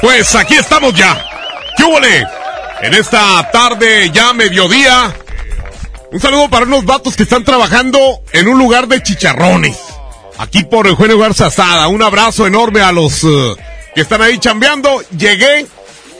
Pues 0.00 0.34
aquí 0.34 0.54
estamos 0.54 0.94
ya. 0.94 1.22
¿Qué? 1.76 2.24
En 2.82 2.94
esta 2.94 3.50
tarde 3.50 4.10
ya 4.12 4.32
mediodía. 4.32 5.14
Un 6.12 6.20
saludo 6.20 6.48
para 6.48 6.66
unos 6.66 6.84
vatos 6.84 7.16
que 7.16 7.24
están 7.24 7.44
trabajando 7.44 8.20
en 8.32 8.48
un 8.48 8.58
lugar 8.58 8.86
de 8.88 9.02
chicharrones. 9.02 9.78
Aquí 10.38 10.64
por 10.64 10.86
Eugenio 10.86 11.18
Garza 11.18 11.46
Asada. 11.46 11.88
Un 11.88 12.02
abrazo 12.02 12.46
enorme 12.46 12.80
a 12.80 12.92
los 12.92 13.24
eh, 13.24 13.56
que 13.94 14.02
están 14.02 14.22
ahí 14.22 14.38
chambeando. 14.38 15.02
Llegué 15.16 15.66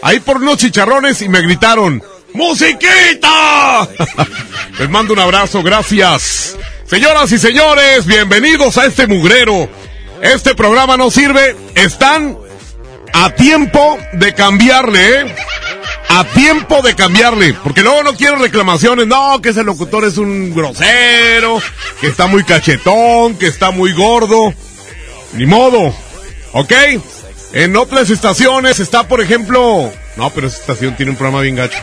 ahí 0.03 0.21
por 0.21 0.39
unos 0.39 0.59
chicharrones 0.59 1.23
y 1.23 1.29
me 1.29 1.43
gritaron, 1.43 2.03
¡Musiquita! 2.35 3.89
Les 4.79 4.91
mando 4.91 5.15
un 5.15 5.21
abrazo, 5.21 5.63
gracias. 5.63 6.57
Señoras 6.87 7.33
y 7.33 7.39
señores, 7.39 8.07
bienvenidos 8.07 8.77
a 8.79 8.87
este 8.87 9.07
mugrero. 9.07 9.69
Este 10.23 10.55
programa 10.55 10.97
no 10.97 11.11
sirve. 11.11 11.57
Están 11.75 12.46
a 13.19 13.31
tiempo 13.31 13.99
de 14.13 14.35
cambiarle, 14.35 15.21
¿eh? 15.21 15.35
A 16.09 16.25
tiempo 16.25 16.83
de 16.83 16.95
cambiarle. 16.95 17.55
Porque 17.55 17.83
luego 17.83 18.03
no 18.03 18.15
quiero 18.15 18.37
reclamaciones. 18.37 19.07
No, 19.07 19.41
que 19.41 19.51
ese 19.51 19.65
locutor 19.65 20.05
es 20.05 20.19
un 20.19 20.55
grosero. 20.55 21.61
Que 22.01 22.09
está 22.09 22.27
muy 22.27 22.45
cachetón. 22.45 23.37
Que 23.37 23.47
está 23.47 23.71
muy 23.71 23.93
gordo. 23.93 24.53
Ni 25.33 25.47
modo. 25.47 25.95
¿Ok? 26.53 26.73
En 27.53 27.77
otras 27.77 28.11
estaciones 28.11 28.81
está, 28.81 29.09
por 29.09 29.21
ejemplo... 29.21 29.91
No, 30.17 30.31
pero 30.31 30.47
esa 30.47 30.59
estación 30.59 30.97
tiene 30.97 31.13
un 31.13 31.17
programa 31.17 31.43
bien 31.43 31.57
gacho. 31.57 31.79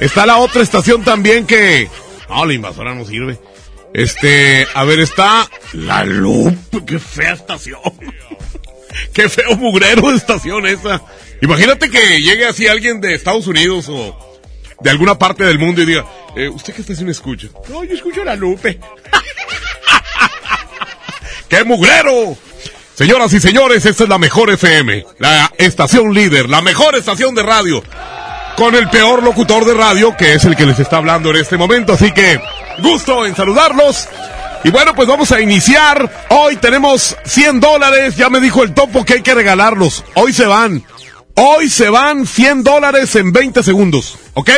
Está 0.00 0.26
la 0.26 0.38
otra 0.38 0.62
estación 0.62 1.04
también 1.04 1.46
que... 1.46 1.88
No, 2.28 2.44
la 2.46 2.54
invasora 2.54 2.94
no 2.94 3.04
sirve. 3.04 3.38
Este, 3.92 4.66
a 4.74 4.84
ver, 4.84 5.00
está 5.00 5.48
La 5.72 6.04
Loop. 6.04 6.84
Qué 6.86 6.98
fea 6.98 7.34
estación. 7.34 7.80
Qué 9.12 9.28
feo 9.28 9.56
mugrero 9.56 10.10
de 10.10 10.16
estación 10.16 10.66
esa. 10.66 11.02
Imagínate 11.40 11.90
que 11.90 12.20
llegue 12.20 12.46
así 12.46 12.66
alguien 12.66 13.00
de 13.00 13.14
Estados 13.14 13.46
Unidos 13.46 13.86
o 13.88 14.38
de 14.80 14.90
alguna 14.90 15.18
parte 15.18 15.44
del 15.44 15.58
mundo 15.58 15.82
y 15.82 15.86
diga, 15.86 16.04
eh, 16.36 16.48
¿usted 16.48 16.74
qué 16.74 16.82
estación 16.82 17.08
escucha? 17.08 17.48
No, 17.68 17.84
yo 17.84 17.94
escucho 17.94 18.24
La 18.24 18.36
Lupe. 18.36 18.78
¡Qué 21.48 21.64
mugrero! 21.64 22.36
Señoras 22.94 23.32
y 23.32 23.40
señores, 23.40 23.86
esta 23.86 24.04
es 24.04 24.10
la 24.10 24.18
mejor 24.18 24.50
FM, 24.50 25.06
la 25.18 25.50
estación 25.56 26.12
líder, 26.12 26.50
la 26.50 26.60
mejor 26.60 26.96
estación 26.96 27.34
de 27.34 27.42
radio, 27.42 27.82
con 28.56 28.74
el 28.74 28.90
peor 28.90 29.22
locutor 29.22 29.64
de 29.64 29.72
radio, 29.72 30.14
que 30.18 30.34
es 30.34 30.44
el 30.44 30.54
que 30.54 30.66
les 30.66 30.78
está 30.78 30.98
hablando 30.98 31.30
en 31.30 31.36
este 31.36 31.56
momento. 31.56 31.94
Así 31.94 32.12
que, 32.12 32.38
gusto 32.82 33.24
en 33.24 33.34
saludarlos. 33.34 34.06
Y 34.62 34.70
bueno, 34.70 34.94
pues 34.94 35.08
vamos 35.08 35.32
a 35.32 35.40
iniciar. 35.40 36.26
Hoy 36.28 36.56
tenemos 36.56 37.16
100 37.24 37.60
dólares. 37.60 38.16
Ya 38.16 38.28
me 38.28 38.40
dijo 38.40 38.62
el 38.62 38.74
topo 38.74 39.04
que 39.04 39.14
hay 39.14 39.22
que 39.22 39.34
regalarlos. 39.34 40.04
Hoy 40.14 40.32
se 40.32 40.46
van. 40.46 40.84
Hoy 41.34 41.70
se 41.70 41.88
van 41.88 42.26
100 42.26 42.62
dólares 42.62 43.16
en 43.16 43.32
20 43.32 43.62
segundos. 43.62 44.18
¿Ok? 44.34 44.50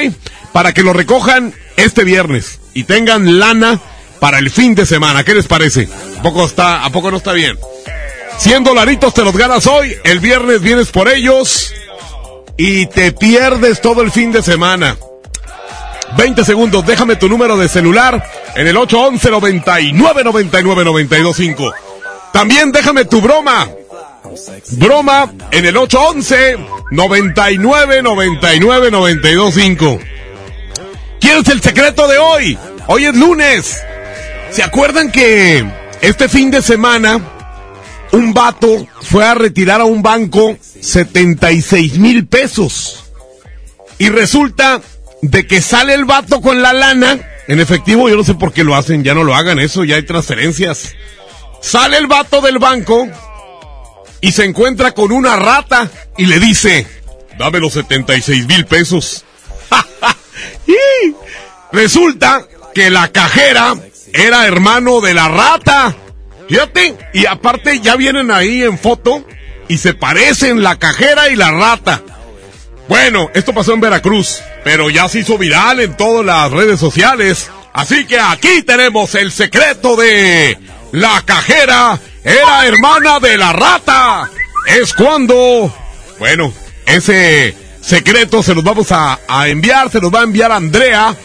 Para 0.52 0.74
que 0.74 0.82
lo 0.82 0.92
recojan 0.92 1.54
este 1.76 2.02
viernes. 2.02 2.58
Y 2.74 2.84
tengan 2.84 3.38
lana 3.38 3.80
para 4.18 4.38
el 4.38 4.50
fin 4.50 4.74
de 4.74 4.86
semana. 4.86 5.22
¿Qué 5.22 5.34
les 5.34 5.46
parece? 5.46 5.88
¿A 6.18 6.22
poco, 6.22 6.46
está, 6.46 6.84
a 6.84 6.90
poco 6.90 7.10
no 7.10 7.18
está 7.18 7.32
bien? 7.32 7.56
100 8.38 8.64
dolaritos 8.64 9.14
te 9.14 9.22
los 9.22 9.36
ganas 9.36 9.68
hoy. 9.68 9.96
El 10.02 10.18
viernes 10.18 10.62
vienes 10.62 10.88
por 10.88 11.08
ellos. 11.08 11.72
Y 12.56 12.86
te 12.86 13.12
pierdes 13.12 13.80
todo 13.80 14.02
el 14.02 14.10
fin 14.10 14.32
de 14.32 14.42
semana. 14.42 14.96
20 16.16 16.44
segundos, 16.44 16.84
déjame 16.84 17.16
tu 17.16 17.28
número 17.28 17.56
de 17.56 17.68
celular 17.68 18.22
en 18.54 18.66
el 18.66 18.76
811 18.76 19.30
99 19.30 20.24
99 20.24 20.84
925. 20.84 21.72
También 22.32 22.72
déjame 22.72 23.04
tu 23.04 23.20
broma. 23.20 23.68
Broma 24.72 25.32
en 25.50 25.66
el 25.66 25.76
811 25.76 26.58
99 26.90 28.02
99 28.02 28.90
925. 28.90 29.98
¿Quién 31.20 31.38
es 31.38 31.48
el 31.48 31.62
secreto 31.62 32.08
de 32.08 32.18
hoy? 32.18 32.58
Hoy 32.86 33.06
es 33.06 33.16
lunes. 33.16 33.80
¿Se 34.50 34.62
acuerdan 34.62 35.10
que 35.10 35.64
este 36.00 36.28
fin 36.28 36.50
de 36.50 36.62
semana 36.62 37.20
un 38.12 38.34
vato 38.34 38.86
fue 39.02 39.24
a 39.24 39.34
retirar 39.34 39.80
a 39.80 39.84
un 39.84 40.02
banco 40.02 40.56
76 40.80 41.98
mil 41.98 42.26
pesos? 42.26 43.04
Y 43.98 44.08
resulta 44.08 44.80
de 45.22 45.46
que 45.46 45.62
sale 45.62 45.94
el 45.94 46.04
vato 46.04 46.40
con 46.40 46.60
la 46.60 46.72
lana 46.72 47.18
en 47.48 47.60
efectivo, 47.60 48.08
yo 48.08 48.16
no 48.16 48.24
sé 48.24 48.34
por 48.34 48.52
qué 48.52 48.62
lo 48.62 48.76
hacen, 48.76 49.02
ya 49.02 49.14
no 49.14 49.24
lo 49.24 49.34
hagan 49.34 49.58
eso, 49.58 49.84
ya 49.84 49.96
hay 49.96 50.04
transferencias. 50.04 50.94
Sale 51.60 51.98
el 51.98 52.06
vato 52.06 52.40
del 52.40 52.58
banco 52.58 53.08
y 54.20 54.32
se 54.32 54.44
encuentra 54.44 54.92
con 54.92 55.10
una 55.10 55.36
rata 55.36 55.90
y 56.16 56.26
le 56.26 56.38
dice, 56.38 56.86
dame 57.38 57.58
los 57.58 57.72
76 57.72 58.46
mil 58.46 58.64
pesos. 58.66 59.24
y 60.66 61.14
resulta 61.72 62.46
que 62.74 62.90
la 62.90 63.08
cajera 63.08 63.74
era 64.12 64.46
hermano 64.46 65.00
de 65.00 65.14
la 65.14 65.28
rata. 65.28 65.96
Fíjate, 66.48 66.96
y 67.12 67.26
aparte 67.26 67.80
ya 67.80 67.96
vienen 67.96 68.30
ahí 68.30 68.62
en 68.62 68.78
foto 68.78 69.24
y 69.68 69.78
se 69.78 69.94
parecen 69.94 70.62
la 70.62 70.78
cajera 70.78 71.28
y 71.28 71.36
la 71.36 71.50
rata. 71.50 72.02
Bueno, 72.88 73.30
esto 73.34 73.54
pasó 73.54 73.74
en 73.74 73.80
Veracruz, 73.80 74.40
pero 74.64 74.90
ya 74.90 75.08
se 75.08 75.20
hizo 75.20 75.38
viral 75.38 75.80
en 75.80 75.96
todas 75.96 76.24
las 76.24 76.50
redes 76.50 76.80
sociales. 76.80 77.50
Así 77.72 78.04
que 78.06 78.18
aquí 78.18 78.62
tenemos 78.62 79.14
el 79.14 79.32
secreto 79.32 79.96
de 79.96 80.58
la 80.92 81.22
cajera 81.24 81.98
era 82.24 82.66
hermana 82.66 83.18
de 83.18 83.36
la 83.36 83.52
rata. 83.52 84.30
Es 84.66 84.92
cuando, 84.92 85.72
bueno, 86.18 86.52
ese 86.86 87.56
secretos 87.80 88.46
se 88.46 88.54
los 88.54 88.62
vamos 88.62 88.92
a, 88.92 89.18
a 89.26 89.48
enviar, 89.48 89.90
se 89.90 90.00
los 90.00 90.14
va 90.14 90.20
a 90.20 90.24
enviar 90.24 90.52
Andrea 90.52 91.16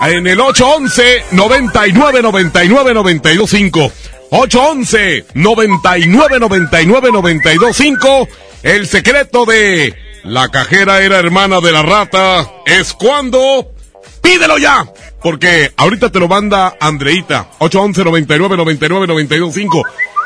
en 0.00 0.26
el 0.26 0.40
811 0.40 1.24
99 1.32 2.22
99 2.22 2.94
925 2.94 3.92
811 4.30 5.26
99 5.34 6.38
99 6.40 7.10
925 7.12 8.28
el 8.62 8.86
secreto 8.86 9.44
de 9.44 10.05
la 10.26 10.48
cajera 10.48 11.02
era 11.02 11.18
hermana 11.18 11.60
de 11.60 11.72
la 11.72 11.82
rata 11.82 12.50
es 12.64 12.92
cuando 12.92 13.72
pídelo 14.20 14.58
ya 14.58 14.84
porque 15.22 15.72
ahorita 15.76 16.10
te 16.10 16.18
lo 16.18 16.28
manda 16.28 16.76
Andreita 16.80 17.48
811 17.58 18.04
99 18.04 18.56
99 18.56 19.06
925 19.06 19.82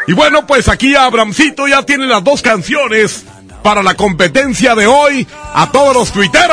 y 0.08 0.12
bueno 0.12 0.47
pues 0.47 0.69
aquí 0.69 0.94
Abramcito 0.94 1.69
ya 1.69 1.85
tiene 1.85 2.06
las 2.06 2.25
dos 2.25 2.43
canciones 2.43 3.25
para 3.62 3.82
la 3.82 3.94
competencia 3.94 4.75
de 4.75 4.87
hoy 4.87 5.26
a 5.55 5.70
todos 5.70 5.94
los 5.94 6.12
tuiteros 6.12 6.50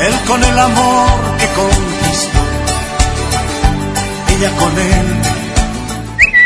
él 0.00 0.14
con 0.26 0.42
el 0.42 0.58
amor 0.58 1.08
que 1.38 1.46
conquistó, 1.54 2.40
ella 4.28 4.50
con 4.58 4.78
él. 4.78 5.23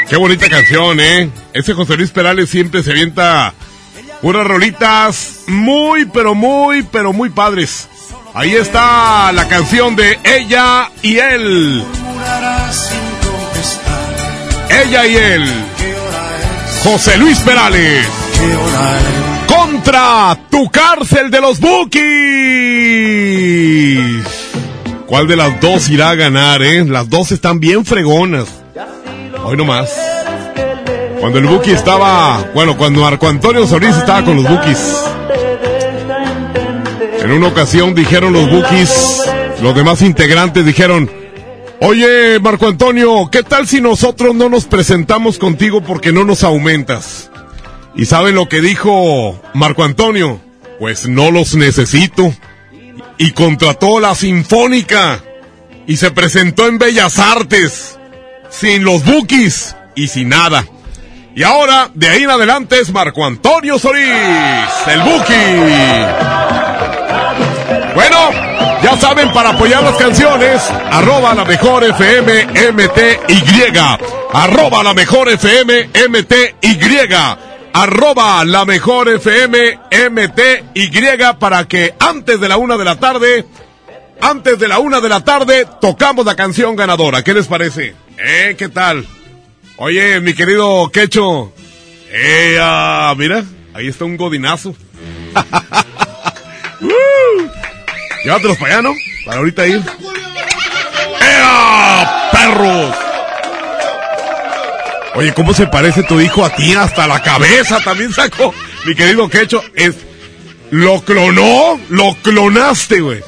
Qué 0.08 0.16
bonita 0.16 0.48
canción, 0.48 0.98
¿eh? 1.00 1.28
Ese 1.52 1.74
José 1.74 1.96
Luis 1.98 2.10
Perales 2.10 2.48
siempre 2.48 2.82
se 2.82 2.92
avienta 2.92 3.52
unas 4.22 4.46
rolitas 4.46 5.40
muy, 5.48 6.06
pero 6.06 6.34
muy, 6.34 6.82
pero 6.82 7.12
muy 7.12 7.28
padres. 7.28 7.88
Ahí 8.32 8.54
está 8.54 9.30
la 9.32 9.46
canción 9.48 9.96
de 9.96 10.18
ella 10.24 10.90
y 11.02 11.18
él. 11.18 11.84
Ella 14.70 15.06
y 15.06 15.16
él. 15.16 15.44
José 16.82 17.18
Luis 17.18 17.38
Perales. 17.40 18.06
Contra 19.46 20.38
tu 20.50 20.70
cárcel 20.70 21.30
de 21.30 21.40
los 21.42 21.60
Bookies. 21.60 21.98
¿Cuál 25.06 25.26
de 25.26 25.36
las 25.36 25.60
dos 25.60 25.90
irá 25.90 26.10
a 26.10 26.14
ganar, 26.14 26.62
eh? 26.62 26.82
Las 26.86 27.10
dos 27.10 27.30
están 27.30 27.60
bien 27.60 27.84
fregonas. 27.84 28.48
Hoy 29.44 29.56
nomás. 29.56 29.90
Cuando 31.20 31.38
el 31.38 31.46
Buki 31.46 31.70
estaba, 31.70 32.44
bueno, 32.54 32.76
cuando 32.76 33.00
Marco 33.00 33.28
Antonio 33.28 33.66
Solís 33.66 33.96
estaba 33.96 34.24
con 34.24 34.36
los 34.36 34.48
Bookies. 34.48 35.04
En 37.20 37.32
una 37.32 37.48
ocasión 37.48 37.94
dijeron 37.94 38.32
los 38.32 38.48
Bookies, 38.50 39.22
los 39.60 39.74
demás 39.74 40.02
integrantes 40.02 40.64
dijeron, 40.64 41.10
oye 41.80 42.38
Marco 42.40 42.68
Antonio, 42.68 43.28
¿qué 43.30 43.42
tal 43.42 43.66
si 43.66 43.80
nosotros 43.80 44.34
no 44.34 44.48
nos 44.48 44.66
presentamos 44.66 45.38
contigo 45.38 45.80
porque 45.80 46.12
no 46.12 46.24
nos 46.24 46.44
aumentas? 46.44 47.30
¿Y 47.96 48.06
saben 48.06 48.36
lo 48.36 48.48
que 48.48 48.60
dijo 48.60 49.40
Marco 49.54 49.82
Antonio? 49.82 50.40
Pues 50.78 51.08
no 51.08 51.32
los 51.32 51.56
necesito. 51.56 52.32
Y 53.18 53.32
contrató 53.32 53.98
la 53.98 54.14
Sinfónica. 54.14 55.20
Y 55.88 55.96
se 55.96 56.12
presentó 56.12 56.68
en 56.68 56.78
Bellas 56.78 57.18
Artes. 57.18 57.97
Sin 58.50 58.84
los 58.84 59.04
Bookies 59.04 59.76
y 59.94 60.08
sin 60.08 60.30
nada. 60.30 60.64
Y 61.38 61.44
ahora, 61.44 61.88
de 61.94 62.08
ahí 62.08 62.24
en 62.24 62.30
adelante, 62.30 62.80
es 62.80 62.90
Marco 62.90 63.24
Antonio 63.24 63.78
Solís, 63.78 64.08
el 64.88 65.00
Buki. 65.02 65.34
Bueno, 67.94 68.30
ya 68.82 68.96
saben, 68.96 69.32
para 69.32 69.50
apoyar 69.50 69.82
las 69.84 69.96
canciones, 69.96 70.62
arroba 70.90 71.34
la 71.34 71.44
mejor 71.44 71.84
FM 71.84 72.46
MTY. 72.72 73.78
Arroba 74.32 74.82
la 74.82 74.94
mejor 74.94 75.28
FM 75.28 75.90
MTY. 76.08 76.78
Arroba 77.72 78.44
la 78.44 78.64
mejor 78.64 79.08
FM 79.08 79.78
MTY 80.10 81.18
para 81.38 81.68
que 81.68 81.94
antes 82.00 82.40
de 82.40 82.48
la 82.48 82.56
una 82.56 82.76
de 82.76 82.84
la 82.84 82.96
tarde, 82.96 83.46
antes 84.20 84.58
de 84.58 84.66
la 84.66 84.80
una 84.80 85.00
de 85.00 85.08
la 85.08 85.20
tarde, 85.20 85.66
tocamos 85.80 86.26
la 86.26 86.34
canción 86.34 86.74
ganadora. 86.74 87.22
¿Qué 87.22 87.32
les 87.32 87.46
parece? 87.46 88.07
¿Eh? 88.18 88.56
¿Qué 88.58 88.68
tal? 88.68 89.06
Oye, 89.76 90.20
mi 90.20 90.34
querido 90.34 90.90
Quecho. 90.92 91.52
Eh, 92.10 92.56
ah, 92.60 93.14
mira, 93.16 93.44
ahí 93.74 93.86
está 93.86 94.04
un 94.04 94.16
godinazo. 94.16 94.70
uh, 96.80 97.48
llévatelos 98.24 98.58
para 98.58 98.72
allá, 98.72 98.82
¿no? 98.82 98.92
Para 99.24 99.38
ahorita 99.38 99.68
ir. 99.68 99.80
¡Ea, 101.20 102.28
perros! 102.32 102.96
Oye, 105.14 105.32
¿cómo 105.34 105.54
se 105.54 105.68
parece 105.68 106.02
tu 106.02 106.20
hijo 106.20 106.44
a 106.44 106.50
ti? 106.50 106.74
Hasta 106.74 107.06
la 107.06 107.22
cabeza 107.22 107.78
también 107.84 108.12
sacó. 108.12 108.52
Mi 108.84 108.96
querido 108.96 109.28
Quecho, 109.28 109.62
es... 109.74 109.94
Lo 110.70 111.02
clonó, 111.02 111.80
lo 111.88 112.14
clonaste, 112.22 113.00
güey. 113.00 113.20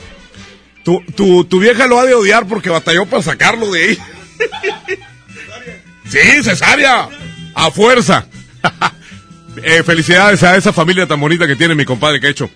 Tu, 0.85 1.01
tu, 1.17 1.45
tu 1.45 1.61
vieja 1.61 1.87
lo 1.87 2.01
ha 2.01 2.05
de 2.05 2.15
odiar 2.15 2.47
porque 2.47 2.71
batalló 2.71 3.07
para 3.07 3.23
sacarlo 3.23 3.71
de 3.71 3.85
ahí. 3.85 3.99
Sí, 6.11 6.43
cesárea. 6.43 7.09
A 7.55 7.71
fuerza. 7.71 8.27
Eh, 9.63 9.83
felicidades 9.83 10.45
a 10.45 10.57
esa 10.57 10.73
familia 10.73 11.09
tan 11.09 11.21
bonita 11.21 11.45
que 11.45 11.57
tiene 11.57 11.75
mi 11.75 11.85
compadre 11.85 12.21
Quecho. 12.21 12.49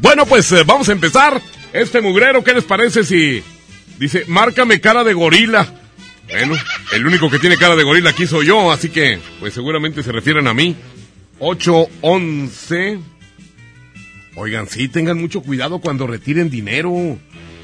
Bueno, 0.00 0.24
pues 0.24 0.50
eh, 0.52 0.62
vamos 0.64 0.88
a 0.88 0.92
empezar. 0.92 1.42
Este 1.72 2.00
mugrero, 2.00 2.44
¿qué 2.44 2.54
les 2.54 2.62
parece 2.62 3.02
si 3.02 3.42
dice, 3.98 4.24
márcame 4.28 4.80
cara 4.80 5.02
de 5.02 5.14
gorila? 5.14 5.66
Bueno, 6.28 6.54
el 6.92 7.06
único 7.06 7.28
que 7.28 7.40
tiene 7.40 7.56
cara 7.56 7.74
de 7.74 7.82
gorila 7.82 8.10
aquí 8.10 8.26
soy 8.26 8.46
yo, 8.46 8.70
así 8.70 8.88
que, 8.88 9.18
pues 9.40 9.52
seguramente 9.52 10.02
se 10.04 10.12
refieren 10.12 10.46
a 10.46 10.54
mí. 10.54 10.76
811. 11.40 13.00
Oigan, 14.36 14.68
sí, 14.68 14.88
tengan 14.88 15.18
mucho 15.18 15.42
cuidado 15.42 15.80
cuando 15.80 16.06
retiren 16.06 16.48
dinero 16.48 17.18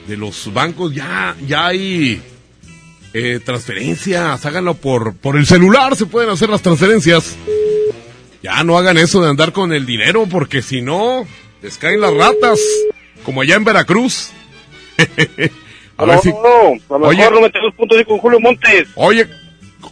de 0.09 0.17
los 0.17 0.53
bancos. 0.53 0.93
Ya, 0.93 1.37
ya 1.47 1.69
hay 1.69 2.21
eh, 3.15 3.41
transferencias. 3.43 4.45
Háganlo 4.45 4.75
por, 4.75 5.17
por 5.17 5.37
el 5.37 5.47
celular, 5.47 5.97
se 5.97 6.07
pueden 6.07 6.31
hacer 6.31 6.51
las 6.51 6.63
transferencias. 6.63 7.37
Ya 8.43 8.63
no 8.65 8.77
hagan 8.77 8.99
eso 8.99 9.23
de 9.23 9.31
andar 9.31 9.53
con 9.53 9.73
el 9.73 9.87
dinero, 9.87 10.27
porque 10.31 10.61
si 10.61 10.83
no, 10.83 11.27
les 11.63 11.79
caen 11.79 12.01
las 12.01 12.13
ratas. 12.13 12.61
Como 13.25 13.41
allá 13.41 13.55
en 13.55 13.65
Veracruz. 13.65 14.33
a 15.97 16.05
ver 16.05 16.19
si. 16.19 16.29
No, 16.31 16.95
a 16.95 16.99
lo 16.99 17.07
Oye. 17.07 17.19
mejor 17.19 17.35
no 17.35 17.41
metes 17.41 17.63
dos 17.63 17.75
puntos 17.75 17.97
ahí 17.97 18.05
con 18.05 18.19
Julio 18.19 18.41
Montes. 18.41 18.89
Oye, 18.97 19.27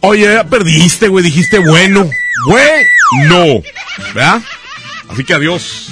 oye, 0.01 0.25
ya 0.25 0.43
perdiste, 0.43 1.07
güey. 1.07 1.23
Dijiste 1.23 1.57
bueno. 1.57 2.07
Güey, 2.47 2.83
no. 3.27 3.63
¿Verdad? 4.13 4.41
Así 5.09 5.23
que 5.23 5.33
adiós. 5.33 5.89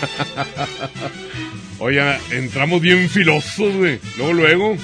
Oye, 1.80 2.00
entramos 2.30 2.80
bien 2.80 3.08
filosos, 3.08 3.74
güey. 3.74 4.00
Luego, 4.16 4.32
luego. 4.32 4.76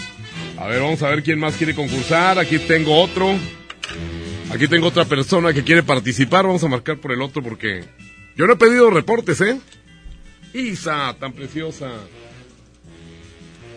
A 0.57 0.67
ver, 0.69 0.81
vamos 0.81 1.03
a 1.03 1.09
ver 1.09 1.23
quién 1.23 1.39
más 1.39 1.57
quiere 1.57 1.75
concursar. 1.75 2.39
Aquí 2.39 2.59
tengo 2.59 3.01
otro. 3.01 3.35
Aquí 4.51 4.69
tengo 4.69 4.87
otra 4.87 5.05
persona 5.05 5.53
que 5.53 5.65
quiere 5.65 5.83
participar. 5.83 6.47
Vamos 6.47 6.63
a 6.65 6.69
marcar 6.69 6.99
por 6.99 7.13
el 7.13 7.23
otro 7.23 7.43
porque 7.43 7.85
yo 8.37 8.47
no 8.47 8.53
he 8.55 8.57
pedido 8.57 8.91
reportes, 8.91 9.41
¿eh? 9.41 9.61
Isa, 10.53 11.17
tan 11.19 11.33
preciosa. 11.33 11.91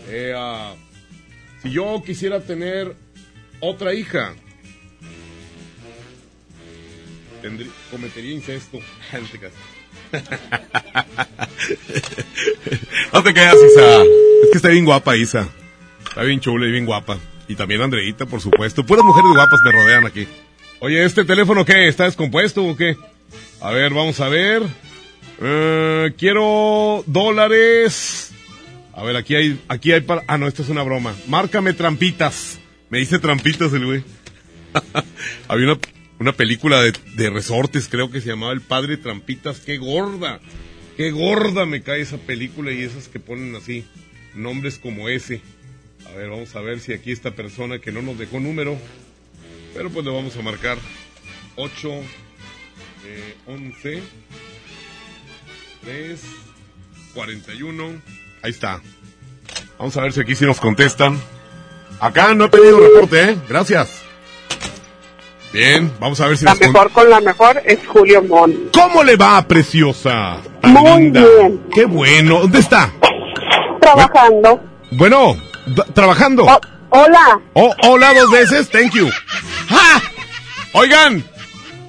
Eh, 0.07 0.33
si 1.63 1.71
yo 1.71 2.01
quisiera 2.05 2.39
tener 2.41 2.95
otra 3.59 3.93
hija, 3.93 4.35
cometería 7.91 8.31
incesto. 8.31 8.79
No 9.13 9.27
te 9.27 9.39
creas. 9.39 9.53
No 13.13 13.23
te 13.23 13.33
creas, 13.33 13.55
Isa. 13.55 14.03
Es 14.03 14.49
que 14.51 14.57
está 14.57 14.69
bien 14.69 14.85
guapa, 14.85 15.15
Isa. 15.17 15.49
Está 16.17 16.25
bien 16.25 16.39
chula 16.39 16.65
y 16.65 16.71
bien 16.71 16.87
guapa. 16.87 17.19
Y 17.47 17.53
también 17.53 17.79
Andreita, 17.79 18.25
por 18.25 18.41
supuesto. 18.41 18.83
Puras 18.83 19.05
mujeres 19.05 19.29
guapas 19.35 19.61
me 19.63 19.71
rodean 19.71 20.07
aquí. 20.07 20.27
Oye, 20.79 21.05
¿este 21.05 21.23
teléfono 21.23 21.63
qué? 21.63 21.87
¿Está 21.87 22.05
descompuesto 22.05 22.65
o 22.65 22.75
qué? 22.75 22.97
A 23.61 23.69
ver, 23.69 23.93
vamos 23.93 24.19
a 24.19 24.27
ver. 24.27 24.63
Eh, 25.39 26.13
quiero 26.17 27.03
dólares. 27.05 28.31
A 28.95 29.03
ver, 29.03 29.15
aquí 29.15 29.35
hay, 29.35 29.61
aquí 29.67 29.91
hay 29.91 30.01
para... 30.01 30.23
Ah, 30.25 30.39
no, 30.39 30.47
esto 30.47 30.63
es 30.63 30.69
una 30.69 30.81
broma. 30.81 31.13
Márcame 31.27 31.73
trampitas. 31.73 32.57
Me 32.89 32.97
dice 32.97 33.19
trampitas 33.19 33.71
el 33.73 33.85
güey. 33.85 34.03
Había 35.47 35.67
una, 35.67 35.79
una 36.17 36.33
película 36.33 36.81
de, 36.81 36.93
de 37.13 37.29
resortes, 37.29 37.89
creo 37.89 38.09
que 38.09 38.21
se 38.21 38.29
llamaba 38.29 38.53
El 38.53 38.61
Padre 38.61 38.97
Trampitas. 38.97 39.59
¡Qué 39.59 39.77
gorda! 39.77 40.39
¡Qué 40.97 41.11
gorda 41.11 41.67
me 41.67 41.83
cae 41.83 42.01
esa 42.01 42.17
película 42.17 42.71
y 42.71 42.81
esas 42.81 43.07
que 43.07 43.19
ponen 43.19 43.55
así, 43.55 43.85
nombres 44.33 44.79
como 44.79 45.09
ese! 45.09 45.43
A 46.05 46.11
ver, 46.17 46.29
vamos 46.29 46.55
a 46.55 46.61
ver 46.61 46.79
si 46.79 46.93
aquí 46.93 47.11
esta 47.11 47.31
persona 47.31 47.79
que 47.79 47.91
no 47.91 48.01
nos 48.01 48.17
dejó 48.17 48.39
número, 48.39 48.77
pero 49.73 49.89
pues 49.89 50.05
le 50.05 50.11
vamos 50.11 50.35
a 50.37 50.41
marcar 50.41 50.77
8, 51.55 51.89
eh, 53.05 53.35
11, 53.47 54.01
3, 55.83 56.21
41. 57.13 57.83
Ahí 58.41 58.51
está. 58.51 58.81
Vamos 59.77 59.95
a 59.97 60.01
ver 60.01 60.13
si 60.13 60.21
aquí 60.21 60.35
sí 60.35 60.45
nos 60.45 60.59
contestan. 60.59 61.19
Acá 61.99 62.33
no 62.33 62.45
he 62.45 62.49
pedido 62.49 62.79
reporte, 62.79 63.31
¿eh? 63.31 63.37
Gracias. 63.49 64.03
Bien, 65.51 65.91
vamos 65.99 66.19
a 66.19 66.27
ver 66.27 66.37
si 66.37 66.45
La 66.45 66.55
mejor 66.55 66.91
con 66.91 67.09
la 67.09 67.21
mejor 67.21 67.61
es 67.65 67.79
Julio 67.87 68.21
Mon. 68.23 68.69
¿Cómo 68.73 69.03
le 69.03 69.15
va, 69.15 69.41
preciosa? 69.47 70.37
Tan 70.61 70.73
Muy 70.73 71.03
linda. 71.03 71.25
bien. 71.39 71.61
Qué 71.73 71.85
bueno. 71.85 72.41
¿Dónde 72.41 72.59
está? 72.59 72.91
Trabajando. 73.79 74.61
Bueno, 74.91 75.37
trabajando. 75.93 76.45
Hola. 76.89 77.41
Oh, 77.53 77.73
hola 77.83 78.13
dos 78.13 78.31
veces, 78.31 78.69
thank 78.69 78.93
you. 78.93 79.09
¡Ah! 79.69 80.01
Oigan, 80.73 81.23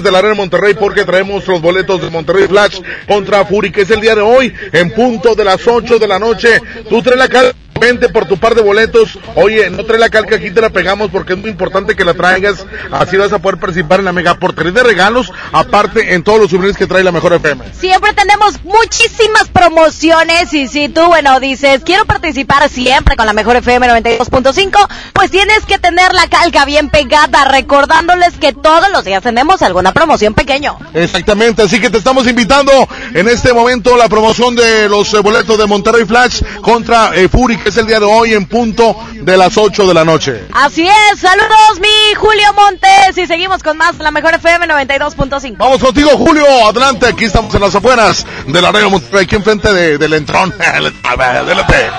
de 0.00 0.10
la 0.10 0.20
Arena 0.20 0.34
Monterrey 0.34 0.72
porque 0.72 1.04
traemos 1.04 1.46
los 1.46 1.60
boletos 1.60 2.00
de 2.00 2.08
Monterrey 2.08 2.46
Flash 2.48 2.80
contra 3.06 3.44
Fury, 3.44 3.70
que 3.70 3.82
es 3.82 3.90
el 3.90 4.00
día 4.00 4.14
de 4.14 4.22
hoy, 4.22 4.54
en 4.72 4.90
punto 4.90 5.34
de 5.34 5.44
las 5.44 5.66
8 5.66 5.98
de 5.98 6.08
la 6.08 6.18
noche. 6.18 6.60
Tú 6.88 7.02
traes 7.02 7.18
la 7.18 7.28
calca, 7.28 7.54
vente 7.82 8.08
por 8.08 8.26
tu 8.26 8.38
par 8.38 8.54
de 8.54 8.62
boletos. 8.62 9.18
Oye, 9.34 9.68
no 9.68 9.84
trae 9.84 9.98
la 9.98 10.08
calca, 10.08 10.36
aquí 10.36 10.52
te 10.52 10.60
la 10.60 10.70
pegamos 10.70 11.10
porque 11.10 11.32
es 11.32 11.38
muy 11.38 11.50
importante 11.50 11.96
que 11.96 12.04
la 12.04 12.14
traigas. 12.14 12.64
Así 12.92 13.16
vas 13.16 13.32
a 13.32 13.40
poder 13.40 13.58
participar 13.58 13.98
en 13.98 14.04
la 14.04 14.12
mega 14.12 14.36
portería 14.36 14.70
de 14.70 14.82
regalos, 14.84 15.32
aparte 15.52 16.14
en 16.14 16.22
todos 16.22 16.38
los 16.38 16.50
souvenirs 16.50 16.76
que 16.76 16.86
trae 16.86 17.02
la 17.02 17.10
mejor 17.10 17.32
FM. 17.32 17.64
Siempre 17.74 18.12
tenemos 18.14 18.62
muchísimas 18.62 19.48
promociones 19.52 20.54
y 20.54 20.68
si 20.68 20.88
tú, 20.88 21.04
bueno, 21.06 21.40
dices, 21.40 21.82
quiero 21.84 22.04
participar 22.04 22.68
siempre 22.68 23.16
con 23.16 23.26
la 23.26 23.32
mejor 23.32 23.56
FM 23.56 23.88
92.5, 23.88 24.88
pues 25.12 25.32
tienes 25.32 25.66
que 25.66 25.78
tener 25.78 26.12
la 26.14 26.28
calca 26.28 26.64
bien 26.64 26.88
pegada, 26.88 27.44
recordándoles 27.46 28.34
que 28.34 28.52
todos 28.52 28.90
los 28.92 29.04
días 29.04 29.22
tenemos 29.24 29.60
alguna 29.62 29.92
promoción 29.92 30.34
pequeño. 30.34 30.78
Exactamente, 30.94 31.62
así 31.62 31.80
que 31.80 31.90
te 31.90 31.98
estamos 31.98 32.28
invitando 32.28 32.72
en 33.14 33.28
este 33.28 33.52
momento 33.52 33.96
la 33.96 34.08
promoción 34.08 34.54
de 34.54 34.88
los 34.88 35.12
eh, 35.14 35.18
boletos 35.18 35.58
de 35.58 35.66
Monterrey 35.66 36.04
Flash 36.04 36.42
contra 36.60 37.10
eh, 37.16 37.28
Fury, 37.28 37.56
que 37.56 37.71
es 37.72 37.78
el 37.78 37.86
día 37.86 38.00
de 38.00 38.04
hoy 38.04 38.34
en 38.34 38.44
punto 38.44 38.94
de 39.14 39.34
las 39.34 39.56
8 39.56 39.86
de 39.86 39.94
la 39.94 40.04
noche. 40.04 40.44
Así 40.52 40.86
es, 40.86 41.18
saludos 41.18 41.80
mi 41.80 42.14
Julio 42.14 42.52
Montes 42.52 43.16
y 43.16 43.26
seguimos 43.26 43.62
con 43.62 43.78
más 43.78 43.98
la 43.98 44.10
mejor 44.10 44.34
FM 44.34 44.66
92.5. 44.66 45.56
Vamos 45.56 45.78
contigo, 45.78 46.10
Julio, 46.10 46.44
adelante, 46.68 47.06
aquí 47.06 47.24
estamos 47.24 47.54
en 47.54 47.62
las 47.62 47.74
afueras 47.74 48.26
de 48.46 48.60
la 48.60 48.68
Arena 48.68 48.90
Monterrey, 48.90 49.24
aquí 49.24 49.36
enfrente 49.36 49.72
de, 49.72 49.96
del 49.96 50.12
entrón. 50.12 50.54
Adelante. 51.02 51.90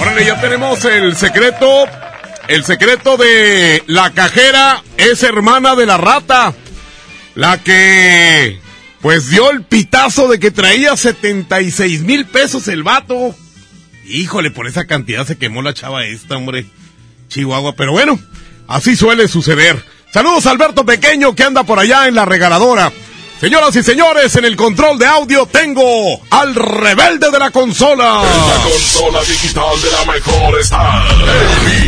Órale, 0.00 0.24
ya 0.24 0.40
tenemos 0.40 0.84
el 0.84 1.16
secreto. 1.16 1.86
El 2.46 2.64
secreto 2.64 3.16
de 3.16 3.82
la 3.88 4.10
cajera 4.10 4.82
es 4.96 5.20
hermana 5.24 5.74
de 5.74 5.86
la 5.86 5.96
rata. 5.96 6.54
La 7.34 7.58
que, 7.58 8.60
pues 9.02 9.28
dio 9.28 9.50
el 9.50 9.64
pitazo 9.64 10.28
de 10.28 10.38
que 10.38 10.52
traía 10.52 10.96
76 10.96 12.02
mil 12.02 12.24
pesos 12.24 12.68
el 12.68 12.84
vato. 12.84 13.34
Híjole, 14.06 14.50
por 14.52 14.68
esa 14.68 14.86
cantidad 14.86 15.26
se 15.26 15.36
quemó 15.36 15.60
la 15.60 15.74
chava 15.74 16.06
esta, 16.06 16.36
hombre. 16.36 16.66
Chihuahua, 17.28 17.74
pero 17.74 17.92
bueno, 17.92 18.18
así 18.68 18.94
suele 18.94 19.26
suceder. 19.26 19.84
Saludos 20.12 20.46
a 20.46 20.50
Alberto 20.50 20.86
Pequeño 20.86 21.34
que 21.34 21.42
anda 21.42 21.64
por 21.64 21.80
allá 21.80 22.06
en 22.06 22.14
la 22.14 22.24
regaladora. 22.24 22.92
Señoras 23.42 23.74
y 23.74 23.82
señores, 23.82 24.36
en 24.36 24.44
el 24.44 24.54
control 24.54 24.96
de 25.00 25.06
audio 25.06 25.46
tengo 25.46 25.82
al 26.30 26.54
rebelde 26.54 27.28
de 27.28 27.40
la 27.40 27.50
consola. 27.50 28.22
La 28.22 28.62
consola 28.62 29.20
digital 29.22 29.82
de 29.82 29.90
la 29.90 30.12
mejor 30.12 30.60
está. 30.60 31.04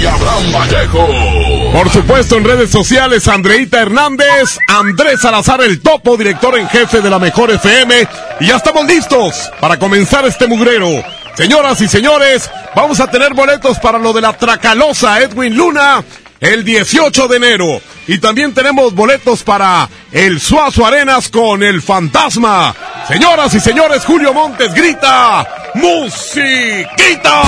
El 0.01 0.05
Abraham 0.05 0.53
Vallejo. 0.53 1.73
Por 1.73 1.91
supuesto, 1.91 2.39
en 2.39 2.45
redes 2.45 2.71
sociales, 2.73 3.29
Andreita 3.29 3.83
Hernández, 3.83 4.59
Andrés 4.67 5.21
Salazar, 5.21 5.63
el 5.63 5.81
topo, 5.81 6.17
director 6.17 6.59
en 6.59 6.69
jefe 6.69 7.01
de 7.01 7.09
la 7.09 7.21
Mejor 7.21 7.53
FM. 7.53 8.09
Y 8.41 8.49
ya 8.49 8.57
estamos 8.57 8.85
listos 8.87 9.49
para 9.61 9.79
comenzar 9.79 10.27
este 10.27 10.49
mugrero. 10.49 10.89
Señoras 11.37 11.81
y 11.81 11.87
señores, 11.87 12.51
vamos 12.75 12.99
a 12.99 13.09
tener 13.09 13.33
boletos 13.33 13.79
para 13.79 13.99
lo 13.99 14.13
de 14.13 14.23
la 14.23 14.33
Tracalosa 14.33 15.21
Edwin 15.21 15.57
Luna 15.57 16.03
el 16.41 16.65
18 16.65 17.29
de 17.29 17.37
enero. 17.37 17.81
Y 18.07 18.19
también 18.19 18.53
tenemos 18.53 18.95
boletos 18.95 19.43
para 19.43 19.89
el 20.13 20.41
Suazo 20.41 20.87
Arenas 20.87 21.29
con 21.29 21.63
el 21.63 21.81
Fantasma. 21.81 22.75
Señoras 23.09 23.55
y 23.55 23.61
señores, 23.61 24.05
Julio 24.05 24.35
Montes 24.35 24.75
grita, 24.75 25.47
¡Musiquita! 25.75 27.43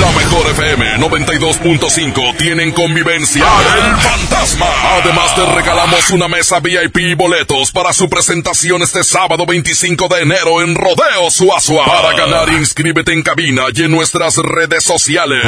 La 0.00 0.12
mejor 0.12 0.46
FM 0.50 0.98
92.5 0.98 2.36
tienen 2.36 2.70
convivencia 2.70 3.44
El 3.44 3.96
Fantasma. 3.96 4.66
Además 5.02 5.34
te 5.34 5.44
regalamos 5.44 6.10
una 6.10 6.28
mesa 6.28 6.60
VIP 6.60 6.98
y 6.98 7.14
boletos 7.14 7.72
para 7.72 7.92
su 7.92 8.08
presentación 8.08 8.82
este 8.82 9.02
sábado 9.02 9.44
25 9.44 10.06
de 10.08 10.22
enero 10.22 10.62
en 10.62 10.76
Rodeo 10.76 11.30
Suazua. 11.30 11.84
Para 11.84 12.12
ganar 12.12 12.48
inscríbete 12.50 13.12
en 13.12 13.22
cabina 13.22 13.64
y 13.74 13.82
en 13.82 13.90
nuestras 13.90 14.36
redes 14.36 14.84
sociales. 14.84 15.42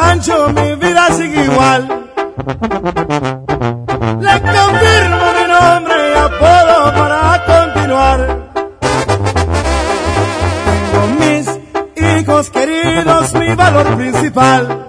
Rancho, 0.00 0.48
mi 0.48 0.74
vida 0.76 1.06
sigue 1.12 1.44
igual. 1.44 1.88
Le 4.20 4.34
confirmo 4.40 5.26
mi 5.38 5.44
nombre 5.54 5.94
y 6.10 6.18
apodo 6.18 6.76
para 6.94 7.44
continuar. 7.52 8.18
Tengo 10.66 11.06
mis 11.20 11.46
hijos 11.96 12.50
queridos, 12.50 13.34
mi 13.34 13.54
valor 13.54 13.96
principal. 13.96 14.79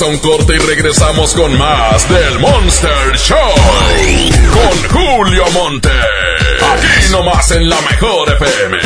A 0.00 0.06
un 0.06 0.16
corte 0.18 0.54
y 0.56 0.58
regresamos 0.58 1.34
con 1.34 1.56
más 1.58 2.08
del 2.08 2.38
Monster 2.38 3.14
Show. 3.14 3.36
Con 4.50 4.90
Julio 4.90 5.44
Monte. 5.52 5.90
Aquí 5.90 7.12
nomás 7.12 7.50
en 7.50 7.68
la 7.68 7.76
mejor 7.82 8.26
FM. 8.30 8.78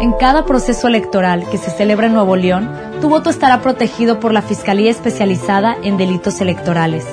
En 0.00 0.12
cada 0.14 0.44
proceso 0.44 0.88
electoral 0.88 1.48
que 1.52 1.56
se 1.56 1.70
celebra 1.70 2.08
en 2.08 2.14
Nuevo 2.14 2.34
León, 2.34 2.68
tu 3.00 3.08
voto 3.08 3.30
estará 3.30 3.62
protegido 3.62 4.18
por 4.18 4.32
la 4.32 4.42
Fiscalía 4.42 4.90
Especializada 4.90 5.76
en 5.84 5.96
Delitos 5.96 6.40
Electorales. 6.40 7.06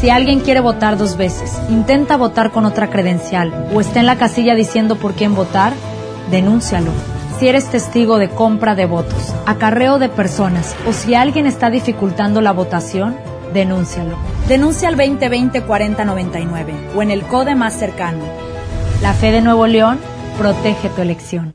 Si 0.00 0.10
alguien 0.10 0.40
quiere 0.40 0.58
votar 0.58 0.98
dos 0.98 1.16
veces, 1.16 1.52
intenta 1.68 2.16
votar 2.16 2.50
con 2.50 2.66
otra 2.66 2.90
credencial 2.90 3.68
o 3.72 3.80
está 3.80 4.00
en 4.00 4.06
la 4.06 4.18
casilla 4.18 4.56
diciendo 4.56 4.96
por 4.96 5.14
quién 5.14 5.36
votar, 5.36 5.72
denúncialo. 6.32 6.90
Si 7.40 7.48
eres 7.48 7.70
testigo 7.70 8.18
de 8.18 8.28
compra 8.28 8.74
de 8.74 8.84
votos, 8.84 9.34
acarreo 9.46 9.98
de 9.98 10.10
personas 10.10 10.76
o 10.86 10.92
si 10.92 11.14
alguien 11.14 11.46
está 11.46 11.70
dificultando 11.70 12.42
la 12.42 12.52
votación, 12.52 13.16
denúncialo. 13.54 14.18
Denuncia 14.46 14.88
al 14.88 14.96
2020-4099 14.98 16.94
o 16.94 17.00
en 17.00 17.10
el 17.10 17.22
CODE 17.22 17.54
más 17.54 17.72
cercano. 17.72 18.22
La 19.00 19.14
fe 19.14 19.32
de 19.32 19.40
Nuevo 19.40 19.66
León 19.66 19.98
protege 20.36 20.90
tu 20.90 21.00
elección. 21.00 21.54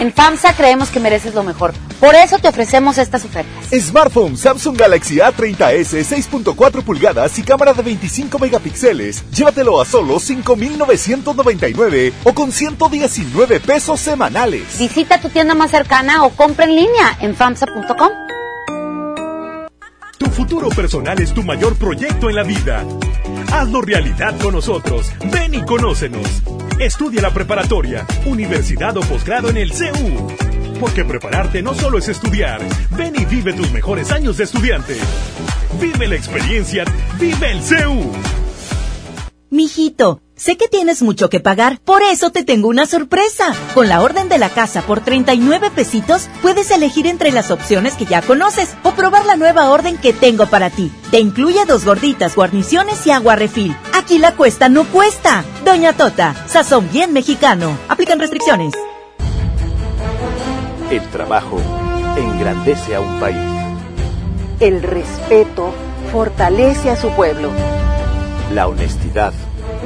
En 0.00 0.14
FAMSA 0.14 0.54
creemos 0.54 0.88
que 0.88 0.98
mereces 0.98 1.34
lo 1.34 1.42
mejor. 1.42 1.74
Por 2.00 2.14
eso 2.14 2.38
te 2.38 2.48
ofrecemos 2.48 2.96
estas 2.96 3.22
ofertas. 3.26 3.52
Smartphone 3.70 4.34
Samsung 4.34 4.74
Galaxy 4.74 5.16
A30s 5.16 5.92
6.4 5.92 6.82
pulgadas 6.82 7.38
y 7.38 7.42
cámara 7.42 7.74
de 7.74 7.82
25 7.82 8.38
megapíxeles. 8.38 9.22
Llévatelo 9.30 9.78
a 9.78 9.84
solo 9.84 10.14
5.999 10.16 12.14
o 12.24 12.32
con 12.32 12.50
119 12.50 13.60
pesos 13.60 14.00
semanales. 14.00 14.78
Visita 14.78 15.20
tu 15.20 15.28
tienda 15.28 15.54
más 15.54 15.70
cercana 15.70 16.24
o 16.24 16.30
compra 16.30 16.64
en 16.64 16.76
línea 16.76 17.18
en 17.20 17.36
FAMSA.com. 17.36 18.10
Tu 20.16 20.26
futuro 20.30 20.70
personal 20.70 21.20
es 21.20 21.34
tu 21.34 21.42
mayor 21.42 21.76
proyecto 21.76 22.30
en 22.30 22.36
la 22.36 22.42
vida. 22.42 22.86
Hazlo 23.52 23.82
realidad 23.82 24.34
con 24.40 24.54
nosotros. 24.54 25.12
Ven 25.30 25.52
y 25.52 25.62
conócenos. 25.62 26.26
Estudia 26.80 27.20
la 27.20 27.30
preparatoria, 27.30 28.06
universidad 28.24 28.96
o 28.96 29.00
posgrado 29.02 29.50
en 29.50 29.58
el 29.58 29.70
CEU. 29.70 30.28
Porque 30.80 31.04
prepararte 31.04 31.60
no 31.62 31.74
solo 31.74 31.98
es 31.98 32.08
estudiar. 32.08 32.62
Ven 32.96 33.14
y 33.16 33.26
vive 33.26 33.52
tus 33.52 33.70
mejores 33.70 34.10
años 34.10 34.38
de 34.38 34.44
estudiante. 34.44 34.96
Vive 35.78 36.08
la 36.08 36.14
experiencia. 36.14 36.86
Vive 37.20 37.52
el 37.52 37.60
CEU. 37.60 38.10
Mijito, 39.50 40.22
sé 40.40 40.56
que 40.56 40.68
tienes 40.68 41.02
mucho 41.02 41.28
que 41.28 41.38
pagar, 41.38 41.78
por 41.84 42.02
eso 42.02 42.30
te 42.30 42.42
tengo 42.42 42.68
una 42.68 42.86
sorpresa. 42.86 43.52
Con 43.74 43.88
la 43.88 44.00
orden 44.00 44.30
de 44.30 44.38
la 44.38 44.48
casa 44.48 44.80
por 44.80 45.00
39 45.00 45.70
pesitos, 45.70 46.30
puedes 46.40 46.70
elegir 46.70 47.06
entre 47.06 47.30
las 47.30 47.50
opciones 47.50 47.94
que 47.94 48.06
ya 48.06 48.22
conoces 48.22 48.74
o 48.82 48.92
probar 48.92 49.26
la 49.26 49.36
nueva 49.36 49.68
orden 49.68 49.98
que 49.98 50.14
tengo 50.14 50.46
para 50.46 50.70
ti. 50.70 50.90
Te 51.10 51.20
incluye 51.20 51.66
dos 51.66 51.84
gorditas, 51.84 52.34
guarniciones 52.34 53.06
y 53.06 53.10
agua 53.10 53.36
refil. 53.36 53.76
Aquí 53.92 54.18
la 54.18 54.32
cuesta 54.32 54.70
no 54.70 54.84
cuesta. 54.84 55.44
Doña 55.64 55.92
Tota, 55.92 56.34
sazón 56.48 56.88
bien 56.90 57.12
mexicano. 57.12 57.76
Aplican 57.88 58.18
restricciones. 58.18 58.72
El 60.90 61.02
trabajo 61.10 61.60
engrandece 62.16 62.94
a 62.94 63.00
un 63.00 63.20
país. 63.20 63.36
El 64.58 64.82
respeto 64.82 65.74
fortalece 66.10 66.90
a 66.90 66.96
su 66.96 67.10
pueblo. 67.10 67.50
La 68.54 68.66
honestidad 68.66 69.32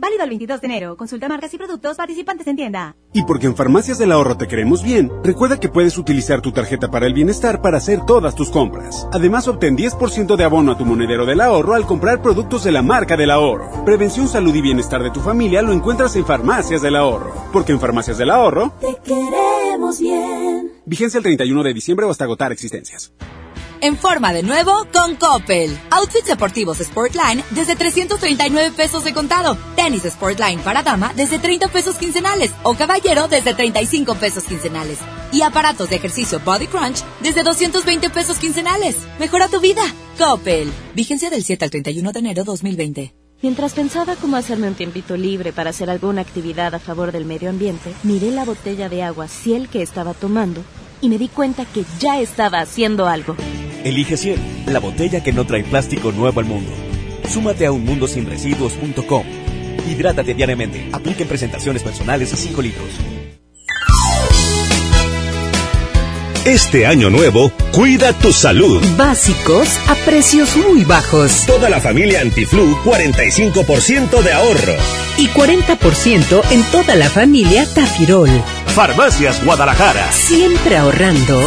Válido 0.00 0.24
el 0.24 0.30
22 0.30 0.62
de 0.62 0.66
enero. 0.66 0.96
Consulta 0.96 1.28
marcas 1.28 1.52
y 1.52 1.58
productos 1.58 1.94
participantes 1.94 2.46
en 2.46 2.56
tienda. 2.56 2.96
Y 3.12 3.22
porque 3.24 3.46
en 3.46 3.54
Farmacias 3.54 3.98
del 3.98 4.12
Ahorro 4.12 4.34
te 4.34 4.48
queremos 4.48 4.82
bien, 4.82 5.12
recuerda 5.22 5.60
que 5.60 5.68
puedes 5.68 5.98
utilizar 5.98 6.40
tu 6.40 6.52
tarjeta 6.52 6.90
para 6.90 7.06
el 7.06 7.12
bienestar 7.12 7.60
para 7.60 7.76
hacer 7.76 8.06
todas 8.06 8.34
tus 8.34 8.48
compras. 8.48 9.06
Además, 9.12 9.46
obtén 9.46 9.76
10% 9.76 10.36
de 10.36 10.44
abono 10.44 10.72
a 10.72 10.78
tu 10.78 10.86
monedero 10.86 11.26
del 11.26 11.42
ahorro 11.42 11.74
al 11.74 11.84
comprar 11.84 12.22
productos 12.22 12.64
de 12.64 12.72
la 12.72 12.80
marca 12.80 13.14
del 13.14 13.30
ahorro. 13.30 13.84
Prevención, 13.84 14.26
salud 14.26 14.54
y 14.54 14.62
bienestar 14.62 15.02
de 15.02 15.10
tu 15.10 15.20
familia 15.20 15.60
lo 15.60 15.72
encuentras 15.72 16.16
en 16.16 16.24
Farmacias 16.24 16.80
del 16.80 16.96
Ahorro. 16.96 17.34
Porque 17.52 17.72
en 17.72 17.80
Farmacias 17.80 18.16
del 18.16 18.30
Ahorro 18.30 18.72
te 18.80 18.96
queremos 19.04 20.00
bien. 20.00 20.72
Vigencia 20.86 21.18
el 21.18 21.24
31 21.24 21.62
de 21.62 21.74
diciembre 21.74 22.06
o 22.06 22.10
hasta 22.10 22.24
agotar 22.24 22.52
existencias. 22.52 23.12
En 23.82 23.96
forma 23.96 24.34
de 24.34 24.42
nuevo 24.42 24.72
con 24.92 25.16
Coppel. 25.16 25.74
Outfits 25.90 26.26
deportivos 26.26 26.78
Sportline 26.78 27.42
desde 27.50 27.76
339 27.76 28.72
pesos 28.72 29.04
de 29.04 29.14
contado. 29.14 29.56
Tenis 29.74 30.02
Sportline 30.04 30.60
para 30.60 30.82
dama 30.82 31.14
desde 31.16 31.38
30 31.38 31.68
pesos 31.68 31.96
quincenales. 31.96 32.50
O 32.62 32.74
caballero 32.74 33.26
desde 33.26 33.54
35 33.54 34.16
pesos 34.16 34.44
quincenales. 34.44 34.98
Y 35.32 35.40
aparatos 35.40 35.88
de 35.88 35.96
ejercicio 35.96 36.40
Body 36.44 36.66
Crunch 36.66 37.02
desde 37.22 37.42
220 37.42 38.10
pesos 38.10 38.36
quincenales. 38.38 38.96
Mejora 39.18 39.48
tu 39.48 39.60
vida. 39.60 39.82
Coppel. 40.18 40.70
Vigencia 40.94 41.30
del 41.30 41.42
7 41.42 41.64
al 41.64 41.70
31 41.70 42.12
de 42.12 42.18
enero 42.18 42.44
2020. 42.44 43.14
Mientras 43.40 43.72
pensaba 43.72 44.16
cómo 44.16 44.36
hacerme 44.36 44.68
un 44.68 44.74
tiempito 44.74 45.16
libre 45.16 45.54
para 45.54 45.70
hacer 45.70 45.88
alguna 45.88 46.20
actividad 46.20 46.74
a 46.74 46.78
favor 46.78 47.12
del 47.12 47.24
medio 47.24 47.48
ambiente, 47.48 47.94
miré 48.02 48.30
la 48.30 48.44
botella 48.44 48.90
de 48.90 49.02
agua 49.02 49.28
Ciel 49.28 49.70
que 49.70 49.80
estaba 49.80 50.12
tomando 50.12 50.62
y 51.00 51.08
me 51.08 51.16
di 51.16 51.28
cuenta 51.28 51.64
que 51.64 51.86
ya 51.98 52.20
estaba 52.20 52.60
haciendo 52.60 53.06
algo. 53.06 53.36
Elige 53.84 54.16
100, 54.16 54.64
la 54.66 54.80
botella 54.80 55.22
que 55.22 55.32
no 55.32 55.46
trae 55.46 55.64
plástico 55.64 56.12
nuevo 56.12 56.40
al 56.40 56.46
mundo. 56.46 56.70
Súmate 57.28 57.66
a 57.66 57.72
unmundosinresiduos.com. 57.72 59.24
Hidrátate 59.88 60.34
diariamente. 60.34 60.88
Apliquen 60.92 61.28
presentaciones 61.28 61.82
personales 61.82 62.32
a 62.32 62.36
5 62.36 62.62
litros. 62.62 62.88
Este 66.44 66.86
año 66.86 67.10
nuevo, 67.10 67.52
cuida 67.70 68.12
tu 68.14 68.32
salud. 68.32 68.82
Básicos 68.96 69.68
a 69.88 69.94
precios 70.06 70.56
muy 70.56 70.84
bajos. 70.84 71.44
Toda 71.46 71.68
la 71.68 71.80
familia 71.80 72.22
Antiflu, 72.22 72.76
45% 72.82 74.22
de 74.22 74.32
ahorro. 74.32 74.74
Y 75.18 75.28
40% 75.28 76.42
en 76.50 76.62
toda 76.72 76.96
la 76.96 77.10
familia 77.10 77.66
Tafirol. 77.74 78.30
Farmacias 78.66 79.44
Guadalajara. 79.44 80.10
Siempre 80.12 80.76
ahorrando. 80.78 81.40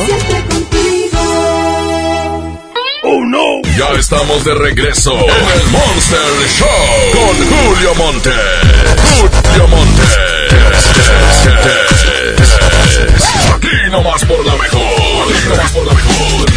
¡Oh, 3.06 3.26
no! 3.26 3.62
Ya 3.78 3.90
estamos 4.00 4.46
de 4.46 4.56
regreso 4.56 5.12
en 5.12 5.60
el 5.60 5.68
Monster 5.72 6.20
Show 6.58 6.68
con 7.12 7.36
Julio 7.50 7.96
Monte. 7.96 8.30
Julio 9.12 9.68
Monte. 9.68 10.02
Aquí 13.56 13.92
nomás 13.92 14.24
por 14.24 14.46
la 14.46 14.56
mejor. 14.56 15.34
Aquí 15.34 15.50
nomás 15.50 15.72
por 15.72 15.86
la 15.86 15.94
mejor. 15.94 16.50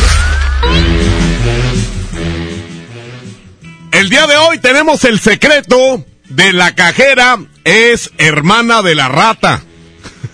El 3.91 4.09
día 4.09 4.29
de 4.29 4.37
hoy 4.37 4.59
tenemos 4.61 5.03
el 5.05 5.19
secreto 5.19 6.05
de 6.29 6.53
la 6.53 6.77
cajera 6.77 7.39
es 7.65 8.13
hermana 8.19 8.83
de 8.83 8.95
la 8.95 9.09
rata. 9.09 9.65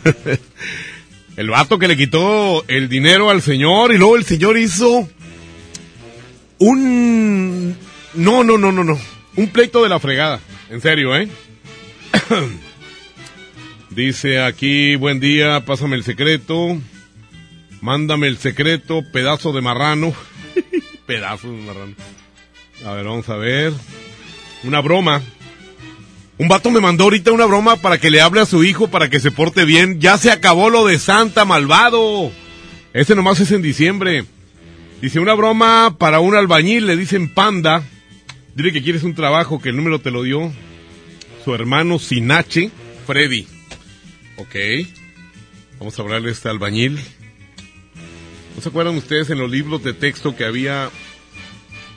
el 1.39 1.49
vato 1.49 1.79
que 1.79 1.89
le 1.89 1.97
quitó 1.97 2.65
el 2.69 2.91
dinero 2.91 3.31
al 3.31 3.41
señor 3.41 3.95
y 3.95 3.97
luego 3.97 4.17
el 4.17 4.27
señor 4.27 4.59
hizo 4.59 5.09
un... 6.63 7.77
No, 8.15 8.45
no, 8.45 8.57
no, 8.59 8.73
no, 8.73 8.85
no. 8.85 8.99
Un 9.37 9.49
pleito 9.49 9.83
de 9.83 9.89
la 9.89 9.99
fregada. 9.99 10.41
En 10.71 10.81
serio, 10.81 11.17
¿eh? 11.17 11.29
Dice 13.91 14.41
aquí, 14.41 14.97
buen 14.97 15.21
día, 15.21 15.65
pásame 15.65 15.97
el 15.97 16.05
secreto. 16.05 16.79
Mándame 17.81 18.29
el 18.29 18.39
secreto, 18.39 19.03
pedazo 19.13 19.53
de 19.53 19.61
marrano. 19.61 20.15
pedazo 21.07 21.51
de 21.51 21.59
marrano. 21.59 21.95
A 22.87 22.93
ver, 22.93 23.05
vamos 23.05 23.29
a 23.29 23.37
ver. 23.37 23.73
Una 24.63 24.81
broma. 24.81 25.21
Un 26.39 26.49
vato 26.49 26.71
me 26.71 26.81
mandó 26.81 27.05
ahorita 27.05 27.33
una 27.33 27.47
broma 27.47 27.77
para 27.77 27.99
que 27.99 28.11
le 28.11 28.21
hable 28.21 28.41
a 28.41 28.47
su 28.47 28.65
hijo 28.65 28.89
para 28.89 29.11
que 29.11 29.21
se 29.21 29.31
porte 29.31 29.65
bien. 29.65 30.01
Ya 30.01 30.17
se 30.17 30.31
acabó 30.31 30.71
lo 30.71 30.87
de 30.87 30.99
Santa 30.99 31.45
Malvado. 31.45 32.31
Ese 32.93 33.15
nomás 33.15 33.41
es 33.41 33.51
en 33.51 33.63
diciembre. 33.63 34.25
Dice 35.03 35.19
una 35.19 35.35
broma 35.35 35.97
para 35.99 36.21
un 36.21 36.37
albañil, 36.37 36.87
le 36.87 36.97
dicen 36.97 37.35
panda. 37.35 37.83
Dile 38.55 38.73
que 38.73 38.85
quieres 38.85 39.03
un 39.03 39.17
trabajo, 39.17 39.61
que 39.61 39.71
el 39.71 39.77
número 39.77 40.01
te 40.01 40.13
lo 40.13 40.23
dio 40.23 40.53
su 41.45 41.53
hermano 41.53 41.99
Sinache, 41.99 42.71
Freddy. 43.05 43.49
Ok. 44.37 44.55
Vamos 45.81 45.99
a 45.99 46.03
hablarle 46.03 46.29
a 46.29 46.33
este 46.33 46.49
albañil. 46.49 47.01
¿No 48.55 48.63
se 48.63 48.69
acuerdan 48.69 48.97
ustedes 48.97 49.29
en 49.31 49.39
los 49.39 49.51
libros 49.51 49.83
de 49.83 49.93
texto 49.93 50.37
que 50.37 50.45
había 50.45 50.89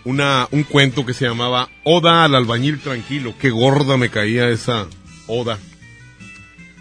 una, 0.03 0.47
un 0.49 0.63
cuento 0.63 1.05
que 1.05 1.13
se 1.13 1.27
llamaba 1.27 1.69
Oda 1.83 2.25
al 2.25 2.33
albañil 2.33 2.79
tranquilo? 2.79 3.35
Qué 3.39 3.51
gorda 3.51 3.97
me 3.97 4.09
caía 4.09 4.49
esa 4.49 4.87
Oda. 5.27 5.59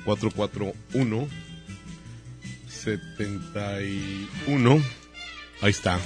441 0.07 1.29
71 2.67 5.04
Ahí 5.61 5.71
está. 5.71 5.99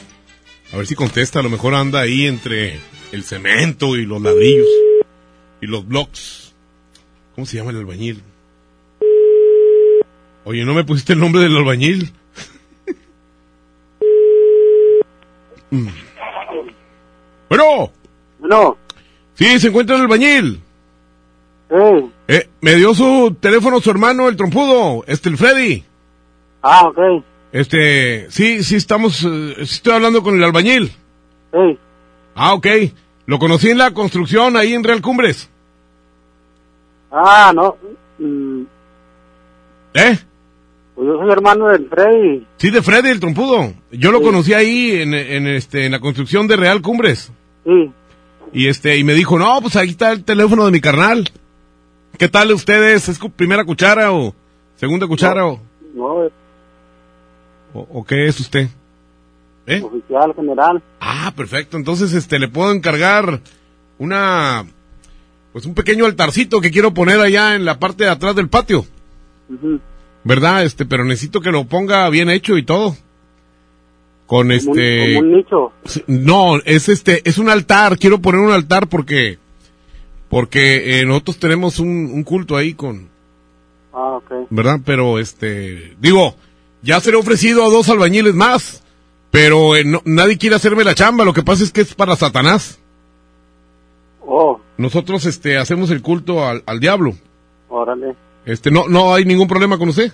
A 0.72 0.76
ver 0.76 0.86
si 0.86 0.94
contesta, 0.94 1.40
a 1.40 1.42
lo 1.42 1.50
mejor 1.50 1.74
anda 1.74 2.00
ahí 2.00 2.26
entre 2.26 2.78
el 3.12 3.24
cemento 3.24 3.96
y 3.96 4.04
los 4.04 4.20
ladrillos 4.20 4.66
y 5.60 5.66
los 5.66 5.86
blocks. 5.86 6.54
¿Cómo 7.34 7.46
se 7.46 7.56
llama 7.56 7.70
el 7.70 7.78
albañil? 7.78 8.22
Oye, 10.44 10.64
¿no 10.64 10.74
me 10.74 10.84
pusiste 10.84 11.12
el 11.12 11.20
nombre 11.20 11.42
del 11.42 11.56
albañil? 11.56 12.12
Mm. 15.70 15.88
Bueno. 17.50 17.92
No. 18.40 18.78
Sí, 19.34 19.60
se 19.60 19.68
encuentra 19.68 19.96
el 19.96 20.02
albañil. 20.02 20.62
Eh, 22.26 22.48
me 22.62 22.74
dio 22.76 22.94
su 22.94 23.36
teléfono 23.38 23.80
su 23.80 23.90
hermano, 23.90 24.28
el 24.28 24.36
trompudo, 24.36 25.04
este, 25.06 25.28
el 25.28 25.36
Freddy. 25.36 25.84
Ah, 26.62 26.84
ok. 26.88 27.22
Este, 27.52 28.30
sí, 28.30 28.62
sí 28.62 28.76
estamos, 28.76 29.24
eh, 29.24 29.54
estoy 29.58 29.94
hablando 29.94 30.22
con 30.22 30.36
el 30.36 30.44
albañil. 30.44 30.92
Sí. 31.52 31.78
Ah, 32.34 32.54
ok. 32.54 32.66
Lo 33.26 33.38
conocí 33.38 33.70
en 33.70 33.78
la 33.78 33.92
construcción 33.92 34.56
ahí 34.56 34.74
en 34.74 34.84
Real 34.84 35.02
Cumbres. 35.02 35.50
Ah, 37.10 37.52
no. 37.54 37.76
Mm, 38.18 38.62
¿Eh? 39.94 40.18
pues 40.94 41.06
yo 41.06 41.18
soy 41.18 41.30
hermano 41.30 41.68
del 41.68 41.88
Freddy. 41.88 42.46
Sí, 42.56 42.70
de 42.70 42.82
Freddy, 42.82 43.10
el 43.10 43.20
trompudo. 43.20 43.72
Yo 43.92 44.10
lo 44.10 44.20
conocí 44.20 44.52
ahí 44.52 45.00
en, 45.00 45.14
en, 45.14 45.46
este, 45.46 45.86
en 45.86 45.92
la 45.92 46.00
construcción 46.00 46.48
de 46.48 46.56
Real 46.56 46.82
Cumbres. 46.82 47.30
Sí. 47.64 47.92
Y 48.52 48.66
este, 48.66 48.96
y 48.96 49.04
me 49.04 49.14
dijo, 49.14 49.38
no, 49.38 49.60
pues 49.60 49.76
ahí 49.76 49.90
está 49.90 50.10
el 50.10 50.24
teléfono 50.24 50.64
de 50.64 50.72
mi 50.72 50.80
carnal. 50.80 51.30
¿Qué 52.18 52.28
tal 52.28 52.50
ustedes? 52.50 53.08
¿Es 53.08 53.20
primera 53.36 53.64
cuchara 53.64 54.12
o 54.12 54.34
segunda 54.74 55.06
cuchara 55.06 55.46
o, 55.46 55.60
No, 55.94 56.28
o, 57.78 58.00
o 58.00 58.04
qué 58.04 58.26
es 58.26 58.38
usted? 58.40 58.68
¿Eh? 59.66 59.82
oficial 59.82 60.32
general. 60.34 60.82
Ah, 61.00 61.32
perfecto. 61.36 61.76
Entonces, 61.76 62.14
este, 62.14 62.38
le 62.38 62.48
puedo 62.48 62.72
encargar 62.72 63.40
una, 63.98 64.64
pues 65.52 65.66
un 65.66 65.74
pequeño 65.74 66.06
altarcito 66.06 66.60
que 66.62 66.70
quiero 66.70 66.94
poner 66.94 67.20
allá 67.20 67.54
en 67.54 67.64
la 67.66 67.78
parte 67.78 68.04
de 68.04 68.10
atrás 68.10 68.34
del 68.34 68.48
patio. 68.48 68.86
¿Verdad? 70.24 70.64
Este, 70.64 70.84
pero 70.86 71.04
necesito 71.04 71.40
que 71.40 71.50
lo 71.52 71.64
ponga 71.64 72.08
bien 72.10 72.30
hecho 72.30 72.56
y 72.56 72.62
todo. 72.64 72.96
Con 74.26 74.48
Como 74.48 74.50
un- 74.50 74.52
este... 74.52 75.14
como 75.14 75.18
un 75.20 75.32
nicho. 75.36 75.72
No, 76.06 76.56
es 76.64 76.88
este, 76.88 77.26
es 77.28 77.38
un 77.38 77.48
altar. 77.48 77.98
Quiero 77.98 78.20
poner 78.20 78.40
un 78.40 78.52
altar 78.52 78.88
porque, 78.88 79.38
porque 80.28 81.00
eh, 81.00 81.06
nosotros 81.06 81.38
tenemos 81.38 81.78
un, 81.78 81.88
un 82.12 82.22
culto 82.24 82.56
ahí 82.56 82.74
con, 82.74 83.08
Ah, 83.92 84.16
ok. 84.16 84.46
¿verdad? 84.50 84.80
Pero 84.84 85.18
este, 85.18 85.94
digo, 85.98 86.36
ya 86.82 87.00
se 87.00 87.10
le 87.10 87.16
ha 87.16 87.20
ofrecido 87.20 87.64
a 87.64 87.68
dos 87.70 87.88
albañiles 87.88 88.34
más, 88.34 88.82
pero 89.30 89.76
eh, 89.76 89.84
no- 89.84 90.02
nadie 90.04 90.38
quiere 90.38 90.56
hacerme 90.56 90.84
la 90.84 90.94
chamba. 90.94 91.24
Lo 91.24 91.32
que 91.34 91.42
pasa 91.42 91.64
es 91.64 91.72
que 91.72 91.80
es 91.82 91.94
para 91.94 92.16
Satanás. 92.16 92.78
Oh, 94.30 94.60
Nosotros 94.76 95.24
este, 95.26 95.56
hacemos 95.56 95.90
el 95.90 96.02
culto 96.02 96.44
al, 96.46 96.62
al 96.66 96.80
diablo. 96.80 97.14
órale. 97.68 98.14
Este, 98.44 98.70
no, 98.70 98.88
no 98.88 99.14
hay 99.14 99.24
ningún 99.24 99.46
problema 99.48 99.76
con 99.78 99.88
usted. 99.90 100.12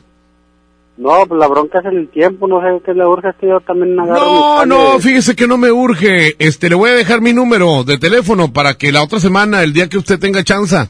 No, 0.96 1.26
pues 1.26 1.38
la 1.40 1.48
bronca 1.48 1.80
es 1.80 1.86
el 1.86 2.08
tiempo, 2.08 2.46
no 2.46 2.60
sé 2.60 2.80
qué 2.84 2.94
le 2.94 3.04
urge, 3.04 3.28
es 3.28 3.34
que 3.40 3.48
yo 3.48 3.60
también 3.60 3.98
agarro 3.98 4.64
No, 4.64 4.66
no, 4.66 5.00
fíjese 5.00 5.34
que 5.34 5.48
no 5.48 5.56
me 5.58 5.72
urge. 5.72 6.36
Este, 6.38 6.68
le 6.68 6.76
voy 6.76 6.90
a 6.90 6.94
dejar 6.94 7.20
mi 7.20 7.32
número 7.32 7.82
de 7.82 7.98
teléfono 7.98 8.52
para 8.52 8.74
que 8.74 8.92
la 8.92 9.02
otra 9.02 9.18
semana, 9.18 9.62
el 9.64 9.72
día 9.72 9.88
que 9.88 9.98
usted 9.98 10.20
tenga 10.20 10.44
chance, 10.44 10.88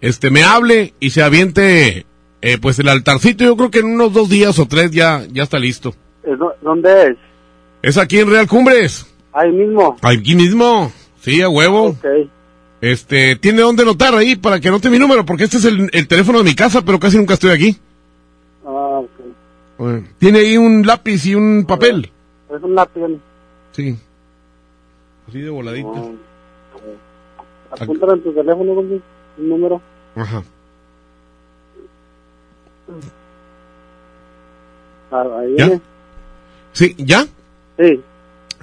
este, 0.00 0.30
me 0.30 0.42
hable 0.42 0.94
y 0.98 1.10
se 1.10 1.22
aviente, 1.22 2.04
eh, 2.40 2.58
pues 2.60 2.78
el 2.78 2.88
altarcito. 2.88 3.44
Yo 3.44 3.56
creo 3.56 3.70
que 3.70 3.78
en 3.80 3.86
unos 3.86 4.12
dos 4.12 4.28
días 4.28 4.58
o 4.58 4.66
tres 4.66 4.90
ya, 4.90 5.24
ya 5.30 5.42
está 5.42 5.58
listo. 5.58 5.94
¿Es 6.22 6.38
do- 6.38 6.54
¿Dónde 6.62 7.08
es? 7.10 7.16
Es 7.82 7.96
aquí 7.98 8.18
en 8.18 8.30
Real 8.30 8.46
Cumbres. 8.48 9.06
Ahí 9.32 9.50
mismo. 9.52 9.96
Aquí 10.02 10.34
mismo. 10.34 10.92
Sí, 11.20 11.40
a 11.42 11.48
huevo. 11.48 11.96
Este, 12.80 13.34
tiene 13.36 13.62
dónde 13.62 13.84
notar 13.84 14.14
ahí 14.14 14.36
para 14.36 14.60
que 14.60 14.68
anote 14.68 14.88
mi 14.90 14.98
número, 14.98 15.24
porque 15.26 15.44
este 15.44 15.56
es 15.56 15.64
el, 15.64 15.90
el 15.92 16.06
teléfono 16.06 16.38
de 16.38 16.44
mi 16.44 16.54
casa, 16.54 16.82
pero 16.84 16.98
casi 17.00 17.16
nunca 17.16 17.34
estoy 17.34 17.50
aquí. 17.50 17.76
Ah, 18.64 19.00
ok. 19.02 19.10
Eh, 19.80 20.04
Tiene 20.18 20.38
ahí 20.40 20.56
un 20.56 20.86
lápiz 20.86 21.26
y 21.26 21.34
un 21.34 21.64
papel. 21.66 22.10
Es 22.54 22.62
un 22.62 22.74
lápiz. 22.74 23.00
Sí. 23.72 23.96
Así 25.28 25.40
de 25.40 25.50
voladito. 25.50 26.12
Apúntalo 27.70 28.14
en 28.14 28.22
tu 28.22 28.32
teléfono, 28.32 28.74
compi, 28.74 29.00
un 29.38 29.48
número. 29.48 29.82
Ajá. 30.16 30.42
Ah, 35.10 35.24
ahí 35.40 35.54
¿Ya? 35.56 35.66
viene. 35.66 35.80
Sí, 36.72 36.94
¿ya? 36.98 37.26
Sí. 37.78 38.00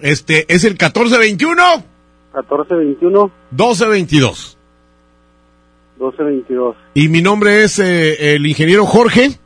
Este, 0.02 0.54
es 0.54 0.64
el 0.64 0.72
1421 0.74 1.84
1421 2.34 3.32
1222. 3.52 4.58
1222. 5.98 6.76
Y 6.94 7.08
mi 7.08 7.22
nombre 7.22 7.64
es 7.64 7.80
eh, 7.80 8.36
el 8.36 8.46
ingeniero 8.46 8.86
Jorge. 8.86 9.40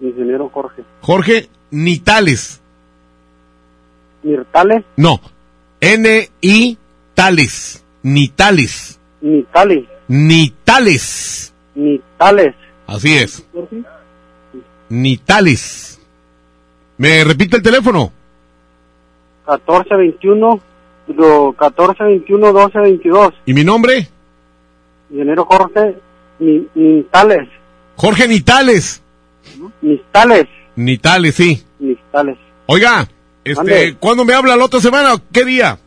Ingeniero 0.00 0.48
Jorge. 0.50 0.82
Jorge 1.00 1.48
Nitales. 1.70 2.60
Mirtales, 4.22 4.84
No. 4.96 5.20
N-I 5.80 6.78
Tales. 7.14 7.84
Nitales. 8.02 8.98
Nitales. 10.08 11.52
Nitales. 11.74 12.54
Así 12.86 13.16
es. 13.16 13.44
Nitales. 14.88 16.00
¿Me 16.98 17.24
repite 17.24 17.56
el 17.56 17.62
teléfono? 17.62 18.12
1421, 19.46 20.60
digo, 21.08 21.48
1421 21.52 22.46
1222. 22.52 23.34
¿Y 23.46 23.54
mi 23.54 23.64
nombre? 23.64 24.08
Ingeniero 25.10 25.44
Jorge 25.44 25.96
Ni- 26.38 26.66
Nitales. 26.74 27.48
Jorge 27.96 28.28
Nitales. 28.28 29.02
Nitales. 29.82 30.46
Nitales, 30.76 31.34
sí. 31.34 31.62
Nitales. 31.78 32.38
Oiga, 32.66 33.06
este. 33.44 33.96
¿cuándo 33.96 34.24
me 34.24 34.32
habla 34.34 34.56
la 34.56 34.64
otra 34.64 34.80
semana? 34.80 35.14
¿Qué 35.32 35.44
día? 35.44 35.78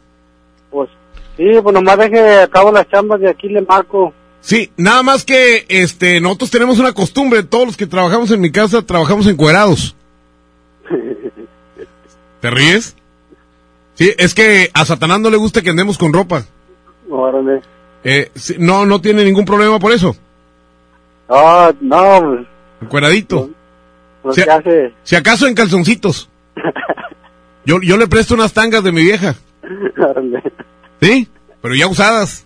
Pues, 1.38 1.56
sí, 1.56 1.62
pues 1.62 1.74
nomás 1.74 1.98
deje 1.98 2.42
a 2.42 2.48
cabo 2.48 2.72
las 2.72 2.88
chambas 2.90 3.20
de 3.22 3.30
aquí 3.30 3.48
le 3.50 3.62
marco. 3.62 4.14
Sí, 4.42 4.72
nada 4.78 5.04
más 5.04 5.24
que 5.26 5.66
este 5.70 6.20
nosotros 6.22 6.52
tenemos 6.52 6.80
una 6.80 6.94
costumbre, 6.94 7.44
todos 7.44 7.66
los 7.68 7.78
que 7.78 7.88
trabajamos 7.88 8.32
en 8.32 8.42
mi 8.42 8.52
casa 8.52 8.82
trabajamos 8.82 9.28
encuerados. 9.28 9.96
¿Te 12.42 12.50
ríes? 12.50 12.96
Sí, 13.96 14.14
es 14.18 14.34
que 14.36 14.70
a 14.74 14.86
Satanás 14.86 15.20
no 15.20 15.30
le 15.30 15.38
gusta 15.38 15.62
que 15.62 15.72
andemos 15.72 15.98
con 15.98 16.14
ropa. 16.14 16.44
Órale. 17.10 17.62
Eh, 18.04 18.32
no, 18.60 18.86
no 18.86 19.02
tiene 19.02 19.24
ningún 19.26 19.46
problema 19.46 19.80
por 19.80 19.92
eso. 19.92 20.16
Ah, 21.28 21.74
no, 21.82 22.20
pues, 22.20 22.48
Encueradito. 22.82 23.50
pues 24.22 24.36
Si, 24.36 24.44
¿qué 24.44 24.52
hace? 24.52 24.94
si 25.04 25.16
acaso 25.16 25.48
en 25.48 25.56
calzoncitos. 25.56 26.30
Yo, 27.66 27.82
yo 27.82 27.98
le 27.98 28.08
presto 28.08 28.34
unas 28.34 28.54
tangas 28.54 28.82
de 28.82 28.94
mi 28.94 29.04
vieja. 29.04 29.36
Órale. 29.98 30.42
¿Sí? 31.02 31.28
Pero 31.62 31.76
ya 31.76 31.88
usadas. 31.88 32.46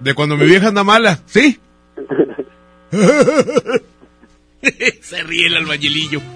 De 0.00 0.14
cuando 0.14 0.36
mi 0.36 0.46
vieja 0.46 0.68
anda 0.68 0.84
mala. 0.84 1.20
¿Sí? 1.26 1.58
Se 5.02 5.22
ríe 5.22 5.46
el 5.46 5.56
albañilillo. 5.56 6.20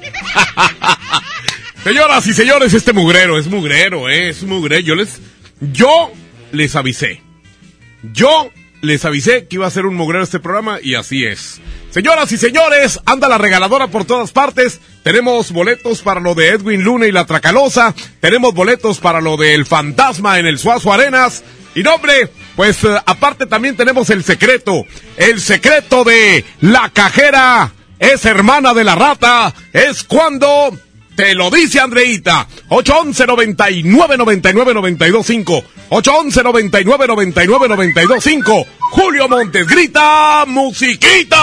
Señoras 1.85 2.27
y 2.27 2.35
señores, 2.35 2.75
este 2.75 2.93
mugrero 2.93 3.39
es 3.39 3.49
mugrero, 3.49 4.11
¿eh? 4.11 4.29
es 4.29 4.43
mugrero. 4.43 4.83
Yo 4.83 4.95
les, 4.95 5.21
yo 5.61 6.13
les 6.53 6.77
avisé. 6.77 7.23
Yo 8.13 8.51
les 8.83 9.05
avisé 9.05 9.47
que 9.47 9.57
iba 9.57 9.67
a 9.67 9.71
ser 9.71 9.87
un 9.87 9.95
mugrero 9.95 10.23
este 10.23 10.41
programa 10.41 10.79
y 10.83 10.95
así 10.95 11.25
es. 11.25 11.61
Señoras 11.91 12.31
y 12.33 12.37
señores, 12.37 13.01
anda 13.07 13.29
la 13.29 13.39
regaladora 13.39 13.89
por 13.89 14.05
todas 14.05 14.33
partes. 14.33 14.81
Tenemos 15.03 15.51
boletos 15.53 16.03
para 16.03 16.21
lo 16.21 16.35
de 16.35 16.51
Edwin 16.51 16.83
Luna 16.83 17.07
y 17.07 17.13
la 17.13 17.27
Tracalosa. 17.27 17.95
Tenemos 18.21 18.55
boletos 18.55 18.99
para 18.99 19.21
lo 19.21 19.37
del 19.37 19.65
Fantasma 19.67 20.39
en 20.39 20.47
el 20.47 20.59
Suazo 20.59 20.93
Arenas. 20.93 21.43
Y 21.75 21.83
no, 21.83 21.95
hombre, 21.95 22.31
pues 22.57 22.85
eh, 22.85 22.97
aparte 23.07 23.47
también 23.47 23.77
tenemos 23.77 24.11
el 24.11 24.25
secreto. 24.25 24.85
El 25.17 25.41
secreto 25.41 26.05
de 26.05 26.45
la 26.61 26.91
cajera 26.91 27.73
es 27.99 28.25
hermana 28.25 28.75
de 28.75 28.85
la 28.85 28.95
rata. 28.95 29.55
Es 29.73 30.05
cuando 30.05 30.77
te 31.15 31.35
lo 31.35 31.51
dice 31.51 31.81
Andreita. 31.81 32.47
811 32.69 33.27
99 33.27 34.17
99 34.19 34.75
925. 34.75 35.65
811 35.91 36.43
99 36.43 37.07
99 37.07 37.69
925. 37.69 38.67
Julio 38.93 39.29
Montes 39.29 39.67
grita 39.67 40.45
musiquita. 40.47 41.41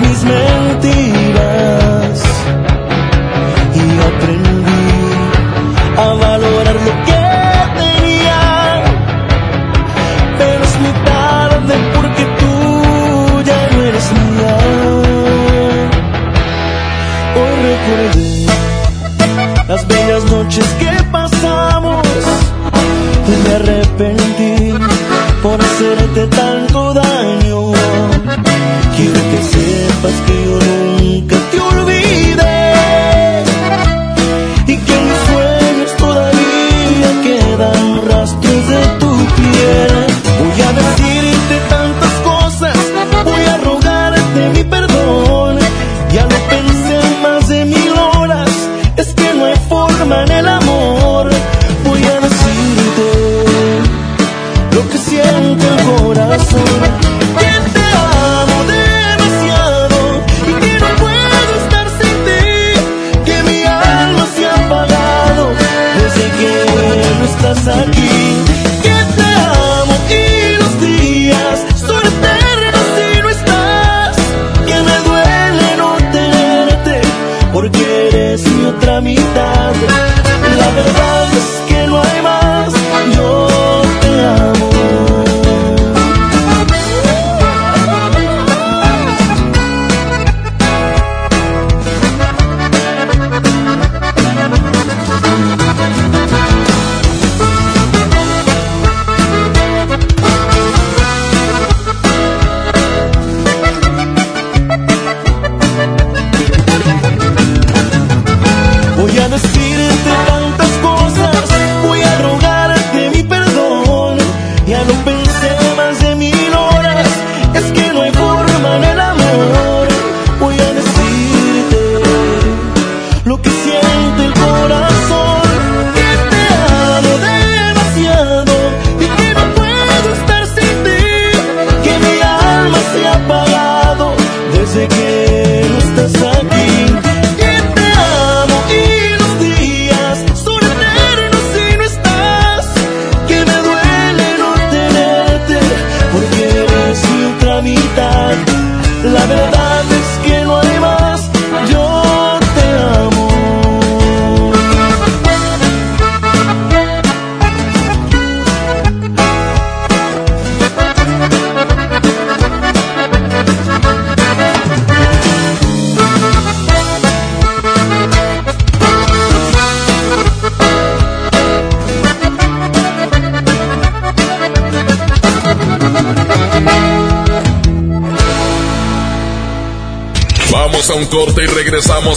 Mis 0.00 0.24
mentiras 0.24 2.22
y 3.74 3.82
aprendí 4.10 4.92
a 5.96 6.14
valorar 6.14 6.74
lo 6.74 6.92
que 7.06 7.24
tenía, 7.80 8.42
pero 10.38 10.64
es 10.64 10.74
muy 10.80 10.94
tarde 11.04 11.74
porque 11.94 12.24
tú 12.40 12.54
ya 13.44 13.60
no 13.72 13.78
eres 13.84 14.06
mía. 14.12 14.56
Hoy 17.36 17.54
recordé 17.70 18.46
las 19.68 19.82
bellas 19.86 20.24
noches 20.24 20.66
que 20.78 20.92
pasamos. 21.10 22.06
Y 23.26 23.48
me 23.48 23.54
arrepentí 23.54 24.74
por 25.42 25.58
hacerte 25.60 26.26
tanto 26.26 26.53
sepas 30.04 30.20
que 30.26 30.53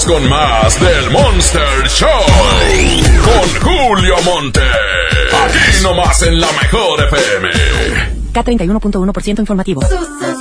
con 0.07 0.29
más 0.29 0.79
del 0.79 1.11
Monster 1.11 1.87
Show. 1.89 2.07
Con 3.25 3.61
Julio 3.61 4.15
Monte. 4.23 4.61
Aquí 4.61 5.83
nomás 5.83 6.21
en 6.21 6.39
la 6.39 6.47
mejor 6.47 7.03
FM. 7.03 7.49
K31.1% 8.33 9.39
informativo. 9.39 9.81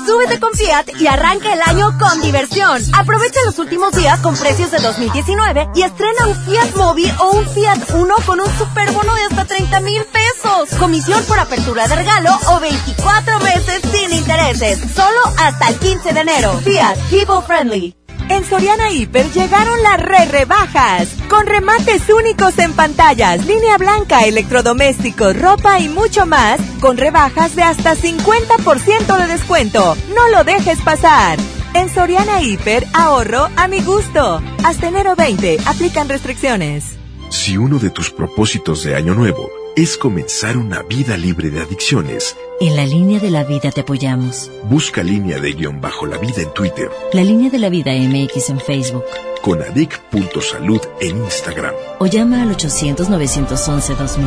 Súbete 0.07 0.39
con 0.39 0.53
Fiat 0.53 1.01
y 1.01 1.09
arranca 1.09 1.53
el 1.53 1.61
año 1.63 1.99
con 1.99 2.21
diversión. 2.23 2.81
Aprovecha 2.93 3.41
los 3.45 3.59
últimos 3.59 3.93
días 3.93 4.21
con 4.21 4.37
precios 4.37 4.71
de 4.71 4.79
2019 4.79 5.69
y 5.75 5.83
estrena 5.83 6.29
un 6.29 6.37
Fiat 6.45 6.77
Mobi 6.77 7.13
o 7.19 7.31
un 7.33 7.47
Fiat 7.49 7.91
Uno 7.95 8.15
con 8.25 8.41
un 8.41 8.59
superbono 8.59 9.15
de 9.15 9.23
hasta 9.23 9.47
30 9.47 9.81
mil 9.81 10.03
pesos. 10.05 10.79
Comisión 10.79 11.23
por 11.25 11.41
apertura 11.41 11.89
de 11.89 11.97
regalo 11.97 12.31
o 12.51 12.61
24 12.61 13.41
meses 13.41 13.81
sin 13.91 14.17
intereses. 14.17 14.79
Solo 14.95 15.21
hasta 15.39 15.69
el 15.71 15.79
15 15.79 16.13
de 16.13 16.21
enero. 16.21 16.53
Fiat 16.63 16.99
People 17.11 17.43
Friendly. 17.45 18.06
En 18.37 18.45
Soriana 18.45 18.93
Hiper 18.93 19.33
llegaron 19.33 19.83
las 19.83 19.99
re 19.99 20.27
rebajas, 20.27 21.09
con 21.31 21.47
remates 21.47 22.03
únicos 22.11 22.59
en 22.59 22.75
pantallas, 22.75 23.47
línea 23.47 23.79
blanca, 23.79 24.27
electrodomésticos, 24.27 25.41
ropa 25.41 25.81
y 25.81 25.89
mucho 25.89 26.27
más, 26.27 26.61
con 26.83 26.99
rebajas 26.99 27.57
de 27.57 27.63
hasta 27.63 27.97
50% 27.97 29.19
de 29.19 29.27
descuento. 29.27 29.97
No 30.15 30.29
lo 30.29 30.45
dejes 30.45 30.79
pasar. 30.83 31.39
En 31.73 31.89
Soriana 31.89 32.43
Hiper, 32.43 32.87
ahorro 32.93 33.49
a 33.57 33.69
mi 33.69 33.81
gusto. 33.81 34.43
Hasta 34.63 34.89
enero 34.89 35.17
20, 35.17 35.57
aplican 35.65 36.07
restricciones. 36.11 36.99
Si 37.31 37.57
uno 37.57 37.79
de 37.79 37.89
tus 37.89 38.11
propósitos 38.11 38.85
de 38.85 38.97
año 38.97 39.15
nuevo 39.15 39.51
es 39.77 39.97
comenzar 39.97 40.59
una 40.59 40.83
vida 40.83 41.17
libre 41.17 41.49
de 41.49 41.63
adicciones, 41.63 42.37
En 42.61 42.75
la 42.77 42.87
línea 42.87 43.21
de 43.21 43.31
la 43.31 43.45
vida 43.45 43.71
te 43.71 43.83
apoyamos. 43.83 44.51
busca 44.65 45.03
línea 45.03 45.39
de 45.39 45.53
guion 45.53 45.81
bajo 45.81 46.07
la 46.07 46.17
vida 46.19 46.41
en 46.43 46.53
Twitter, 46.55 46.89
La 47.13 47.23
línea 47.23 47.51
de 47.51 47.59
la 47.59 47.69
vida 47.69 47.93
MX 47.93 48.51
en 48.51 48.61
Facebook. 48.61 49.05
con 49.43 49.61
adic.salud 49.63 50.81
en 51.01 51.19
Instagram. 51.19 51.75
O 52.01 52.07
llama 52.07 52.43
al 52.43 52.57
800-911-2000. 52.57 54.19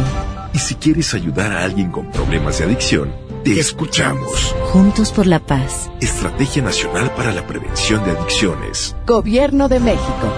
Y 0.53 0.59
si 0.59 0.75
quieres 0.75 1.13
ayudar 1.13 1.51
a 1.51 1.63
alguien 1.63 1.91
con 1.91 2.09
problemas 2.11 2.59
de 2.59 2.65
adicción, 2.65 3.11
te 3.43 3.59
escuchamos. 3.59 4.55
Juntos 4.71 5.11
por 5.11 5.25
la 5.27 5.39
paz. 5.39 5.89
Estrategia 5.99 6.61
Nacional 6.63 7.11
para 7.15 7.31
la 7.33 7.45
Prevención 7.47 8.03
de 8.05 8.11
Adicciones. 8.11 8.95
Gobierno 9.05 9.67
de 9.67 9.79
México. 9.81 10.33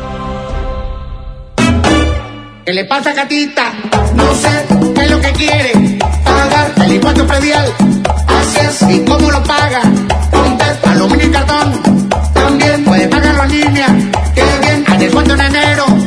¿Qué 2.65 2.73
le 2.73 2.86
pasa, 2.86 3.13
Catita? 3.13 3.73
No 4.15 4.34
sé 4.36 4.49
qué 4.95 5.01
es 5.04 5.12
lo 5.12 5.19
que 5.21 5.32
quiere. 5.34 5.99
Pagar 6.23 6.73
el 6.86 6.93
impuesto 6.93 7.27
predial. 7.27 7.73
Así 8.27 8.60
es, 8.60 8.95
¿y 8.95 9.05
cómo 9.05 9.31
lo 9.31 9.43
paga? 9.43 9.81
Con 10.31 10.57
test, 10.57 10.88
aluminio 10.88 11.27
y 11.27 11.31
cartón. 11.31 11.81
También 12.34 12.84
puede 12.84 13.07
pagarlo 13.07 13.43
en 13.43 13.51
línea. 13.51 13.88
Qué 14.36 14.43
bien, 14.62 14.86
a 14.88 14.97
descuento 14.97 15.34
en 15.34 15.41
enero. 15.41 16.00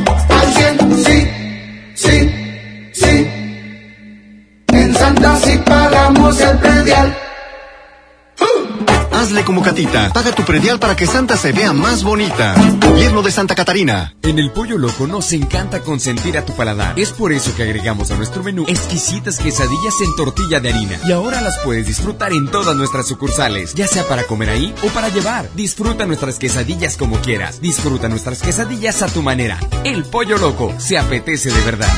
Hazle 9.35 9.43
como 9.43 9.61
Catita. 9.61 10.13
Paga 10.13 10.31
tu 10.31 10.45
predial 10.45 10.79
para 10.79 10.95
que 10.95 11.05
Santa 11.05 11.35
se 11.35 11.51
vea 11.51 11.73
más 11.73 12.05
bonita. 12.05 12.55
Gobierno 12.79 13.21
de 13.21 13.31
Santa 13.31 13.53
Catarina. 13.53 14.15
En 14.21 14.39
el 14.39 14.49
Pollo 14.51 14.77
Loco 14.77 15.07
nos 15.07 15.33
encanta 15.33 15.81
consentir 15.81 16.37
a 16.37 16.45
tu 16.45 16.53
paladar. 16.53 16.97
Es 16.97 17.11
por 17.11 17.33
eso 17.33 17.53
que 17.53 17.63
agregamos 17.63 18.11
a 18.11 18.15
nuestro 18.15 18.43
menú 18.43 18.63
exquisitas 18.65 19.37
quesadillas 19.37 19.99
en 19.99 20.15
tortilla 20.15 20.61
de 20.61 20.69
harina. 20.69 20.99
Y 21.05 21.11
ahora 21.11 21.41
las 21.41 21.59
puedes 21.65 21.85
disfrutar 21.85 22.31
en 22.31 22.49
todas 22.49 22.77
nuestras 22.77 23.09
sucursales, 23.09 23.73
ya 23.73 23.89
sea 23.89 24.07
para 24.07 24.23
comer 24.23 24.51
ahí 24.51 24.73
o 24.83 24.87
para 24.87 25.09
llevar. 25.09 25.49
Disfruta 25.53 26.05
nuestras 26.05 26.39
quesadillas 26.39 26.95
como 26.95 27.19
quieras. 27.19 27.59
Disfruta 27.59 28.07
nuestras 28.07 28.41
quesadillas 28.41 29.01
a 29.01 29.07
tu 29.07 29.21
manera. 29.21 29.59
El 29.83 30.05
Pollo 30.05 30.37
Loco 30.37 30.73
se 30.77 30.97
apetece 30.97 31.51
de 31.51 31.61
verdad. 31.65 31.91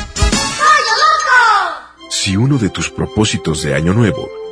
Si 2.09 2.35
uno 2.35 2.57
de 2.57 2.71
tus 2.71 2.89
propósitos 2.89 3.61
de 3.61 3.75
año 3.75 3.93
nuevo 3.93 4.27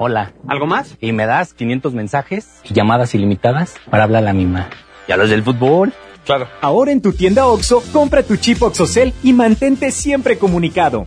Hola. 0.00 0.32
¿Algo 0.46 0.66
más? 0.66 0.96
Y 1.00 1.12
me 1.12 1.26
das 1.26 1.54
500 1.54 1.92
mensajes 1.92 2.60
y 2.64 2.72
llamadas 2.72 3.14
ilimitadas 3.16 3.74
para 3.90 4.04
hablar 4.04 4.22
a 4.22 4.26
la 4.26 4.32
misma. 4.32 4.70
¿Y 5.08 5.12
a 5.12 5.16
los 5.16 5.28
del 5.28 5.42
fútbol? 5.42 5.92
Claro. 6.24 6.46
Ahora 6.60 6.92
en 6.92 7.02
tu 7.02 7.12
tienda 7.12 7.46
OXO, 7.46 7.82
compra 7.92 8.22
tu 8.22 8.36
chip 8.36 8.62
OXOCEL 8.62 9.12
y 9.24 9.32
mantente 9.32 9.90
siempre 9.90 10.38
comunicado. 10.38 11.06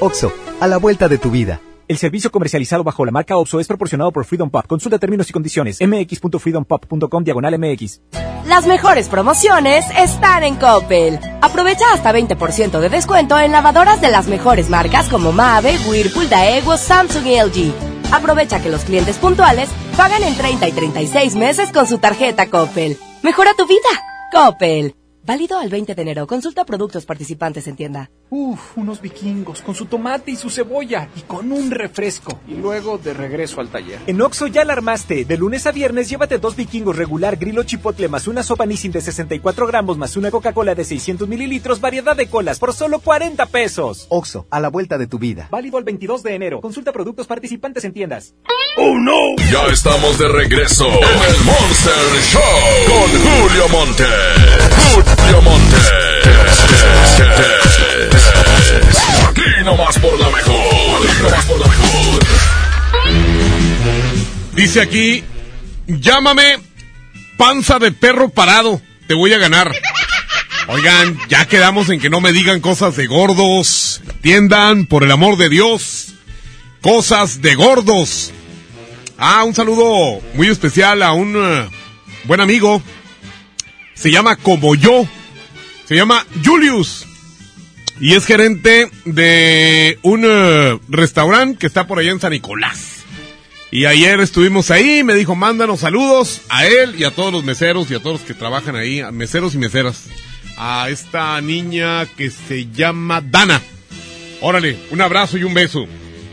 OXO, 0.00 0.32
a 0.60 0.66
la 0.66 0.78
vuelta 0.78 1.08
de 1.08 1.18
tu 1.18 1.30
vida. 1.30 1.60
El 1.86 1.98
servicio 1.98 2.32
comercializado 2.32 2.82
bajo 2.82 3.04
la 3.04 3.12
marca 3.12 3.36
OXO 3.36 3.60
es 3.60 3.68
proporcionado 3.68 4.10
por 4.10 4.24
Freedom 4.24 4.50
Pop. 4.50 4.66
Consulta 4.66 4.98
términos 4.98 5.30
y 5.30 5.32
condiciones. 5.32 5.78
mx.freedompop.com 5.80 7.22
diagonal 7.22 7.56
mx. 7.60 8.00
Las 8.46 8.66
mejores 8.66 9.08
promociones 9.08 9.84
están 9.96 10.42
en 10.42 10.56
Coppel. 10.56 11.20
Aprovecha 11.42 11.84
hasta 11.92 12.12
20% 12.12 12.80
de 12.80 12.88
descuento 12.88 13.38
en 13.38 13.52
lavadoras 13.52 14.00
de 14.00 14.10
las 14.10 14.26
mejores 14.26 14.68
marcas 14.68 15.08
como 15.08 15.30
Mave, 15.30 15.76
Whirlpool, 15.88 16.28
Daewoo, 16.28 16.76
Samsung 16.76 17.26
y 17.26 17.40
LG. 17.40 17.95
Aprovecha 18.12 18.62
que 18.62 18.70
los 18.70 18.84
clientes 18.84 19.18
puntuales 19.18 19.68
pagan 19.96 20.22
en 20.22 20.36
30 20.36 20.68
y 20.68 20.72
36 20.72 21.34
meses 21.36 21.72
con 21.72 21.86
su 21.86 21.98
tarjeta 21.98 22.48
Coppel. 22.48 22.96
Mejora 23.22 23.52
tu 23.56 23.66
vida. 23.66 23.88
Coppel. 24.32 24.94
Válido 25.24 25.58
al 25.58 25.68
20 25.68 25.94
de 25.94 26.02
enero. 26.02 26.26
Consulta 26.26 26.64
productos 26.64 27.04
participantes 27.04 27.66
en 27.66 27.74
tienda. 27.74 28.10
Uf, 28.28 28.76
unos 28.76 29.00
vikingos 29.00 29.62
con 29.62 29.76
su 29.76 29.86
tomate 29.86 30.32
y 30.32 30.36
su 30.36 30.50
cebolla 30.50 31.08
y 31.14 31.20
con 31.20 31.52
un 31.52 31.70
refresco. 31.70 32.40
Y 32.48 32.54
luego 32.54 32.98
de 32.98 33.14
regreso 33.14 33.60
al 33.60 33.68
taller. 33.68 34.00
En 34.08 34.20
Oxo 34.20 34.48
ya 34.48 34.64
la 34.64 34.72
armaste. 34.72 35.24
De 35.24 35.36
lunes 35.36 35.64
a 35.66 35.72
viernes 35.72 36.08
llévate 36.08 36.38
dos 36.38 36.56
vikingos 36.56 36.96
regular 36.96 37.36
grillo 37.36 37.62
chipotle 37.62 38.08
más 38.08 38.26
una 38.26 38.42
sopa 38.42 38.66
Nissin 38.66 38.90
de 38.90 39.00
64 39.00 39.66
gramos 39.68 39.96
más 39.96 40.16
una 40.16 40.32
Coca-Cola 40.32 40.74
de 40.74 40.84
600 40.84 41.28
mililitros, 41.28 41.80
variedad 41.80 42.16
de 42.16 42.26
colas 42.26 42.58
por 42.58 42.72
solo 42.72 42.98
40 42.98 43.46
pesos. 43.46 44.06
OXO, 44.08 44.46
a 44.50 44.58
la 44.58 44.70
vuelta 44.70 44.98
de 44.98 45.06
tu 45.06 45.20
vida. 45.20 45.46
Válido 45.50 45.78
al 45.78 45.84
22 45.84 46.24
de 46.24 46.34
enero. 46.34 46.60
Consulta 46.60 46.92
productos 46.92 47.28
participantes 47.28 47.84
en 47.84 47.92
tiendas. 47.92 48.34
¡Oh, 48.76 48.98
no! 48.98 49.36
Ya 49.50 49.66
estamos 49.72 50.18
de 50.18 50.28
regreso 50.28 50.86
en 50.86 50.94
el 50.94 51.44
Monster 51.44 52.22
Show 52.22 52.42
con 52.88 53.08
Julio 53.22 53.68
Monte. 53.68 54.04
Julio 54.92 55.42
Monte. 55.42 55.76
Aquí 59.28 59.64
nomás 59.64 59.98
por 59.98 60.18
la 60.18 60.28
mejor. 60.30 60.56
Dice 64.54 64.80
aquí, 64.80 65.22
llámame 65.86 66.58
panza 67.36 67.78
de 67.78 67.92
perro 67.92 68.30
parado, 68.30 68.80
te 69.06 69.14
voy 69.14 69.32
a 69.32 69.38
ganar. 69.38 69.72
Oigan, 70.68 71.16
ya 71.28 71.46
quedamos 71.46 71.90
en 71.90 72.00
que 72.00 72.10
no 72.10 72.20
me 72.20 72.32
digan 72.32 72.60
cosas 72.60 72.96
de 72.96 73.06
gordos. 73.06 74.00
Entiendan, 74.08 74.86
por 74.86 75.04
el 75.04 75.12
amor 75.12 75.36
de 75.36 75.48
Dios, 75.48 76.14
cosas 76.80 77.40
de 77.40 77.54
gordos. 77.54 78.32
Ah, 79.18 79.44
un 79.44 79.54
saludo 79.54 80.20
muy 80.34 80.48
especial 80.48 81.02
a 81.02 81.12
un 81.12 81.36
eh, 81.36 81.68
buen 82.24 82.40
amigo. 82.40 82.82
Se 83.94 84.10
llama 84.10 84.36
como 84.36 84.74
yo. 84.74 85.06
Se 85.86 85.94
llama 85.94 86.26
Julius. 86.44 87.06
Y 87.98 88.14
es 88.14 88.26
gerente 88.26 88.90
de 89.06 89.98
un 90.02 90.24
eh, 90.26 90.78
restaurante 90.88 91.58
que 91.58 91.66
está 91.66 91.86
por 91.86 91.98
allá 91.98 92.10
en 92.10 92.20
San 92.20 92.32
Nicolás. 92.32 93.04
Y 93.70 93.86
ayer 93.86 94.20
estuvimos 94.20 94.70
ahí, 94.70 95.02
me 95.02 95.14
dijo, 95.14 95.34
mándanos 95.34 95.80
saludos 95.80 96.42
a 96.48 96.66
él 96.66 96.94
y 96.98 97.04
a 97.04 97.10
todos 97.10 97.32
los 97.32 97.42
meseros 97.42 97.90
y 97.90 97.94
a 97.94 98.00
todos 98.00 98.20
los 98.20 98.26
que 98.26 98.34
trabajan 98.34 98.76
ahí, 98.76 99.00
a 99.00 99.10
meseros 99.10 99.54
y 99.54 99.58
meseras. 99.58 100.04
A 100.58 100.88
esta 100.90 101.40
niña 101.40 102.06
que 102.06 102.30
se 102.30 102.70
llama 102.70 103.20
Dana. 103.20 103.60
Órale, 104.40 104.78
un 104.90 105.00
abrazo 105.00 105.38
y 105.38 105.44
un 105.44 105.54
beso. 105.54 105.86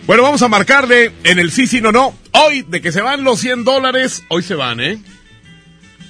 Bueno, 0.05 0.23
vamos 0.23 0.41
a 0.41 0.49
marcarle 0.49 1.11
en 1.23 1.39
el 1.39 1.51
sí, 1.51 1.65
sí, 1.65 1.79
no, 1.81 1.91
no. 1.91 2.13
Hoy, 2.31 2.63
de 2.63 2.81
que 2.81 2.91
se 2.91 3.01
van 3.01 3.23
los 3.23 3.39
100 3.39 3.63
dólares, 3.63 4.23
hoy 4.27 4.43
se 4.43 4.55
van, 4.55 4.81
¿eh? 4.81 5.01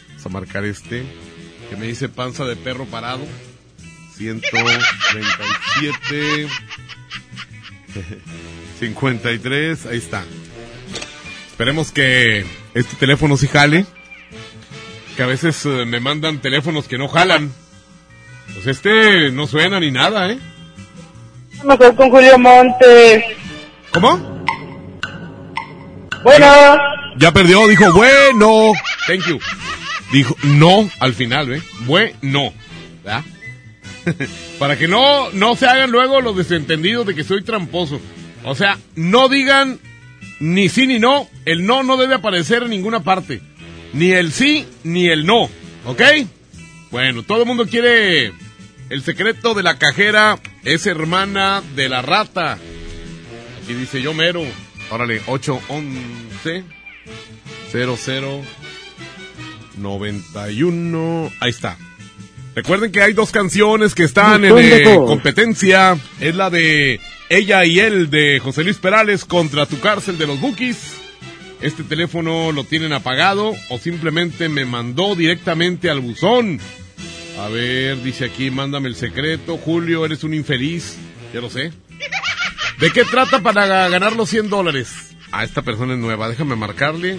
Vamos 0.09 0.25
a 0.25 0.29
marcar 0.29 0.65
este, 0.65 1.03
que 1.69 1.75
me 1.75 1.87
dice 1.87 2.09
panza 2.09 2.43
de 2.45 2.55
perro 2.55 2.85
parado. 2.85 3.25
137. 4.23 6.47
53, 8.79 9.85
ahí 9.85 9.97
está. 9.97 10.23
Esperemos 11.47 11.91
que 11.91 12.45
este 12.73 12.95
teléfono 12.95 13.37
sí 13.37 13.47
jale. 13.47 13.85
Que 15.15 15.23
a 15.23 15.27
veces 15.27 15.63
eh, 15.65 15.85
me 15.85 15.99
mandan 15.99 16.39
teléfonos 16.39 16.87
que 16.87 16.97
no 16.97 17.07
jalan. 17.07 17.53
Pues 18.53 18.67
este 18.67 19.31
no 19.31 19.47
suena 19.47 19.79
ni 19.79 19.91
nada, 19.91 20.31
¿eh? 20.31 20.39
Mejor 21.63 21.95
con 21.95 22.09
Julio 22.09 22.37
Montes. 22.39 23.23
¿Cómo? 23.91 24.43
Bueno. 26.23 26.77
Ya 27.17 27.31
perdió, 27.31 27.67
dijo, 27.67 27.93
bueno. 27.93 28.71
Thank 29.07 29.27
you. 29.27 29.39
Dijo, 30.11 30.35
no, 30.43 30.89
al 30.99 31.13
final, 31.13 31.53
¿eh? 31.53 31.61
Bueno. 31.81 32.53
¿Verdad? 33.03 33.23
Para 34.59 34.77
que 34.77 34.87
no, 34.87 35.31
no 35.31 35.55
se 35.55 35.67
hagan 35.67 35.91
luego 35.91 36.21
los 36.21 36.35
desentendidos 36.35 37.05
de 37.05 37.15
que 37.15 37.23
soy 37.23 37.43
tramposo. 37.43 37.99
O 38.43 38.55
sea, 38.55 38.77
no 38.95 39.29
digan 39.29 39.79
ni 40.39 40.69
sí 40.69 40.87
ni 40.87 40.99
no. 40.99 41.27
El 41.45 41.65
no 41.65 41.83
no 41.83 41.97
debe 41.97 42.15
aparecer 42.15 42.63
en 42.63 42.71
ninguna 42.71 43.03
parte. 43.03 43.41
Ni 43.93 44.11
el 44.11 44.31
sí 44.31 44.65
ni 44.83 45.07
el 45.07 45.25
no. 45.25 45.49
¿Ok? 45.85 46.01
Bueno, 46.91 47.23
todo 47.23 47.41
el 47.41 47.47
mundo 47.47 47.65
quiere 47.65 48.33
el 48.89 49.01
secreto 49.01 49.53
de 49.53 49.63
la 49.63 49.77
cajera 49.77 50.39
es 50.63 50.85
hermana 50.85 51.63
de 51.75 51.89
la 51.89 52.01
rata. 52.01 52.59
Aquí 53.63 53.73
dice 53.73 54.01
yo 54.01 54.13
mero. 54.13 54.43
Órale, 54.91 55.21
811 55.25 56.63
00 57.71 58.41
91. 59.77 61.31
Ahí 61.39 61.49
está. 61.49 61.77
Recuerden 62.55 62.91
que 62.91 63.01
hay 63.01 63.13
dos 63.13 63.31
canciones 63.31 63.95
que 63.95 64.03
están 64.03 64.45
en 64.45 64.57
eh, 64.57 64.83
competencia. 64.95 65.97
Es 66.19 66.35
la 66.35 66.49
de 66.49 66.99
Ella 67.29 67.65
y 67.65 67.79
él 67.79 68.09
de 68.09 68.39
José 68.39 68.63
Luis 68.63 68.77
Perales 68.77 69.25
contra 69.25 69.65
tu 69.65 69.79
cárcel 69.79 70.17
de 70.17 70.27
los 70.27 70.39
Bookies. 70.39 70.93
Este 71.61 71.83
teléfono 71.83 72.51
lo 72.51 72.63
tienen 72.63 72.93
apagado 72.93 73.53
o 73.69 73.79
simplemente 73.79 74.49
me 74.49 74.65
mandó 74.65 75.15
directamente 75.15 75.89
al 75.89 76.01
buzón. 76.01 76.59
A 77.39 77.47
ver, 77.47 78.03
dice 78.03 78.25
aquí, 78.25 78.51
mándame 78.51 78.89
el 78.89 78.95
secreto. 78.95 79.57
Julio, 79.57 80.05
eres 80.05 80.23
un 80.23 80.33
infeliz. 80.35 80.97
Ya 81.33 81.41
lo 81.41 81.49
sé. 81.49 81.71
¿De 82.79 82.91
qué 82.91 83.03
trata 83.05 83.39
para 83.39 83.89
ganar 83.89 84.15
los 84.15 84.29
100 84.29 84.49
dólares? 84.49 85.15
A 85.31 85.43
esta 85.43 85.63
persona 85.63 85.93
es 85.93 85.99
nueva. 85.99 86.29
Déjame 86.29 86.55
marcarle 86.55 87.17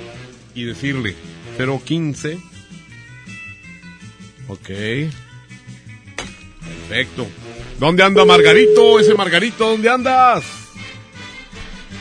y 0.54 0.64
decirle. 0.64 1.16
015. 1.58 2.38
Ok. 4.48 4.70
Perfecto. 6.88 7.26
¿Dónde 7.78 8.02
anda 8.02 8.24
Margarito? 8.24 9.00
Ese 9.00 9.14
Margarito, 9.14 9.68
¿dónde 9.68 9.88
andas? 9.88 10.44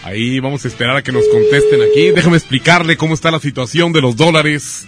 Ahí 0.03 0.39
vamos 0.39 0.65
a 0.65 0.67
esperar 0.67 0.97
a 0.97 1.01
que 1.01 1.11
nos 1.11 1.27
contesten 1.29 1.81
aquí. 1.81 2.11
Déjame 2.11 2.37
explicarle 2.37 2.97
cómo 2.97 3.13
está 3.13 3.31
la 3.31 3.39
situación 3.39 3.93
de 3.93 4.01
los 4.01 4.15
dólares. 4.15 4.85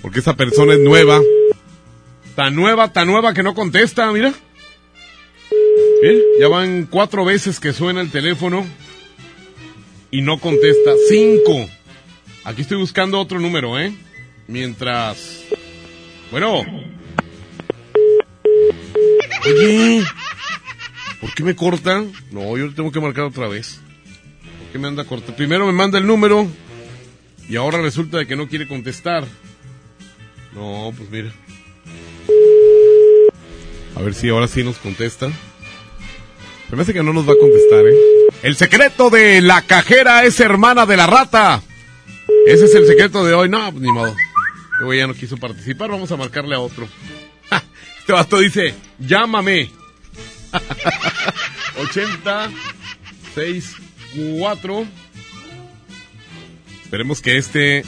Porque 0.00 0.20
esa 0.20 0.34
persona 0.34 0.72
es 0.74 0.80
nueva. 0.80 1.20
Tan 2.34 2.54
nueva, 2.54 2.92
tan 2.92 3.06
nueva 3.06 3.34
que 3.34 3.42
no 3.42 3.54
contesta, 3.54 4.10
mira. 4.12 4.32
Bien, 6.02 6.18
ya 6.40 6.48
van 6.48 6.86
cuatro 6.86 7.24
veces 7.24 7.60
que 7.60 7.74
suena 7.74 8.00
el 8.00 8.10
teléfono 8.10 8.66
y 10.10 10.22
no 10.22 10.38
contesta. 10.38 10.92
Cinco. 11.08 11.68
Aquí 12.44 12.62
estoy 12.62 12.78
buscando 12.78 13.20
otro 13.20 13.38
número, 13.38 13.78
¿eh? 13.78 13.92
Mientras... 14.46 15.44
Bueno. 16.30 16.64
Oye, 19.44 20.04
¿por 21.20 21.34
qué 21.34 21.44
me 21.44 21.56
cortan? 21.56 22.12
No, 22.30 22.56
yo 22.56 22.72
tengo 22.74 22.92
que 22.92 23.00
marcar 23.00 23.24
otra 23.24 23.48
vez. 23.48 23.80
¿Por 24.58 24.72
qué 24.72 24.78
me 24.78 24.88
anda 24.88 25.04
cortando? 25.04 25.36
Primero 25.36 25.66
me 25.66 25.72
manda 25.72 25.98
el 25.98 26.06
número 26.06 26.46
y 27.48 27.56
ahora 27.56 27.80
resulta 27.80 28.18
de 28.18 28.26
que 28.26 28.36
no 28.36 28.48
quiere 28.48 28.68
contestar. 28.68 29.24
No, 30.52 30.92
pues 30.96 31.10
mira. 31.10 31.32
A 33.96 34.02
ver 34.02 34.14
si 34.14 34.28
ahora 34.28 34.48
sí 34.48 34.62
nos 34.62 34.78
contesta. 34.78 35.30
Parece 36.70 36.92
que 36.92 37.02
no 37.02 37.12
nos 37.12 37.28
va 37.28 37.32
a 37.32 37.38
contestar, 37.40 37.84
¿eh? 37.86 37.94
El 38.42 38.56
secreto 38.56 39.10
de 39.10 39.40
la 39.40 39.62
cajera 39.62 40.24
es 40.24 40.38
hermana 40.40 40.86
de 40.86 40.96
la 40.96 41.06
rata. 41.06 41.62
Ese 42.46 42.66
es 42.66 42.74
el 42.74 42.86
secreto 42.86 43.24
de 43.24 43.34
hoy. 43.34 43.48
No, 43.48 43.70
pues 43.72 43.82
ni 43.82 43.92
modo. 43.92 44.14
Güey 44.82 45.00
ya 45.00 45.06
no 45.06 45.14
quiso 45.14 45.36
participar. 45.36 45.90
Vamos 45.90 46.10
a 46.12 46.16
marcarle 46.16 46.54
a 46.54 46.60
otro. 46.60 46.88
Este 47.98 48.12
vato 48.12 48.38
dice, 48.38 48.74
llámame. 49.00 49.70
80 51.80 52.50
4 54.38 54.86
Esperemos 56.82 57.20
que 57.20 57.36
este 57.36 57.84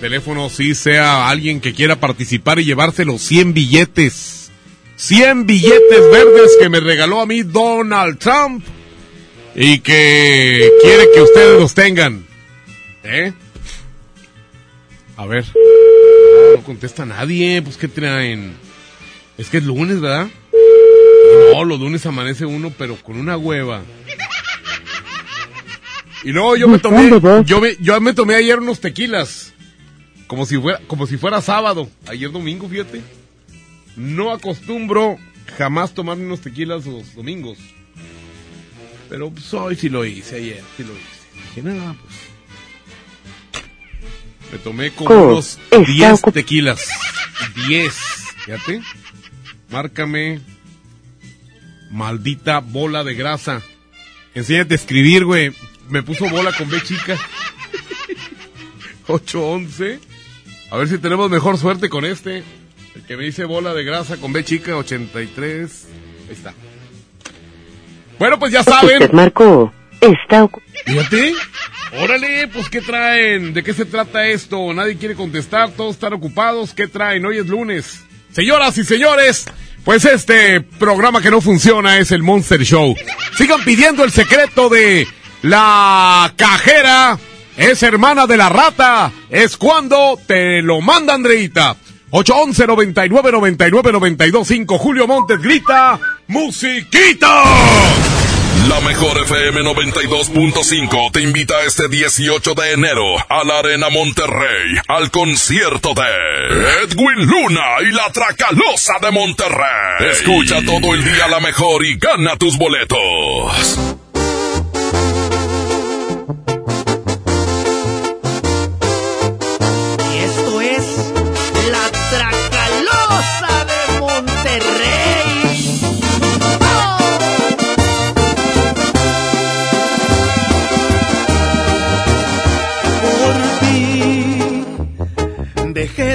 teléfono 0.00 0.48
sí 0.48 0.74
sea 0.74 1.28
alguien 1.28 1.60
que 1.60 1.74
quiera 1.74 1.96
participar 1.96 2.60
y 2.60 2.64
llevarse 2.64 3.04
los 3.04 3.20
100 3.22 3.52
billetes. 3.52 4.50
100 4.96 5.46
billetes 5.46 6.10
verdes 6.12 6.56
que 6.60 6.68
me 6.68 6.78
regaló 6.78 7.20
a 7.20 7.26
mí 7.26 7.42
Donald 7.42 8.18
Trump 8.18 8.64
y 9.56 9.80
que 9.80 10.70
quiere 10.82 11.08
que 11.12 11.20
ustedes 11.20 11.60
los 11.60 11.74
tengan. 11.74 12.24
¿Eh? 13.02 13.32
A 15.16 15.26
ver. 15.26 15.44
No 16.56 16.62
contesta 16.62 17.04
nadie. 17.04 17.60
Pues, 17.62 17.76
¿qué 17.76 17.88
traen? 17.88 18.54
Es 19.38 19.48
que 19.48 19.58
es 19.58 19.64
lunes, 19.64 20.00
¿verdad? 20.00 20.28
No, 21.52 21.64
los 21.64 21.80
lunes 21.80 22.04
amanece 22.06 22.44
uno, 22.44 22.72
pero 22.76 22.96
con 22.96 23.18
una 23.18 23.36
hueva. 23.36 23.82
Y 26.24 26.30
luego 26.30 26.56
yo 26.56 26.68
me 26.68 26.78
tomé, 26.78 27.10
yo 27.44 27.60
me, 27.60 27.76
yo 27.80 28.00
me 28.00 28.14
tomé 28.14 28.36
ayer 28.36 28.58
unos 28.58 28.80
tequilas. 28.80 29.52
Como 30.26 30.46
si 30.46 30.56
fuera, 30.56 30.80
como 30.86 31.06
si 31.06 31.16
fuera 31.16 31.40
sábado. 31.40 31.88
Ayer 32.06 32.30
domingo, 32.30 32.68
fíjate. 32.68 33.02
No 33.96 34.32
acostumbro 34.32 35.18
jamás 35.58 35.92
tomarme 35.92 36.24
unos 36.24 36.40
tequilas 36.40 36.86
los 36.86 37.14
domingos. 37.14 37.58
Pero 39.08 39.30
pues, 39.30 39.52
hoy 39.52 39.76
sí 39.76 39.88
lo 39.88 40.04
hice, 40.04 40.36
ayer 40.36 40.62
sí 40.76 40.84
lo 40.84 40.92
hice. 40.92 41.54
Dije, 41.54 41.62
nada, 41.62 41.96
pues. 42.00 42.14
Me 44.52 44.58
tomé 44.58 44.90
como 44.92 45.14
unos 45.14 45.58
10 45.70 46.22
tequilas. 46.32 46.88
10, 47.68 47.94
fíjate. 48.44 48.82
Márcame. 49.72 50.40
Maldita 51.90 52.60
bola 52.60 53.02
de 53.04 53.14
grasa. 53.14 53.62
Enséñate 54.34 54.74
a 54.74 54.76
escribir, 54.76 55.24
güey. 55.24 55.52
Me 55.88 56.02
puso 56.02 56.28
bola 56.28 56.52
con 56.52 56.68
B 56.70 56.80
chica. 56.82 57.16
811. 59.08 59.98
A 60.70 60.76
ver 60.76 60.88
si 60.88 60.98
tenemos 60.98 61.30
mejor 61.30 61.58
suerte 61.58 61.88
con 61.88 62.04
este. 62.04 62.44
El 62.94 63.02
que 63.06 63.16
me 63.16 63.24
dice 63.24 63.44
bola 63.44 63.74
de 63.74 63.84
grasa 63.84 64.18
con 64.18 64.32
B 64.32 64.44
chica 64.44 64.76
83. 64.76 65.88
Ahí 66.28 66.32
está. 66.32 66.54
Bueno, 68.18 68.38
pues 68.38 68.52
ya 68.52 68.62
saben. 68.62 69.10
Marco, 69.12 69.72
está 70.00 70.48
Fíjate. 70.86 71.34
Órale, 72.00 72.48
pues 72.48 72.70
¿qué 72.70 72.80
traen? 72.80 73.52
¿De 73.52 73.62
qué 73.62 73.74
se 73.74 73.84
trata 73.84 74.26
esto? 74.26 74.72
Nadie 74.72 74.96
quiere 74.96 75.14
contestar, 75.14 75.70
todos 75.72 75.94
están 75.94 76.14
ocupados. 76.14 76.72
¿Qué 76.72 76.88
traen? 76.88 77.24
Hoy 77.26 77.38
es 77.38 77.46
lunes. 77.46 78.02
Señoras 78.32 78.78
y 78.78 78.84
señores, 78.84 79.44
pues 79.84 80.04
este 80.04 80.60
programa 80.60 81.20
que 81.20 81.30
no 81.30 81.40
funciona 81.40 81.98
es 81.98 82.12
el 82.12 82.22
Monster 82.22 82.62
Show. 82.62 82.94
Sigan 83.36 83.62
pidiendo 83.64 84.04
el 84.04 84.12
secreto 84.12 84.68
de 84.68 85.06
la 85.42 86.32
cajera. 86.36 87.18
Es 87.56 87.82
hermana 87.82 88.26
de 88.26 88.36
la 88.36 88.48
rata. 88.48 89.12
Es 89.30 89.56
cuando 89.56 90.18
te 90.26 90.62
lo 90.62 90.80
manda 90.80 91.14
Andreita. 91.14 91.76
811 92.10 92.66
99 92.66 93.32
99 93.32 93.92
92 93.92 94.48
5 94.48 94.78
Julio 94.78 95.06
Montes 95.06 95.40
grita 95.40 95.98
musiquita. 96.28 97.42
La 98.68 98.80
mejor 98.80 99.18
FM 99.18 99.60
92.5 99.62 101.10
te 101.12 101.20
invita 101.20 101.62
este 101.64 101.88
18 101.88 102.54
de 102.54 102.72
enero 102.72 103.16
a 103.28 103.44
la 103.44 103.58
Arena 103.58 103.88
Monterrey 103.90 104.76
al 104.86 105.10
concierto 105.10 105.92
de 105.94 106.84
Edwin 106.84 107.26
Luna 107.26 107.80
y 107.80 107.92
la 107.92 108.10
Tracalosa 108.12 108.94
de 109.00 109.10
Monterrey. 109.10 110.10
Escucha 110.10 110.60
todo 110.64 110.94
el 110.94 111.04
día 111.04 111.26
la 111.28 111.40
mejor 111.40 111.84
y 111.84 111.96
gana 111.96 112.36
tus 112.36 112.56
boletos. 112.56 113.96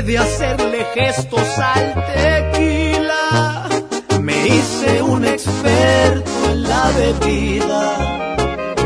De 0.08 0.18
hacerle 0.18 0.86
gestos 0.94 1.50
al 1.60 1.94
tequila. 2.14 3.68
Me 4.22 4.48
hice 4.48 5.02
un 5.02 5.26
experto 5.26 6.32
en 6.50 6.64
la 6.64 6.92
bebida. 6.92 8.36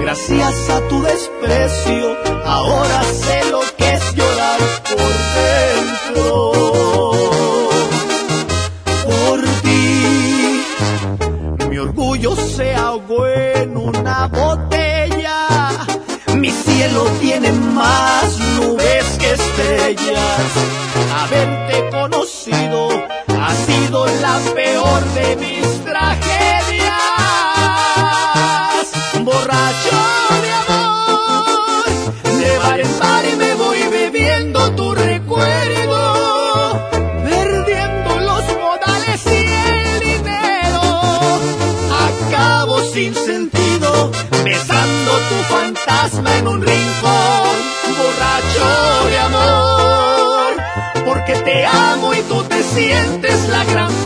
Gracias 0.01 0.69
a 0.71 0.81
tu 0.89 1.03
desprecio, 1.03 2.17
ahora 2.43 3.03
sé 3.03 3.51
lo 3.51 3.61
que 3.77 3.93
es 3.93 4.15
llorar 4.15 4.59
por 4.89 5.13
dentro. 5.37 6.51
Por 9.05 9.41
ti 9.61 10.57
orgullo 11.77 12.35
se 12.35 12.73
ahogó 12.73 13.27
en 13.27 13.77
una 13.77 14.25
botella. 14.25 15.69
Mi 16.35 16.49
cielo 16.49 17.05
tiene 17.19 17.51
más 17.51 18.39
nubes 18.57 19.05
que 19.19 19.33
estrellas. 19.33 20.70
Sientes 52.73 53.49
la 53.49 53.63
gran 53.65 54.00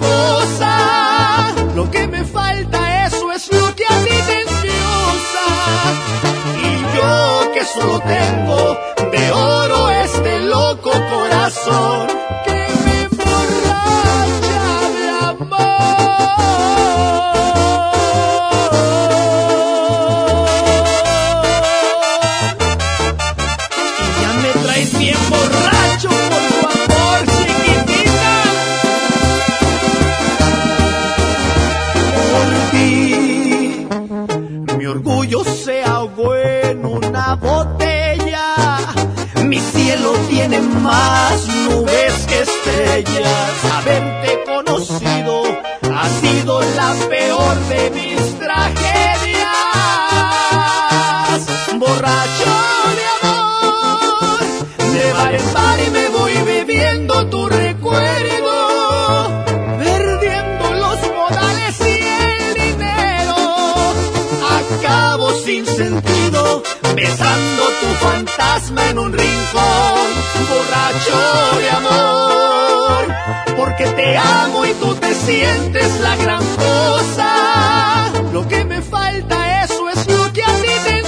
porque 73.78 73.92
te 73.92 74.18
amo 74.18 74.66
y 74.66 74.74
tú 74.76 74.96
te 74.96 75.14
sientes 75.14 76.00
la 76.00 76.16
gran 76.16 76.44
cosa. 76.56 78.12
Lo 78.32 78.48
que 78.48 78.64
me 78.64 78.82
falta, 78.82 79.64
eso 79.64 79.90
es 79.90 80.08
lo 80.08 80.32
que 80.32 80.44
a 80.44 80.48
ti 80.48 80.70
te. 80.86 81.04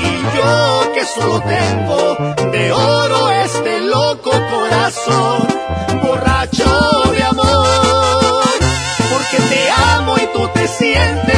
Y 0.00 0.36
yo 0.36 0.92
que 0.94 1.04
solo 1.04 1.40
tengo 1.42 2.50
de 2.50 2.72
oro 2.72 3.30
este 3.30 3.80
loco 3.82 4.30
corazón, 4.50 5.46
borracho 6.02 7.12
de 7.12 7.22
amor, 7.22 8.44
porque 9.10 9.36
te 9.36 9.70
amo 9.70 10.16
y 10.16 10.26
tú 10.32 10.48
te 10.54 10.66
sientes 10.66 11.37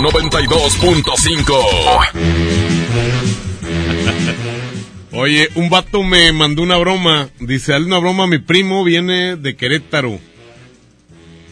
92.5. 0.00 1.54
Oye, 5.12 5.48
un 5.54 5.70
vato 5.70 6.02
me 6.02 6.32
mandó 6.32 6.62
una 6.62 6.76
broma. 6.76 7.28
Dice, 7.40 7.74
hazle 7.74 7.86
una 7.86 7.98
broma, 7.98 8.26
mi 8.26 8.38
primo 8.38 8.84
viene 8.84 9.36
de 9.36 9.56
Querétaro. 9.56 10.20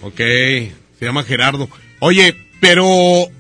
Ok, 0.03 0.19
se 0.19 0.73
llama 1.01 1.25
Gerardo. 1.25 1.69
Oye, 1.99 2.37
pero 2.61 2.87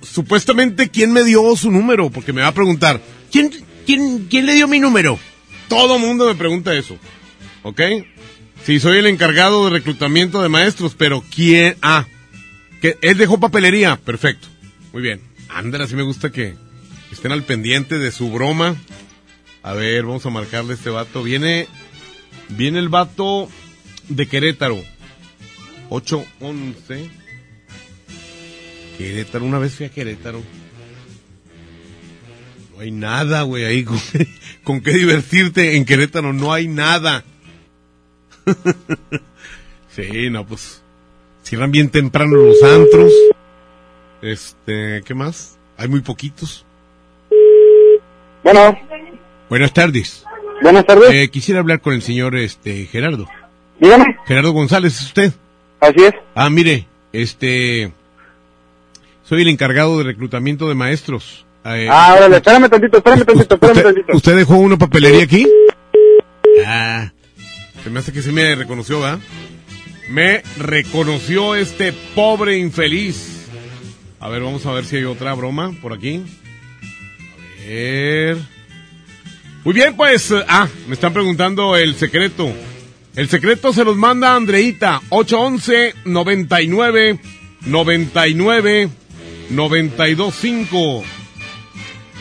supuestamente, 0.03 0.89
¿quién 0.89 1.13
me 1.13 1.23
dio 1.23 1.55
su 1.57 1.71
número? 1.71 2.11
Porque 2.11 2.33
me 2.33 2.43
va 2.43 2.49
a 2.49 2.55
preguntar, 2.55 3.01
¿quién, 3.31 3.51
quién, 3.87 4.27
quién 4.29 4.47
le 4.47 4.55
dio 4.55 4.67
mi 4.67 4.81
número? 4.81 5.19
Todo 5.69 5.99
mundo 5.99 6.27
me 6.27 6.35
pregunta 6.35 6.75
eso. 6.75 6.99
¿Ok? 7.63 7.81
Sí, 8.65 8.81
soy 8.81 8.99
el 8.99 9.07
encargado 9.07 9.65
de 9.65 9.71
reclutamiento 9.71 10.43
de 10.43 10.49
maestros, 10.49 10.95
pero 10.97 11.23
¿quién? 11.35 11.77
Ah, 11.83 12.07
que 12.81 12.99
él 13.01 13.17
dejó 13.17 13.39
papelería. 13.39 13.97
Perfecto. 13.97 14.49
Muy 14.97 15.03
bien. 15.03 15.21
Ándale, 15.51 15.85
así 15.85 15.95
me 15.95 16.05
gusta 16.05 16.33
que 16.33 16.55
estén 17.13 17.31
al 17.31 17.43
pendiente 17.43 17.99
de 17.99 18.11
su 18.11 18.31
broma. 18.31 18.77
A 19.63 19.75
ver, 19.75 20.07
vamos 20.07 20.25
a 20.25 20.31
marcarle 20.31 20.73
este 20.73 20.89
vato. 20.89 21.23
Viene, 21.23 21.69
viene 22.49 22.79
el 22.79 22.89
vato 22.89 23.47
de 24.09 24.27
Querétaro. 24.27 24.83
811. 25.91 27.11
Querétaro, 28.97 29.45
una 29.45 29.59
vez 29.59 29.75
fui 29.75 29.85
a 29.85 29.91
Querétaro. 29.91 30.43
No 32.75 32.81
hay 32.81 32.91
nada, 32.91 33.43
güey, 33.43 33.67
ahí 33.67 33.85
con, 33.85 34.01
con 34.65 34.81
qué 34.81 34.93
divertirte 34.93 35.77
en 35.77 35.85
Querétaro. 35.85 36.33
No 36.33 36.55
hay 36.55 36.69
nada. 36.69 37.23
sí, 39.95 40.31
no, 40.31 40.47
pues. 40.47 40.81
Cierran 41.43 41.71
bien 41.71 41.91
temprano 41.91 42.35
los 42.35 42.63
antros. 42.63 43.13
Este, 44.27 45.03
¿qué 45.05 45.14
más? 45.14 45.57
Hay 45.77 45.89
muy 45.89 46.01
poquitos. 46.01 46.64
Bueno, 48.43 48.79
Buenas 49.49 49.72
tardes. 49.72 50.24
buenas 50.62 50.85
tardes. 50.87 51.11
Eh, 51.12 51.29
quisiera 51.31 51.61
hablar 51.61 51.81
con 51.81 51.95
el 51.95 52.03
señor 52.03 52.37
este 52.37 52.87
Gerardo. 52.87 53.29
Dígame. 53.81 54.05
Gerardo 54.27 54.53
González, 54.53 54.95
¿es 54.97 55.03
usted? 55.07 55.33
Así 55.81 56.05
es. 56.05 56.12
Ah, 56.35 56.49
mire, 56.51 56.87
este 57.12 57.93
soy 59.24 59.43
el 59.43 59.49
encargado 59.49 59.99
de 59.99 60.05
reclutamiento 60.05 60.68
de 60.68 60.74
maestros. 60.74 61.45
Eh, 61.64 61.89
Ah, 61.91 62.14
órale, 62.16 62.37
espérame 62.37 62.68
tantito, 62.68 62.99
espérame 62.99 63.24
tantito, 63.24 63.55
espérame 63.55 63.77
¿Usted, 63.77 63.85
tantito. 63.95 64.16
usted 64.16 64.37
dejó 64.37 64.57
una 64.57 64.77
papelería 64.79 65.24
aquí? 65.24 65.47
Ah, 66.64 67.11
se 67.83 67.91
me 67.91 67.99
hace 68.01 68.12
que 68.12 68.22
sí 68.22 68.31
me 68.33 68.55
reconoció, 68.55 69.01
¿verdad? 69.01 69.18
Me 70.09 70.43
reconoció 70.59 71.55
este 71.57 71.93
pobre 72.14 72.57
infeliz. 72.59 73.36
A 74.19 74.29
ver, 74.29 74.43
vamos 74.43 74.64
a 74.67 74.73
ver 74.73 74.85
si 74.85 74.97
hay 74.97 75.05
otra 75.05 75.35
broma 75.35 75.73
por 75.81 75.93
aquí. 75.93 76.23
A 77.33 77.67
ver. 77.67 78.39
Muy 79.64 79.75
bien, 79.75 79.97
pues. 79.97 80.33
Ah, 80.49 80.69
me 80.87 80.95
están 80.95 81.12
preguntando 81.12 81.77
el 81.77 81.95
secreto. 81.95 82.53
El 83.14 83.29
secreto 83.29 83.73
se 83.73 83.85
los 83.85 83.97
manda 83.97 84.35
Andreita. 84.35 85.01
811 85.11 85.95
99 86.05 87.19
99 87.67 88.91
925. 89.51 91.05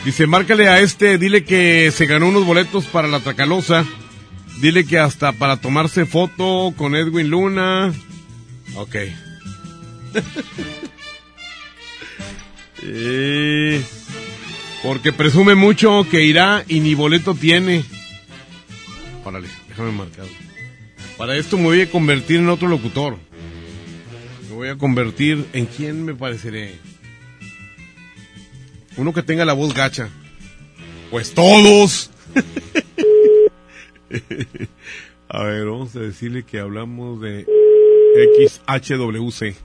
Dice, 0.04 0.28
márcale 0.28 0.70
a 0.70 0.80
este, 0.82 1.18
dile 1.18 1.43
que 1.43 1.91
se 1.91 2.06
ganó 2.06 2.28
unos 2.28 2.46
boletos 2.46 2.86
para 2.86 3.08
la 3.08 3.20
Tracalosa. 3.20 3.86
Dile 4.62 4.86
que 4.86 5.00
hasta 5.00 5.32
para 5.34 5.58
tomarse 5.58 6.06
foto 6.06 6.74
con 6.78 6.96
Edwin 6.96 7.30
Luna. 7.30 7.93
Ok. 8.76 8.96
Porque 14.84 15.12
presume 15.12 15.56
mucho 15.56 16.06
que 16.10 16.24
irá 16.24 16.64
y 16.68 16.80
ni 16.80 16.94
boleto 16.94 17.34
tiene. 17.34 17.84
Órale, 19.24 19.48
déjame 19.68 19.92
marcar. 19.92 20.26
Para 21.18 21.36
esto 21.38 21.58
me 21.58 21.64
voy 21.64 21.82
a 21.82 21.90
convertir 21.90 22.38
en 22.38 22.50
otro 22.50 22.68
locutor. 22.68 23.18
Me 24.50 24.56
voy 24.56 24.70
a 24.70 24.78
convertir 24.78 25.46
en 25.54 25.66
quién 25.66 26.06
me 26.06 26.14
pareceré. 26.14 26.76
Uno 28.98 29.14
que 29.14 29.24
tenga 29.24 29.46
la 29.46 29.54
voz 29.54 29.74
gacha. 29.74 30.10
Pues 31.10 31.34
todos. 31.34 32.12
a 35.30 35.44
ver, 35.44 35.66
vamos 35.66 35.96
a 35.96 36.00
decirle 36.00 36.44
que 36.44 36.60
hablamos 36.60 37.22
de 37.22 37.46
XHWC. 38.38 39.56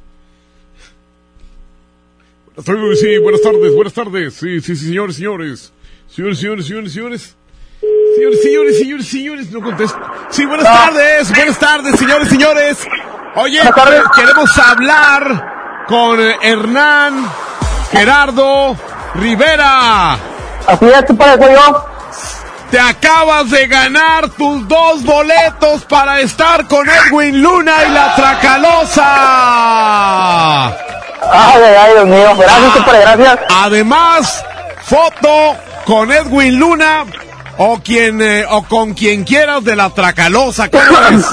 Sí, 2.63 3.19
buenas 3.19 3.41
tardes, 3.41 3.75
buenas 3.75 3.95
tardes. 3.95 4.35
Sí, 4.35 4.61
sí, 4.61 4.77
sí, 4.77 4.89
señores, 4.89 5.17
señores. 5.17 5.73
Señores, 6.09 6.39
señores, 6.39 6.67
señores, 6.67 6.93
señores. 6.93 7.37
Señores, 8.17 8.43
señores, 8.43 8.79
señores, 8.79 9.09
señores, 9.09 9.51
no 9.51 9.63
contesto. 9.63 9.99
Sí, 10.29 10.45
buenas 10.45 10.67
tardes, 10.67 11.35
buenas 11.35 11.59
tardes, 11.59 11.99
señores, 11.99 12.29
señores. 12.29 12.79
Oye, 13.37 13.61
queremos 14.15 14.59
hablar 14.59 15.85
con 15.89 16.21
Hernán 16.21 17.31
Gerardo 17.93 18.77
Rivera. 19.15 20.15
Así 20.67 20.85
es, 20.85 21.05
yo. 21.09 21.90
Te 22.71 22.79
acabas 22.79 23.51
de 23.51 23.67
ganar 23.67 24.29
tus 24.31 24.69
dos 24.69 25.03
boletos 25.03 25.85
para 25.87 26.21
estar 26.21 26.69
con 26.69 26.89
Edwin 26.89 27.43
Luna 27.43 27.73
y 27.89 27.91
la 27.93 28.15
Tracalosa. 28.15 29.07
Ay, 30.69 31.63
ay, 31.65 31.75
ay, 31.81 31.93
Dios 31.95 32.07
mío. 32.07 32.37
Gracias, 32.37 32.75
tú 32.75 32.85
para 32.85 33.01
gracias. 33.01 33.39
Además, 33.51 34.45
foto 34.83 35.57
con 35.85 36.13
Edwin 36.13 36.61
Luna 36.61 37.07
o 37.59 37.81
quien 37.83 38.23
eh, 38.23 38.47
o 38.49 38.63
con 38.63 38.95
quien 38.95 39.25
quieras 39.25 39.65
de 39.65 39.75
la 39.75 39.91
Tracalosa. 39.91 40.71
¿Cómo 40.71 40.85
ves? 41.11 41.27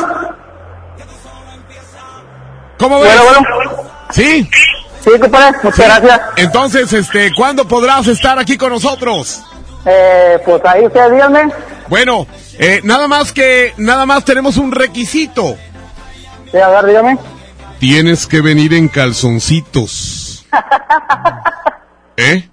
¿Cómo 2.79 2.99
ves? 2.99 3.15
Bueno, 3.15 3.43
bueno. 3.45 3.83
¿Sí? 4.09 4.49
Sí, 5.03 5.11
compadre, 5.19 5.55
muchas 5.61 5.85
gracias. 5.85 6.21
Entonces, 6.37 6.91
este, 6.93 7.31
¿cuándo 7.35 7.67
podrás 7.67 8.07
estar 8.07 8.39
aquí 8.39 8.57
con 8.57 8.71
nosotros? 8.71 9.43
Eh, 9.87 10.37
pues 10.45 10.61
ahí 10.65 10.85
ustedes 10.85 11.11
díganme. 11.13 11.49
Bueno, 11.87 12.27
eh, 12.59 12.81
nada 12.83 13.07
más 13.07 13.31
que, 13.31 13.73
nada 13.77 14.05
más 14.05 14.25
tenemos 14.25 14.57
un 14.57 14.71
requisito. 14.71 15.55
Sí, 16.51 16.57
a 16.57 16.67
ver, 16.69 16.85
dígame. 16.87 17.17
Tienes 17.79 18.27
que 18.27 18.41
venir 18.41 18.73
en 18.73 18.87
calzoncitos. 18.89 20.45
¿Eh? 22.17 22.49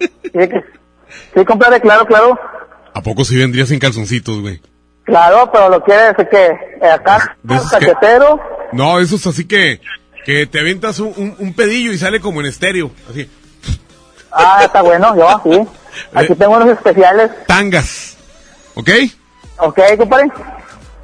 Sí, 0.00 0.08
sí, 1.34 1.44
compadre, 1.44 1.80
claro, 1.80 2.06
claro. 2.06 2.38
¿A 2.94 3.02
poco 3.02 3.24
si 3.24 3.36
vendrías 3.36 3.70
en 3.70 3.78
calzoncitos, 3.78 4.40
güey? 4.40 4.60
Claro, 5.04 5.50
pero 5.52 5.68
lo 5.68 5.82
quiere 5.82 6.02
decir 6.12 6.28
que 6.28 6.86
acá, 6.86 7.36
que- 7.46 7.58
cachetero. 7.70 8.40
No, 8.72 8.98
eso 9.00 9.16
es 9.16 9.26
así 9.26 9.46
que, 9.46 9.80
que 10.24 10.46
te 10.46 10.60
avientas 10.60 10.98
un, 11.00 11.12
un- 11.16 11.36
un 11.38 11.54
pedillo 11.54 11.92
y 11.92 11.98
sale 11.98 12.20
como 12.20 12.40
en 12.40 12.46
estéreo. 12.46 12.90
Así. 13.10 13.28
Ah, 14.32 14.60
está 14.64 14.82
bueno, 14.82 15.14
yo, 15.16 15.40
sí. 15.44 15.66
Aquí 16.14 16.34
tengo 16.34 16.56
unos 16.56 16.70
especiales. 16.70 17.30
Tangas. 17.46 18.16
¿Ok? 18.74 18.90
Ok, 19.58 19.80
compadre. 19.98 20.28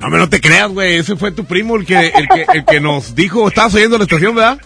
No, 0.00 0.08
me 0.08 0.18
no 0.18 0.28
te 0.28 0.40
creas, 0.40 0.68
güey. 0.68 0.96
Ese 0.96 1.16
fue 1.16 1.30
tu 1.30 1.44
primo 1.44 1.76
el 1.76 1.86
que, 1.86 2.08
el 2.08 2.28
que, 2.28 2.46
el 2.54 2.64
que 2.64 2.80
nos 2.80 3.14
dijo. 3.14 3.48
¿Estabas 3.48 3.74
oyendo 3.74 3.98
la 3.98 4.04
estación, 4.04 4.34
verdad? 4.34 4.58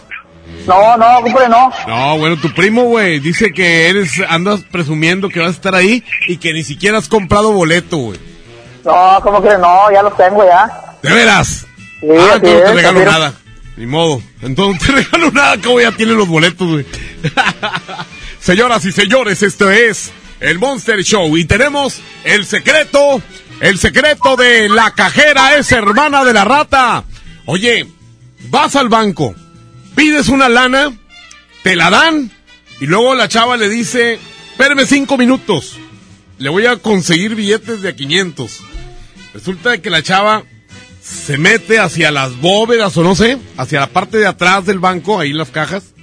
No, 0.65 0.97
no, 0.97 1.21
compadre, 1.21 1.49
no. 1.49 1.71
No, 1.87 2.17
bueno, 2.17 2.37
tu 2.37 2.53
primo, 2.53 2.83
güey, 2.83 3.19
dice 3.19 3.51
que 3.53 3.89
eres, 3.89 4.11
andas 4.27 4.61
presumiendo 4.71 5.29
que 5.29 5.39
vas 5.39 5.49
a 5.49 5.51
estar 5.51 5.75
ahí 5.75 6.03
y 6.27 6.37
que 6.37 6.53
ni 6.53 6.63
siquiera 6.63 6.97
has 6.97 7.07
comprado 7.07 7.53
boleto, 7.53 7.97
güey. 7.97 8.19
No, 8.83 9.19
como 9.21 9.41
que 9.41 9.57
no, 9.57 9.91
ya 9.91 10.01
los 10.01 10.15
tengo 10.17 10.43
ya. 10.45 10.69
¿De 11.01 11.13
veras? 11.13 11.65
Sí, 11.99 12.07
ah, 12.09 12.33
entonces 12.35 12.41
no 12.41 12.41
te 12.41 12.69
es, 12.69 12.75
regalo 12.75 13.05
nada. 13.05 13.33
Ni 13.75 13.85
modo. 13.85 14.21
Entonces 14.41 14.89
no 14.89 14.95
te 14.95 15.01
regalo 15.03 15.31
nada, 15.31 15.57
como 15.61 15.79
ya 15.79 15.91
tiene 15.91 16.13
los 16.13 16.27
boletos, 16.27 16.67
güey. 16.67 16.85
Señoras 18.47 18.85
y 18.85 18.93
señores, 18.93 19.43
esto 19.43 19.69
es 19.69 20.09
el 20.39 20.57
Monster 20.57 21.03
Show 21.03 21.35
y 21.35 21.43
tenemos 21.43 21.99
el 22.23 22.45
secreto, 22.45 23.21
el 23.59 23.77
secreto 23.77 24.37
de 24.37 24.69
la 24.69 24.91
cajera 24.91 25.57
es 25.57 25.69
hermana 25.73 26.23
de 26.23 26.31
la 26.31 26.45
rata. 26.45 27.03
Oye, 27.45 27.85
vas 28.49 28.77
al 28.77 28.87
banco, 28.87 29.35
pides 29.97 30.29
una 30.29 30.47
lana, 30.47 30.97
te 31.61 31.75
la 31.75 31.89
dan 31.89 32.31
y 32.79 32.85
luego 32.85 33.15
la 33.15 33.27
chava 33.27 33.57
le 33.57 33.67
dice, 33.67 34.17
espérame 34.51 34.85
cinco 34.87 35.17
minutos, 35.17 35.77
le 36.37 36.47
voy 36.47 36.67
a 36.67 36.77
conseguir 36.77 37.35
billetes 37.35 37.81
de 37.81 37.89
a 37.89 37.95
500. 37.97 38.61
Resulta 39.33 39.79
que 39.79 39.89
la 39.89 40.03
chava 40.03 40.45
se 41.01 41.37
mete 41.37 41.79
hacia 41.79 42.11
las 42.11 42.37
bóvedas 42.37 42.95
o 42.95 43.03
no 43.03 43.13
sé, 43.13 43.39
hacia 43.57 43.81
la 43.81 43.87
parte 43.87 44.19
de 44.19 44.27
atrás 44.27 44.65
del 44.65 44.79
banco, 44.79 45.19
ahí 45.19 45.33
las 45.33 45.49
cajas, 45.49 45.93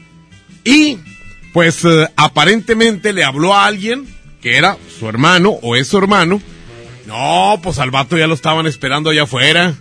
y 0.62 0.98
pues 1.54 1.84
eh, 1.84 2.08
aparentemente 2.16 3.12
le 3.12 3.22
habló 3.22 3.54
a 3.54 3.66
alguien 3.66 4.12
que 4.42 4.58
era 4.58 4.76
su 4.98 5.08
hermano 5.08 5.50
o 5.62 5.76
es 5.76 5.86
su 5.86 5.96
hermano. 5.96 6.42
No, 7.06 7.60
pues 7.62 7.78
al 7.78 7.92
vato 7.92 8.18
ya 8.18 8.26
lo 8.26 8.34
estaban 8.34 8.66
esperando 8.66 9.10
allá 9.10 9.22
afuera. 9.22 9.72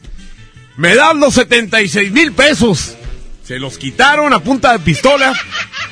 Me 0.77 0.93
dan 0.95 1.19
los 1.19 1.33
76 1.33 2.11
mil 2.11 2.31
pesos. 2.31 2.95
Se 3.43 3.57
los 3.57 3.79
quitaron 3.79 4.33
a 4.33 4.39
punta 4.39 4.71
de 4.71 4.79
pistola. 4.79 5.33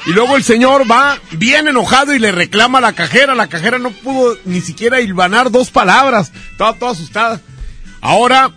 Y 0.05 0.11
luego 0.11 0.37
el 0.37 0.43
señor 0.43 0.89
va 0.89 1.17
bien 1.31 1.67
enojado 1.67 2.13
y 2.13 2.19
le 2.19 2.31
reclama 2.31 2.77
a 2.77 2.81
la 2.81 2.93
cajera. 2.93 3.33
La 3.33 3.47
cajera 3.47 3.79
no 3.79 3.89
pudo 3.89 4.37
ni 4.45 4.61
siquiera 4.61 5.01
hilvanar 5.01 5.49
dos 5.49 5.71
palabras. 5.71 6.31
Estaba 6.51 6.73
toda 6.73 6.91
asustada. 6.91 7.41
Ahora 8.01 8.51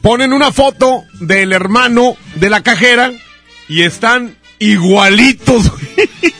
ponen 0.00 0.32
una 0.32 0.52
foto 0.52 1.02
del 1.14 1.52
hermano 1.52 2.16
de 2.36 2.50
la 2.50 2.62
cajera 2.62 3.12
y 3.68 3.82
están 3.82 4.36
igualitos. 4.60 5.72
güey. 5.72 6.34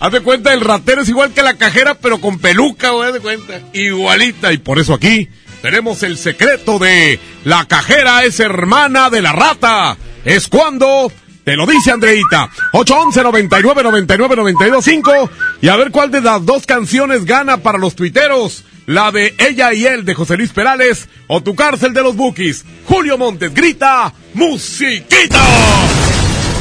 Haz 0.00 0.12
de 0.12 0.20
cuenta, 0.20 0.54
el 0.54 0.60
ratero 0.60 1.02
es 1.02 1.08
igual 1.08 1.32
que 1.32 1.42
la 1.42 1.54
cajera, 1.54 1.94
pero 1.94 2.20
con 2.20 2.38
peluca, 2.38 2.90
güey, 2.90 3.08
haz 3.08 3.14
de 3.14 3.20
cuenta. 3.20 3.60
Igualita. 3.72 4.52
Y 4.52 4.58
por 4.58 4.78
eso 4.78 4.94
aquí 4.94 5.28
tenemos 5.60 6.02
el 6.04 6.16
secreto 6.18 6.78
de 6.78 7.18
la 7.44 7.64
cajera 7.66 8.24
es 8.24 8.38
hermana 8.38 9.10
de 9.10 9.22
la 9.22 9.32
rata. 9.32 9.96
Es 10.24 10.46
cuando 10.48 11.10
te 11.44 11.56
lo 11.56 11.66
dice 11.66 11.90
Andreita. 11.90 12.50
811 12.72 13.22
99 13.22 13.82
99 13.82 14.36
92 14.36 14.84
5. 14.84 15.30
Y 15.62 15.68
a 15.68 15.76
ver 15.76 15.90
cuál 15.90 16.10
de 16.10 16.20
las 16.20 16.44
dos 16.44 16.66
canciones 16.66 17.24
gana 17.24 17.58
para 17.58 17.78
los 17.78 17.96
tuiteros. 17.96 18.64
La 18.86 19.10
de 19.10 19.34
Ella 19.38 19.74
y 19.74 19.84
Él 19.84 20.04
de 20.04 20.14
José 20.14 20.36
Luis 20.36 20.50
Perales 20.52 21.08
o 21.26 21.42
Tu 21.42 21.54
Cárcel 21.54 21.92
de 21.92 22.02
los 22.02 22.16
Bookies. 22.16 22.64
Julio 22.84 23.18
Montes 23.18 23.52
grita, 23.52 24.12
musiquita. 24.32 25.42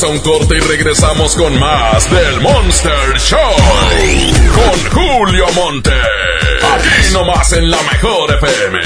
Vamos 0.00 0.24
a 0.24 0.30
un 0.30 0.38
corte 0.38 0.56
y 0.56 0.60
regresamos 0.60 1.34
con 1.34 1.58
más 1.58 2.08
del 2.08 2.40
Monster 2.40 3.18
Show. 3.18 3.38
Con 4.54 4.90
Julio 4.92 5.44
Monte. 5.56 5.90
Aquí 5.90 7.12
nomás 7.12 7.52
en 7.54 7.68
la 7.68 7.78
mejor 7.82 8.32
FM. 8.32 8.78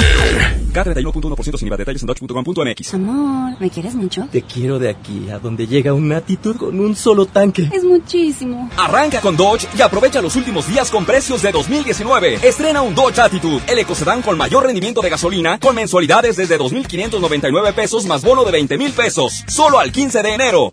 K31.1% 0.72 1.58
sin 1.58 1.68
IVA. 1.68 1.76
Detalles 1.76 2.02
en 2.02 2.06
dodge.com.mx. 2.06 2.94
Amor, 2.94 3.60
¿me 3.60 3.68
quieres 3.68 3.94
mucho? 3.94 4.26
Te 4.32 4.40
quiero 4.40 4.78
de 4.78 4.88
aquí 4.88 5.28
a 5.28 5.38
donde 5.38 5.66
llega 5.66 5.92
un 5.92 6.10
Attitude 6.12 6.58
con 6.58 6.80
un 6.80 6.96
solo 6.96 7.26
tanque. 7.26 7.68
Es 7.70 7.84
muchísimo. 7.84 8.70
Arranca 8.78 9.20
con 9.20 9.36
Dodge 9.36 9.68
y 9.76 9.82
aprovecha 9.82 10.22
los 10.22 10.34
últimos 10.36 10.66
días 10.66 10.90
con 10.90 11.04
precios 11.04 11.42
de 11.42 11.52
2019. 11.52 12.38
Estrena 12.42 12.80
un 12.80 12.94
Dodge 12.94 13.18
Attitude, 13.18 13.60
el 13.66 13.78
ecocedán 13.78 14.22
con 14.22 14.38
mayor 14.38 14.64
rendimiento 14.64 15.02
de 15.02 15.10
gasolina, 15.10 15.58
con 15.58 15.74
mensualidades 15.74 16.36
desde 16.36 16.58
2.599 16.58 17.74
pesos 17.74 18.06
más 18.06 18.22
bono 18.22 18.44
de 18.44 18.52
20 18.52 18.78
mil 18.78 18.92
pesos. 18.92 19.44
Solo 19.46 19.78
al 19.78 19.92
15 19.92 20.22
de 20.22 20.32
enero. 20.32 20.72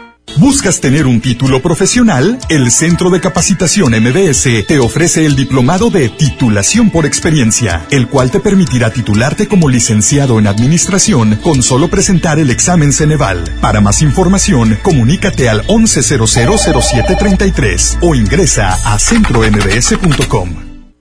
¿Buscas 0.41 0.81
tener 0.81 1.05
un 1.05 1.21
título 1.21 1.61
profesional? 1.61 2.39
El 2.49 2.71
Centro 2.71 3.11
de 3.11 3.21
Capacitación 3.21 3.93
MBS 3.93 4.65
te 4.67 4.79
ofrece 4.79 5.27
el 5.27 5.35
diplomado 5.35 5.91
de 5.91 6.09
titulación 6.09 6.89
por 6.89 7.05
experiencia, 7.05 7.85
el 7.91 8.07
cual 8.07 8.31
te 8.31 8.39
permitirá 8.39 8.91
titularte 8.91 9.47
como 9.47 9.69
licenciado 9.69 10.39
en 10.39 10.47
administración 10.47 11.35
con 11.43 11.61
solo 11.61 11.91
presentar 11.91 12.39
el 12.39 12.49
examen 12.49 12.91
Ceneval. 12.91 13.43
Para 13.61 13.81
más 13.81 14.01
información, 14.01 14.79
comunícate 14.81 15.47
al 15.47 15.61
11000733 15.67 17.99
o 18.01 18.15
ingresa 18.15 18.79
a 18.83 18.97
centrombs.com. 18.97 20.49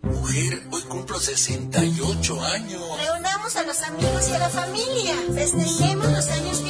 Mujer, 0.02 0.64
hoy 0.70 0.82
cumplo 0.86 1.18
68 1.18 2.44
años. 2.44 2.82
Reunamos 3.02 3.56
a 3.56 3.62
los 3.62 3.82
amigos 3.84 4.28
y 4.28 4.34
a 4.34 4.38
la 4.38 4.50
familia. 4.50 5.14
Festejemos 5.34 6.12
los 6.12 6.28
años. 6.28 6.69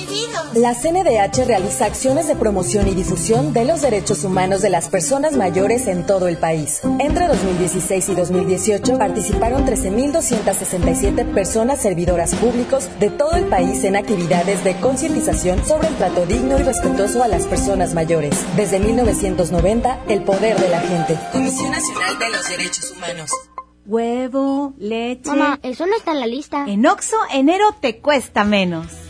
La 0.54 0.74
CNDH 0.74 1.46
realiza 1.46 1.84
acciones 1.84 2.26
de 2.26 2.34
promoción 2.34 2.88
y 2.88 2.94
difusión 2.94 3.52
de 3.52 3.64
los 3.64 3.82
derechos 3.82 4.24
humanos 4.24 4.62
de 4.62 4.70
las 4.70 4.88
personas 4.88 5.36
mayores 5.36 5.86
en 5.86 6.04
todo 6.04 6.26
el 6.26 6.38
país. 6.38 6.80
Entre 6.98 7.28
2016 7.28 8.08
y 8.08 8.14
2018 8.16 8.98
participaron 8.98 9.64
13.267 9.64 11.24
personas 11.32 11.80
servidoras 11.80 12.34
públicos 12.34 12.88
de 12.98 13.10
todo 13.10 13.36
el 13.36 13.44
país 13.44 13.84
en 13.84 13.94
actividades 13.94 14.64
de 14.64 14.74
concientización 14.80 15.64
sobre 15.64 15.86
el 15.86 15.94
trato 15.94 16.26
digno 16.26 16.58
y 16.58 16.62
respetuoso 16.64 17.22
a 17.22 17.28
las 17.28 17.46
personas 17.46 17.94
mayores. 17.94 18.34
Desde 18.56 18.80
1990, 18.80 20.00
el 20.08 20.24
poder 20.24 20.58
de 20.58 20.68
la 20.68 20.80
gente. 20.80 21.16
Comisión 21.30 21.70
Nacional 21.70 22.18
de 22.18 22.30
los 22.30 22.48
Derechos 22.48 22.90
Humanos. 22.90 23.30
Huevo, 23.86 24.74
leche. 24.78 25.30
Mamá, 25.30 25.60
eso 25.62 25.86
no 25.86 25.96
está 25.96 26.10
en 26.10 26.20
la 26.20 26.26
lista. 26.26 26.64
En 26.66 26.84
Oxo, 26.86 27.16
enero 27.32 27.66
te 27.80 28.00
cuesta 28.00 28.42
menos. 28.42 29.09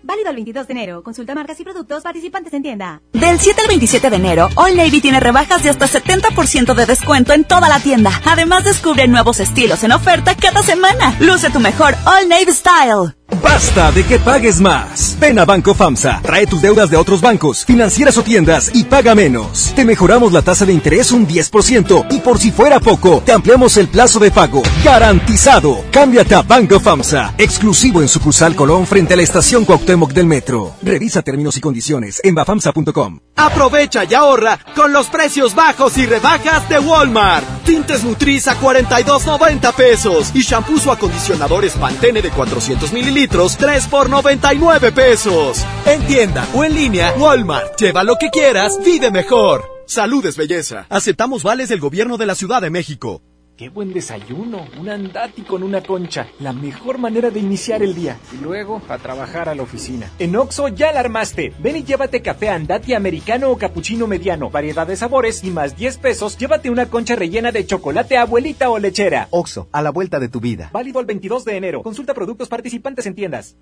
Válido 0.03 0.29
el 0.29 0.35
22 0.35 0.67
de 0.67 0.73
enero. 0.73 1.03
Consulta 1.03 1.35
marcas 1.35 1.59
y 1.59 1.63
productos 1.63 2.03
participantes 2.03 2.53
en 2.53 2.63
tienda. 2.63 3.01
Del 3.13 3.39
7 3.39 3.61
al 3.61 3.67
27 3.67 4.09
de 4.09 4.15
enero, 4.15 4.49
All 4.55 4.75
Navy 4.75 4.99
tiene 4.99 5.19
rebajas 5.19 5.63
de 5.63 5.69
hasta 5.69 5.87
70% 5.87 6.73
de 6.73 6.85
descuento 6.85 7.33
en 7.33 7.43
toda 7.43 7.69
la 7.69 7.79
tienda. 7.79 8.11
Además, 8.25 8.63
descubre 8.63 9.07
nuevos 9.07 9.39
estilos 9.39 9.83
en 9.83 9.91
oferta 9.91 10.35
cada 10.35 10.63
semana. 10.63 11.15
Luce 11.19 11.49
tu 11.49 11.59
mejor 11.59 11.95
All 12.05 12.27
Navy 12.27 12.51
Style. 12.51 13.15
Basta 13.41 13.93
de 13.93 14.03
que 14.03 14.19
pagues 14.19 14.59
más. 14.59 15.15
Ven 15.17 15.39
a 15.39 15.45
Banco 15.45 15.73
FAMSA, 15.73 16.19
trae 16.21 16.45
tus 16.45 16.61
deudas 16.61 16.89
de 16.89 16.97
otros 16.97 17.21
bancos, 17.21 17.63
financieras 17.63 18.17
o 18.17 18.23
tiendas 18.23 18.71
y 18.73 18.83
paga 18.83 19.15
menos. 19.15 19.71
Te 19.73 19.85
mejoramos 19.85 20.33
la 20.33 20.41
tasa 20.41 20.65
de 20.65 20.73
interés 20.73 21.13
un 21.13 21.25
10% 21.25 22.07
y 22.09 22.19
por 22.19 22.39
si 22.39 22.51
fuera 22.51 22.81
poco, 22.81 23.23
te 23.25 23.31
ampliamos 23.31 23.77
el 23.77 23.87
plazo 23.87 24.19
de 24.19 24.31
pago. 24.31 24.61
Garantizado. 24.83 25.81
Cámbiate 25.91 26.35
a 26.35 26.41
Banco 26.41 26.81
FAMSA, 26.81 27.35
exclusivo 27.37 28.01
en 28.01 28.09
sucursal 28.09 28.53
Colón 28.53 28.85
frente 28.85 29.13
a 29.13 29.17
la 29.17 29.23
estación 29.23 29.63
Cuauhtémoc 29.63 29.90
del 29.91 30.25
Metro. 30.25 30.73
Revisa 30.81 31.21
términos 31.21 31.57
y 31.57 31.61
condiciones 31.61 32.21
en 32.23 32.33
bafamsa.com. 32.33 33.19
Aprovecha 33.35 34.05
y 34.05 34.13
ahorra 34.13 34.57
con 34.73 34.93
los 34.93 35.07
precios 35.07 35.53
bajos 35.53 35.97
y 35.97 36.05
rebajas 36.05 36.69
de 36.69 36.79
Walmart. 36.79 37.45
Tintes 37.65 38.01
Nutriz 38.03 38.47
a 38.47 38.57
42.90 38.57 39.73
pesos 39.73 40.31
y 40.33 40.43
shampoos 40.43 40.87
o 40.87 40.93
acondicionadores 40.93 41.73
Pantene 41.73 42.21
de 42.21 42.29
400 42.29 42.93
mililitros 42.93 43.57
3 43.57 43.87
por 43.87 44.09
99 44.09 44.93
pesos. 44.93 45.65
En 45.85 46.01
tienda 46.07 46.47
o 46.53 46.63
en 46.63 46.73
línea, 46.73 47.13
Walmart. 47.17 47.77
Lleva 47.77 48.05
lo 48.05 48.15
que 48.15 48.29
quieras, 48.29 48.79
vive 48.83 49.11
mejor. 49.11 49.65
Salud 49.87 50.25
es 50.25 50.37
belleza. 50.37 50.85
Aceptamos 50.87 51.43
vales 51.43 51.67
del 51.67 51.81
gobierno 51.81 52.15
de 52.15 52.25
la 52.25 52.35
Ciudad 52.35 52.61
de 52.61 52.69
México. 52.69 53.21
Qué 53.57 53.69
buen 53.69 53.93
desayuno, 53.93 54.65
un 54.79 54.89
andati 54.89 55.43
con 55.43 55.61
una 55.61 55.81
concha, 55.83 56.27
la 56.39 56.51
mejor 56.51 56.97
manera 56.97 57.29
de 57.29 57.39
iniciar 57.39 57.83
el 57.83 57.93
día. 57.93 58.17
Y 58.33 58.43
luego 58.43 58.81
a 58.89 58.97
trabajar 58.97 59.49
a 59.49 59.55
la 59.55 59.61
oficina. 59.61 60.09
En 60.17 60.35
Oxo 60.35 60.67
ya 60.69 60.91
la 60.91 61.01
armaste. 61.01 61.53
Ven 61.59 61.75
y 61.75 61.83
llévate 61.83 62.21
café 62.21 62.49
andati 62.49 62.93
americano 62.93 63.51
o 63.51 63.57
capuchino 63.57 64.07
mediano, 64.07 64.49
variedad 64.49 64.87
de 64.87 64.95
sabores 64.95 65.43
y 65.43 65.51
más 65.51 65.77
10 65.77 65.97
pesos, 65.97 66.37
llévate 66.37 66.71
una 66.71 66.87
concha 66.87 67.15
rellena 67.15 67.51
de 67.51 67.65
chocolate 67.65 68.17
abuelita 68.17 68.69
o 68.71 68.79
lechera. 68.79 69.27
Oxo, 69.29 69.67
a 69.71 69.81
la 69.81 69.91
vuelta 69.91 70.19
de 70.19 70.29
tu 70.29 70.39
vida. 70.39 70.71
Válido 70.73 70.99
el 70.99 71.05
22 71.05 71.45
de 71.45 71.57
enero. 71.57 71.83
Consulta 71.83 72.13
productos 72.13 72.49
participantes 72.49 73.05
en 73.05 73.13
tiendas. 73.13 73.57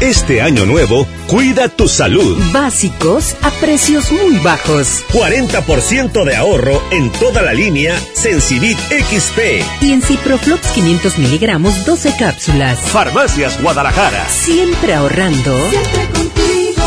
Este 0.00 0.40
año 0.40 0.64
nuevo, 0.64 1.08
cuida 1.26 1.68
tu 1.68 1.88
salud. 1.88 2.38
Básicos 2.52 3.34
a 3.42 3.50
precios 3.50 4.12
muy 4.12 4.38
bajos. 4.38 5.02
40% 5.12 6.22
de 6.22 6.36
ahorro 6.36 6.80
en 6.92 7.10
toda 7.10 7.42
la 7.42 7.52
línea 7.52 8.00
Sensibit 8.14 8.78
XP. 8.78 9.64
Y 9.80 9.92
en 9.92 10.00
Ciproflox 10.00 10.68
500 10.68 11.18
miligramos, 11.18 11.84
12 11.84 12.14
cápsulas. 12.16 12.78
Farmacias 12.78 13.60
Guadalajara. 13.60 14.28
Siempre 14.28 14.94
ahorrando. 14.94 15.68
Siempre 15.68 16.08
contigo. 16.14 16.84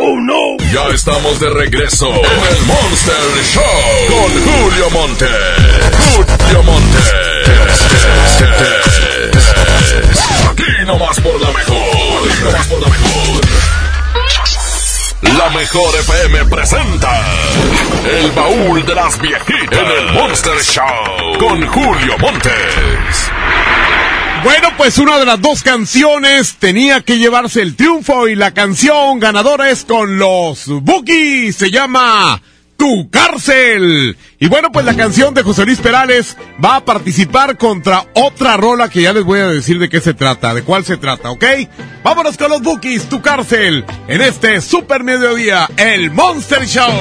¡Oh, 0.00 0.16
no! 0.20 0.56
Ya 0.72 0.92
estamos 0.92 1.38
de 1.38 1.50
regreso 1.50 2.08
en 2.08 2.56
el 2.56 2.62
Monster 2.66 3.14
Show 3.52 3.62
con 4.08 4.32
Julio 4.42 4.90
Monte. 4.90 5.26
Julio 6.12 6.62
Monte. 6.64 6.98
Aquí 10.58 10.84
nomás 10.86 11.20
por 11.20 11.40
la 11.40 11.52
mejor. 11.52 11.78
Aquí 12.28 12.42
nomás 12.42 12.66
por 12.66 12.80
la 12.80 12.88
mejor. 12.88 13.40
La 15.38 15.50
mejor 15.50 15.94
FM 15.94 16.44
presenta 16.46 17.22
El 18.04 18.32
baúl 18.32 18.84
de 18.84 18.94
las 18.94 19.20
viejitas 19.20 19.78
en 19.78 19.86
el 19.86 20.12
Monster 20.14 20.60
Show 20.60 21.38
con 21.38 21.64
Julio 21.64 22.18
Montes. 22.18 23.30
Bueno, 24.42 24.70
pues 24.76 24.98
una 24.98 25.20
de 25.20 25.26
las 25.26 25.40
dos 25.40 25.62
canciones 25.62 26.56
tenía 26.58 27.02
que 27.02 27.18
llevarse 27.18 27.62
el 27.62 27.76
triunfo 27.76 28.26
y 28.26 28.34
la 28.34 28.52
canción 28.52 29.20
ganadora 29.20 29.70
es 29.70 29.84
con 29.84 30.18
los 30.18 30.66
Bookies. 30.66 31.54
Se 31.54 31.70
llama 31.70 32.42
Tu 32.78 33.10
Cárcel. 33.10 34.16
Y 34.38 34.46
bueno, 34.46 34.70
pues 34.70 34.86
la 34.86 34.94
canción 34.94 35.34
de 35.34 35.42
José 35.42 35.66
Luis 35.66 35.80
Perales 35.80 36.36
va 36.64 36.76
a 36.76 36.84
participar 36.84 37.58
contra 37.58 38.06
otra 38.14 38.56
rola 38.56 38.88
que 38.88 39.02
ya 39.02 39.12
les 39.12 39.24
voy 39.24 39.40
a 39.40 39.48
decir 39.48 39.80
de 39.80 39.88
qué 39.88 40.00
se 40.00 40.14
trata, 40.14 40.54
de 40.54 40.62
cuál 40.62 40.84
se 40.84 40.96
trata, 40.96 41.30
¿ok? 41.30 41.44
Vámonos 42.04 42.38
con 42.38 42.50
los 42.50 42.62
Bookies, 42.62 43.08
Tu 43.08 43.20
Cárcel, 43.20 43.84
en 44.06 44.20
este 44.20 44.60
super 44.60 45.02
mediodía, 45.02 45.68
el 45.76 46.12
Monster 46.12 46.64
Show. 46.66 46.92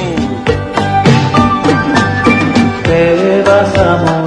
Te 2.83 3.43
amor, 3.79 4.26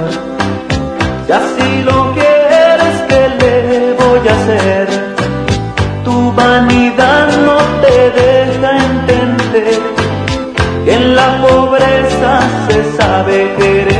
la 11.21 11.41
pobreza 11.41 12.39
se 12.67 12.97
sabe 12.97 13.55
querer. 13.57 13.90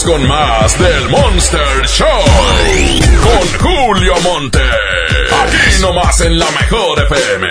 Regresamos 0.00 0.04
con 0.04 0.28
más 0.28 0.78
del 0.78 1.08
Monster 1.08 1.86
Show. 1.86 2.06
Con 3.22 3.48
Julio 3.60 4.14
Monte. 4.20 4.60
Aquí 5.42 5.80
nomás 5.80 6.20
en 6.20 6.38
la 6.38 6.50
mejor 6.50 7.00
FM. 7.00 7.48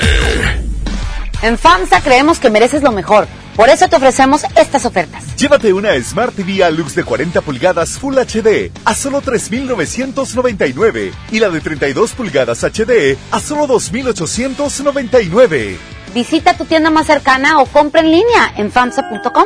En 1.41 1.57
FAMSA 1.57 2.01
creemos 2.01 2.39
que 2.39 2.49
mereces 2.49 2.83
lo 2.83 2.91
mejor. 2.91 3.27
Por 3.55 3.69
eso 3.69 3.87
te 3.87 3.95
ofrecemos 3.95 4.43
estas 4.55 4.85
ofertas. 4.85 5.35
Llévate 5.35 5.73
una 5.73 5.99
Smart 6.01 6.35
TV 6.35 6.63
Alux 6.63 6.95
de 6.95 7.03
40 7.03 7.41
pulgadas 7.41 7.97
Full 7.97 8.17
HD 8.17 8.71
a 8.85 8.95
solo 8.95 9.21
3.999 9.21 11.11
y 11.31 11.39
la 11.39 11.49
de 11.49 11.59
32 11.59 12.11
pulgadas 12.11 12.63
HD 12.63 13.17
a 13.31 13.39
solo 13.39 13.67
2.899. 13.67 15.77
Visita 16.13 16.55
tu 16.55 16.65
tienda 16.65 16.89
más 16.89 17.07
cercana 17.07 17.59
o 17.59 17.65
compra 17.65 18.01
en 18.01 18.11
línea 18.11 18.53
en 18.57 18.71
famsa.com. 18.71 19.45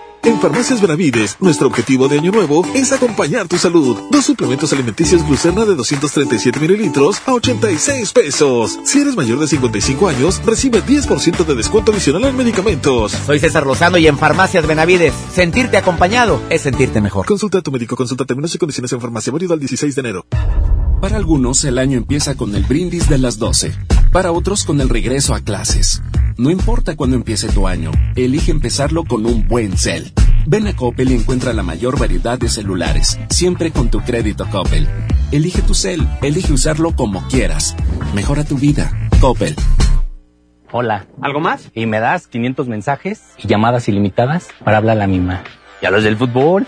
En 0.23 0.39
Farmacias 0.39 0.79
Benavides, 0.79 1.37
nuestro 1.39 1.67
objetivo 1.67 2.07
de 2.07 2.19
año 2.19 2.31
nuevo 2.31 2.63
es 2.75 2.91
acompañar 2.91 3.47
tu 3.47 3.57
salud. 3.57 3.97
Dos 4.11 4.25
suplementos 4.25 4.71
alimenticios 4.71 5.25
Glucerna 5.25 5.65
de 5.65 5.73
237 5.73 6.59
mililitros 6.59 7.21
a 7.25 7.33
86 7.33 8.13
pesos. 8.13 8.79
Si 8.83 9.01
eres 9.01 9.15
mayor 9.15 9.39
de 9.39 9.47
55 9.47 10.07
años, 10.07 10.41
recibe 10.45 10.83
10% 10.83 11.43
de 11.43 11.55
descuento 11.55 11.91
adicional 11.91 12.25
en 12.25 12.37
medicamentos. 12.37 13.13
Soy 13.25 13.39
César 13.39 13.65
Lozano 13.65 13.97
y 13.97 14.05
en 14.05 14.17
Farmacias 14.17 14.67
Benavides, 14.67 15.13
sentirte 15.33 15.77
acompañado 15.77 16.39
es 16.49 16.61
sentirte 16.61 17.01
mejor. 17.01 17.25
Consulta 17.25 17.57
a 17.57 17.61
tu 17.61 17.71
médico, 17.71 17.95
consulta 17.95 18.23
términos 18.23 18.53
y 18.53 18.59
condiciones 18.59 18.93
en 18.93 19.01
farmacia, 19.01 19.33
válido 19.33 19.53
al 19.53 19.59
16 19.59 19.95
de 19.95 19.99
enero. 20.01 20.25
Para 21.01 21.17
algunos 21.17 21.65
el 21.65 21.79
año 21.79 21.97
empieza 21.97 22.35
con 22.35 22.55
el 22.55 22.61
brindis 22.61 23.09
de 23.09 23.17
las 23.17 23.39
12, 23.39 23.73
para 24.11 24.31
otros 24.31 24.65
con 24.65 24.79
el 24.81 24.87
regreso 24.87 25.33
a 25.33 25.39
clases. 25.39 26.03
No 26.37 26.51
importa 26.51 26.95
cuándo 26.95 27.15
empiece 27.15 27.49
tu 27.49 27.67
año, 27.67 27.89
elige 28.15 28.51
empezarlo 28.51 29.03
con 29.03 29.25
un 29.25 29.47
buen 29.47 29.79
cel. 29.79 30.13
Ven 30.45 30.67
a 30.67 30.75
Coppel 30.75 31.09
y 31.09 31.15
encuentra 31.15 31.53
la 31.53 31.63
mayor 31.63 31.97
variedad 31.97 32.37
de 32.37 32.49
celulares, 32.49 33.19
siempre 33.31 33.71
con 33.71 33.89
tu 33.89 34.01
crédito 34.01 34.47
Coppel. 34.51 34.87
Elige 35.31 35.63
tu 35.63 35.73
cel, 35.73 36.07
elige 36.21 36.53
usarlo 36.53 36.95
como 36.95 37.27
quieras. 37.29 37.75
Mejora 38.13 38.43
tu 38.43 38.59
vida. 38.59 38.91
Coppel. 39.19 39.55
Hola. 40.71 41.07
¿Algo 41.19 41.39
más? 41.39 41.71
Y 41.73 41.87
me 41.87 41.99
das 41.99 42.27
500 42.27 42.67
mensajes 42.67 43.23
y 43.39 43.47
llamadas 43.47 43.89
ilimitadas 43.89 44.49
para 44.63 44.77
hablar 44.77 44.97
a 44.97 44.99
la 44.99 45.07
misma. 45.07 45.43
¿Y 45.81 45.87
a 45.87 45.89
los 45.89 46.03
del 46.03 46.15
fútbol? 46.15 46.67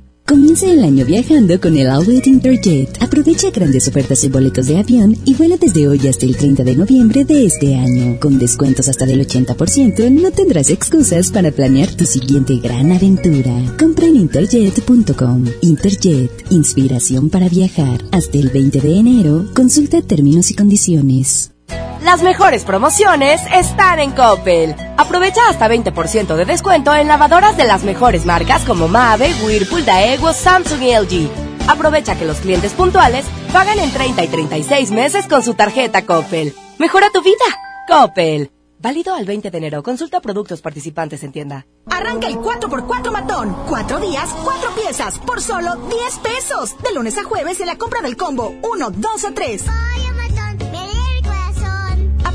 Comienza 0.31 0.71
el 0.71 0.81
año 0.85 1.03
viajando 1.03 1.59
con 1.59 1.75
el 1.75 1.89
Outlet 1.89 2.25
Interjet. 2.25 3.03
Aprovecha 3.03 3.51
grandes 3.51 3.89
ofertas 3.89 4.23
y 4.23 4.29
boletos 4.29 4.67
de 4.67 4.77
avión 4.77 5.17
y 5.25 5.35
vuela 5.35 5.57
desde 5.57 5.89
hoy 5.89 6.07
hasta 6.07 6.25
el 6.25 6.37
30 6.37 6.63
de 6.63 6.77
noviembre 6.77 7.25
de 7.25 7.45
este 7.47 7.75
año. 7.75 8.17
Con 8.17 8.39
descuentos 8.39 8.87
hasta 8.87 9.05
del 9.05 9.27
80%, 9.27 10.09
no 10.09 10.31
tendrás 10.31 10.69
excusas 10.69 11.31
para 11.31 11.51
planear 11.51 11.93
tu 11.95 12.05
siguiente 12.05 12.55
gran 12.63 12.93
aventura. 12.93 13.75
Compra 13.77 14.05
en 14.05 14.15
interjet.com. 14.15 15.43
Interjet, 15.63 16.31
inspiración 16.49 17.29
para 17.29 17.49
viajar. 17.49 18.01
Hasta 18.13 18.37
el 18.37 18.51
20 18.51 18.79
de 18.79 18.95
enero, 18.99 19.45
consulta 19.53 20.01
términos 20.01 20.49
y 20.49 20.55
condiciones. 20.55 21.50
Las 22.03 22.21
mejores 22.23 22.63
promociones 22.63 23.41
están 23.53 23.99
en 23.99 24.11
Coppel. 24.11 24.75
Aprovecha 24.97 25.41
hasta 25.49 25.69
20% 25.69 26.35
de 26.35 26.45
descuento 26.45 26.93
en 26.95 27.07
lavadoras 27.07 27.57
de 27.57 27.65
las 27.65 27.83
mejores 27.83 28.25
marcas 28.25 28.63
como 28.63 28.87
Mave, 28.87 29.33
Whirlpool, 29.43 29.85
Daewoo, 29.85 30.33
Samsung 30.33 30.81
y 30.81 30.95
LG. 30.95 31.29
Aprovecha 31.67 32.17
que 32.17 32.25
los 32.25 32.37
clientes 32.37 32.73
puntuales 32.73 33.25
pagan 33.53 33.79
en 33.79 33.91
30 33.91 34.23
y 34.23 34.27
36 34.27 34.91
meses 34.91 35.27
con 35.27 35.43
su 35.43 35.53
tarjeta 35.53 36.05
Coppel. 36.05 36.55
Mejora 36.79 37.09
tu 37.13 37.21
vida. 37.21 37.45
Coppel. 37.87 38.51
Válido 38.79 39.13
al 39.13 39.25
20 39.25 39.51
de 39.51 39.57
enero. 39.59 39.83
Consulta 39.83 40.21
productos 40.21 40.59
participantes 40.59 41.23
en 41.23 41.31
tienda. 41.31 41.67
Arranca 41.87 42.27
el 42.27 42.37
4x4 42.37 43.11
matón. 43.11 43.55
Cuatro 43.69 43.99
días, 43.99 44.27
cuatro 44.43 44.71
piezas, 44.71 45.19
por 45.19 45.39
solo 45.39 45.75
10 45.75 46.17
pesos. 46.17 46.75
De 46.81 46.91
lunes 46.93 47.15
a 47.19 47.23
jueves 47.23 47.59
en 47.59 47.67
la 47.67 47.77
compra 47.77 48.01
del 48.01 48.17
combo 48.17 48.55
1, 48.63 48.89
2 48.89 49.23
o 49.23 49.33
3. 49.33 49.65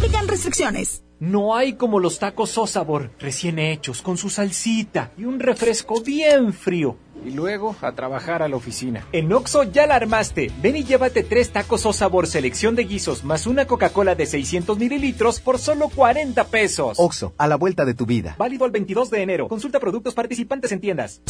Aplican 0.07 0.29
restricciones. 0.29 1.03
No 1.19 1.57
hay 1.57 1.73
como 1.73 1.99
los 1.99 2.21
tacos 2.21 2.57
o 2.59 2.69
sabor 2.69 3.11
recién 3.19 3.59
hechos, 3.59 4.03
con 4.03 4.17
su 4.17 4.31
salsita 4.31 5.11
y 5.19 5.25
un 5.25 5.41
refresco 5.41 6.01
bien 6.01 6.53
frío. 6.53 6.97
Y 7.25 7.31
luego 7.33 7.75
a 7.83 7.91
trabajar 7.91 8.41
a 8.41 8.47
la 8.47 8.55
oficina. 8.55 9.05
En 9.11 9.33
Oxo 9.33 9.65
ya 9.65 9.89
la 9.89 9.97
armaste. 9.97 10.53
Ven 10.63 10.77
y 10.77 10.85
llévate 10.85 11.25
tres 11.25 11.51
tacos 11.51 11.87
o 11.87 11.93
sabor 11.93 12.29
selección 12.29 12.77
de 12.77 12.85
guisos 12.85 13.25
más 13.25 13.49
una 13.49 13.67
Coca-Cola 13.67 14.15
de 14.15 14.27
600 14.27 14.79
mililitros 14.79 15.41
por 15.41 15.59
solo 15.59 15.89
40 15.89 16.45
pesos. 16.45 16.99
Oxo, 17.01 17.35
a 17.37 17.49
la 17.49 17.57
vuelta 17.57 17.85
de 17.85 17.95
tu 17.95 18.07
vida. 18.07 18.37
Válido 18.39 18.65
al 18.65 18.71
22 18.71 19.11
de 19.11 19.23
enero. 19.23 19.49
Consulta 19.49 19.81
productos 19.81 20.15
participantes 20.15 20.71
en 20.71 20.81
tiendas. 20.81 21.21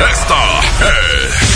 Esta 0.00 0.60
es 0.88 1.55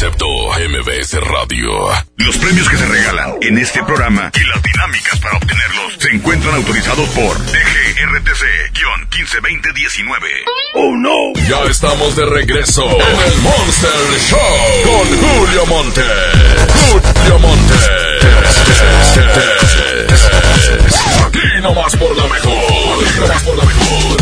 Concepto 0.00 0.26
MBS 0.26 1.20
Radio. 1.20 1.68
Los 2.16 2.38
premios 2.38 2.66
que 2.70 2.78
se 2.78 2.86
regalan 2.86 3.34
en 3.42 3.58
este 3.58 3.84
programa 3.84 4.32
y 4.34 4.40
las 4.46 4.62
dinámicas 4.62 5.20
para 5.20 5.36
obtenerlos 5.36 5.92
se 5.98 6.08
encuentran 6.12 6.54
autorizados 6.54 7.06
por 7.10 7.36
DGRTC-152019. 7.36 10.08
¡Oh 10.72 10.96
no! 10.96 11.34
Ya 11.46 11.64
estamos 11.70 12.16
de 12.16 12.24
regreso 12.24 12.82
en 12.82 13.20
el 13.30 13.38
Monster 13.40 13.92
Show 14.26 14.56
con 14.84 15.06
Julio 15.18 15.66
Monte. 15.66 16.00
Julio 16.80 17.38
Monte. 17.38 17.74
Aquí 21.26 21.40
nomás 21.60 21.94
por 21.96 22.16
la 22.16 22.26
mejor. 22.26 23.04
Aquí 23.04 23.20
nomás 23.20 23.42
por 23.42 23.54
la 23.54 23.64
mejor. 23.64 24.16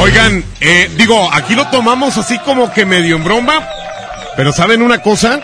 Oigan, 0.00 0.44
eh, 0.60 0.88
digo, 0.96 1.28
aquí 1.32 1.56
lo 1.56 1.66
tomamos 1.68 2.16
así 2.18 2.38
como 2.40 2.70
que 2.72 2.84
medio 2.86 3.16
en 3.16 3.24
broma, 3.24 3.66
pero 4.38 4.52
¿saben 4.52 4.82
una 4.82 5.02
cosa? 5.02 5.40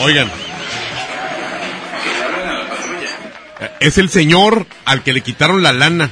Oigan. 0.00 0.30
Es 3.80 3.98
el 3.98 4.08
señor 4.08 4.66
al 4.86 5.02
que 5.02 5.12
le 5.12 5.20
quitaron 5.20 5.62
la 5.62 5.74
lana, 5.74 6.08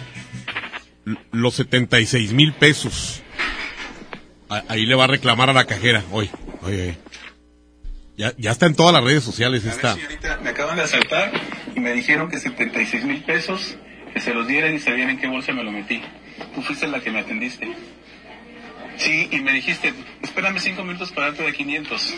los 1.33 1.55
76 1.55 2.35
mil 2.35 2.53
pesos. 2.53 3.23
Ahí 4.69 4.85
le 4.85 4.95
va 4.95 5.05
a 5.05 5.07
reclamar 5.07 5.49
a 5.49 5.55
la 5.55 5.65
cajera, 5.65 6.05
hoy. 6.12 6.29
Oye, 6.61 6.99
ya, 8.19 8.35
ya 8.37 8.51
está 8.51 8.67
en 8.67 8.75
todas 8.75 8.93
las 8.93 9.03
redes 9.03 9.25
sociales 9.25 9.65
esta. 9.65 9.95
Señorita, 9.95 10.37
me 10.43 10.51
acaban 10.51 10.77
de 10.77 10.83
asaltar 10.83 11.33
y 11.75 11.81
me 11.81 11.95
dijeron 11.95 12.29
que 12.29 12.41
76 12.41 13.05
mil 13.07 13.23
pesos, 13.23 13.75
que 14.12 14.21
se 14.21 14.35
los 14.35 14.47
dieran 14.47 14.75
y 14.75 14.81
sabían 14.81 15.09
en 15.09 15.19
qué 15.19 15.29
bolsa 15.29 15.55
me 15.55 15.65
lo 15.65 15.73
metí. 15.73 16.03
Tú 16.55 16.61
fuiste 16.61 16.87
la 16.89 17.01
que 17.01 17.11
me 17.11 17.21
atendiste. 17.21 17.75
Sí, 18.97 19.29
y 19.31 19.41
me 19.41 19.53
dijiste, 19.53 19.93
espérame 20.23 20.59
cinco 20.59 20.85
minutos 20.85 21.13
para 21.13 21.29
darte 21.29 21.43
de 21.43 21.53
500. 21.53 22.15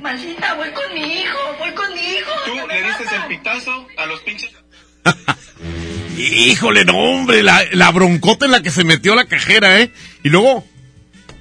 Maldita, 0.00 0.54
voy 0.54 0.70
con 0.70 0.94
mi 0.94 1.20
hijo, 1.20 1.38
voy 1.58 1.72
con 1.72 1.92
mi 1.94 2.00
hijo. 2.00 2.30
Tú 2.44 2.68
le 2.68 2.82
diste 2.82 3.04
el 3.16 3.24
pitazo 3.26 3.86
a 3.96 4.06
los 4.06 4.20
pinches... 4.20 4.50
Híjole, 6.16 6.84
no, 6.84 6.96
hombre, 6.96 7.42
la, 7.42 7.64
la 7.72 7.90
broncota 7.90 8.44
en 8.44 8.52
la 8.52 8.62
que 8.62 8.70
se 8.70 8.84
metió 8.84 9.14
la 9.16 9.24
cajera, 9.26 9.80
¿eh? 9.80 9.90
Y 10.22 10.28
luego, 10.28 10.64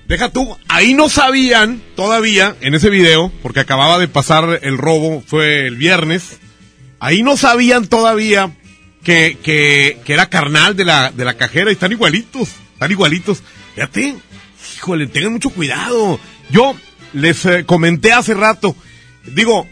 deja 0.08 0.30
tú, 0.30 0.58
ahí 0.68 0.94
no 0.94 1.10
sabían 1.10 1.82
todavía 1.96 2.56
en 2.62 2.74
ese 2.74 2.89
video, 2.89 3.32
porque 3.44 3.60
acababa 3.60 4.00
de 4.00 4.08
pasar 4.08 4.60
el 4.64 4.78
robo, 4.78 5.24
fue 5.26 5.68
el 5.68 5.76
viernes, 5.76 6.39
ahí 7.00 7.22
no 7.22 7.38
sabían 7.38 7.88
todavía 7.88 8.52
que, 9.04 9.38
que, 9.44 10.00
que 10.06 10.14
era 10.14 10.30
carnal 10.30 10.76
de 10.76 10.86
la, 10.86 11.12
de 11.12 11.26
la 11.26 11.36
cajera 11.36 11.70
y 11.70 11.74
están 11.74 11.91
igualitos, 11.91 12.50
están 12.74 12.91
igualitos. 12.91 13.44
Fíjate, 13.76 14.15
híjole, 14.76 15.07
tengan 15.07 15.34
mucho 15.34 15.49
cuidado. 15.49 16.19
Yo 16.49 16.76
les 17.13 17.45
eh, 17.45 17.63
comenté 17.65 18.11
hace 18.11 18.34
rato, 18.34 18.76
digo, 19.26 19.67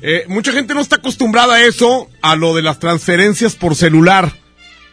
eh, 0.00 0.24
mucha 0.26 0.52
gente 0.52 0.74
no 0.74 0.80
está 0.80 0.96
acostumbrada 0.96 1.54
a 1.54 1.64
eso, 1.64 2.10
a 2.22 2.34
lo 2.34 2.54
de 2.54 2.62
las 2.62 2.78
transferencias 2.80 3.54
por 3.54 3.76
celular. 3.76 4.32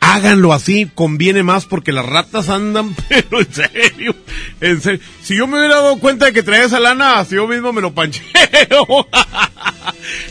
Háganlo 0.02 0.54
así, 0.54 0.90
conviene 0.94 1.44
más 1.44 1.66
porque 1.66 1.92
las 1.92 2.06
ratas 2.06 2.48
andan, 2.50 2.96
pero 3.10 3.42
en 3.42 3.54
serio, 3.54 4.16
en 4.62 4.82
serio. 4.82 5.00
Si 5.22 5.36
yo 5.36 5.48
me 5.48 5.58
hubiera 5.58 5.76
dado 5.76 6.00
cuenta 6.00 6.28
de 6.28 6.34
que 6.34 6.44
traía 6.44 6.66
esa 6.66 6.80
lana, 6.80 7.26
si 7.26 7.36
yo 7.36 7.48
mismo 7.48 7.74
me 7.74 7.82
lo 7.82 7.94
pancheo. 7.94 8.24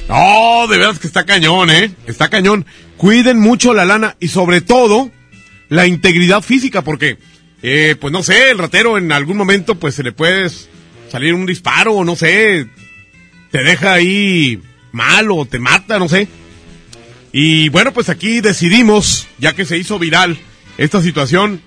no, 0.09 0.66
de 0.68 0.78
veras 0.78 0.98
que 0.98 1.06
está 1.06 1.26
cañón, 1.26 1.70
¿eh? 1.70 1.90
Está 2.06 2.30
cañón. 2.30 2.64
Cuiden 2.96 3.40
mucho 3.40 3.74
la 3.74 3.84
lana 3.84 4.16
y 4.20 4.28
sobre 4.28 4.61
todo 4.61 5.11
la 5.68 5.86
integridad 5.86 6.42
física 6.42 6.82
porque, 6.82 7.18
eh, 7.62 7.96
pues 8.00 8.12
no 8.12 8.22
sé, 8.22 8.50
el 8.50 8.59
ratero 8.59 8.98
en 8.98 9.12
algún 9.12 9.36
momento 9.36 9.74
pues 9.74 9.94
se 9.94 10.02
le 10.02 10.12
puede 10.12 10.48
salir 11.11 11.34
un 11.34 11.46
disparo 11.46 11.94
o 11.94 12.04
no 12.04 12.16
sé, 12.16 12.68
te 13.50 13.62
deja 13.62 13.94
ahí 13.94 14.61
mal 14.92 15.30
o 15.30 15.45
te 15.45 15.58
mata, 15.58 15.99
no 15.99 16.08
sé. 16.08 16.28
Y 17.33 17.68
bueno, 17.68 17.92
pues 17.92 18.08
aquí 18.08 18.41
decidimos, 18.41 19.26
ya 19.38 19.54
que 19.54 19.64
se 19.64 19.76
hizo 19.76 19.99
viral 19.99 20.38
esta 20.78 21.03
situación 21.03 21.61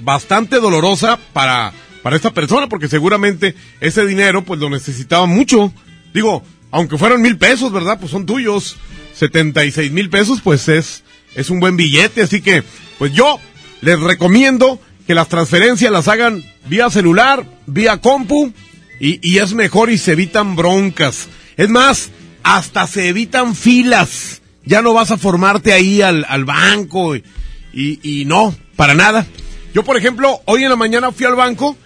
bastante 0.00 0.56
dolorosa 0.56 1.18
para, 1.32 1.72
para 2.02 2.16
esta 2.16 2.32
persona, 2.32 2.68
porque 2.68 2.88
seguramente 2.88 3.54
ese 3.80 4.06
dinero 4.06 4.42
pues 4.42 4.58
lo 4.58 4.70
necesitaba 4.70 5.26
mucho. 5.26 5.72
Digo, 6.12 6.42
aunque 6.70 6.98
fueron 6.98 7.22
mil 7.22 7.36
pesos, 7.38 7.72
¿verdad? 7.72 7.98
Pues 7.98 8.10
son 8.10 8.26
tuyos. 8.26 8.76
76 9.14 9.92
mil 9.92 10.08
pesos, 10.08 10.40
pues 10.42 10.68
es, 10.68 11.04
es 11.34 11.50
un 11.50 11.60
buen 11.60 11.76
billete. 11.76 12.22
Así 12.22 12.40
que, 12.40 12.62
pues 12.98 13.12
yo 13.12 13.38
les 13.82 14.00
recomiendo 14.00 14.80
que 15.10 15.14
las 15.16 15.28
transferencias 15.28 15.90
las 15.90 16.06
hagan 16.06 16.44
vía 16.66 16.88
celular, 16.88 17.44
vía 17.66 17.96
compu, 17.96 18.52
y, 19.00 19.18
y 19.28 19.38
es 19.38 19.54
mejor 19.54 19.90
y 19.90 19.98
se 19.98 20.12
evitan 20.12 20.54
broncas. 20.54 21.26
Es 21.56 21.68
más, 21.68 22.10
hasta 22.44 22.86
se 22.86 23.08
evitan 23.08 23.56
filas. 23.56 24.40
Ya 24.64 24.82
no 24.82 24.94
vas 24.94 25.10
a 25.10 25.16
formarte 25.16 25.72
ahí 25.72 26.00
al, 26.00 26.24
al 26.28 26.44
banco 26.44 27.16
y, 27.16 27.24
y, 27.72 28.20
y 28.20 28.24
no, 28.24 28.54
para 28.76 28.94
nada. 28.94 29.26
Yo, 29.74 29.82
por 29.82 29.96
ejemplo, 29.96 30.42
hoy 30.44 30.62
en 30.62 30.70
la 30.70 30.76
mañana 30.76 31.10
fui 31.10 31.26
al 31.26 31.34
banco 31.34 31.76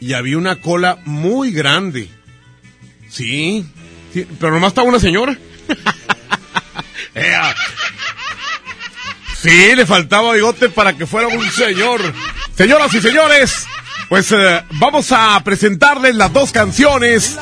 y 0.00 0.14
había 0.14 0.38
una 0.38 0.56
cola 0.56 1.00
muy 1.04 1.52
grande. 1.52 2.08
Sí, 3.10 3.66
sí 4.14 4.26
pero 4.40 4.54
nomás 4.54 4.68
estaba 4.68 4.88
una 4.88 5.00
señora. 5.00 5.36
Sí, 9.42 9.74
le 9.74 9.84
faltaba 9.86 10.34
bigote 10.34 10.68
para 10.68 10.92
que 10.92 11.04
fuera 11.04 11.26
un 11.26 11.50
señor. 11.50 12.00
Señoras 12.56 12.94
y 12.94 13.00
señores, 13.00 13.66
pues 14.08 14.30
eh, 14.30 14.62
vamos 14.74 15.10
a 15.10 15.40
presentarles 15.42 16.14
las 16.14 16.32
dos 16.32 16.52
canciones 16.52 17.36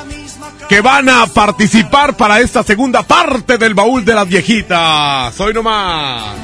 que 0.67 0.81
van 0.81 1.11
a 1.11 1.27
participar 1.27 2.17
para 2.17 2.41
esta 2.41 2.63
segunda 2.63 3.03
parte 3.03 3.59
del 3.59 3.75
baúl 3.75 4.03
de 4.03 4.15
las 4.15 4.27
viejitas. 4.27 5.35
Soy 5.35 5.53
nomás. 5.53 6.37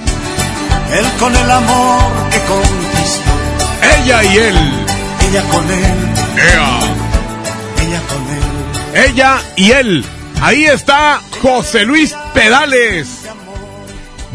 Él 0.92 1.06
con 1.18 1.34
el 1.34 1.50
amor 1.50 2.02
que 2.30 2.38
conquistó. 2.40 3.30
Ella 3.98 4.24
y 4.24 4.36
él. 4.36 4.56
Ella 5.30 5.42
con 5.50 5.70
él. 5.70 5.84
Ea. 6.36 6.80
Ella 7.82 8.02
con 8.08 9.00
él. 9.00 9.06
Ella 9.08 9.38
y 9.56 9.70
él. 9.70 10.04
Ahí 10.42 10.66
está 10.66 11.22
José 11.40 11.86
Luis 11.86 12.14
Pedales. 12.34 13.08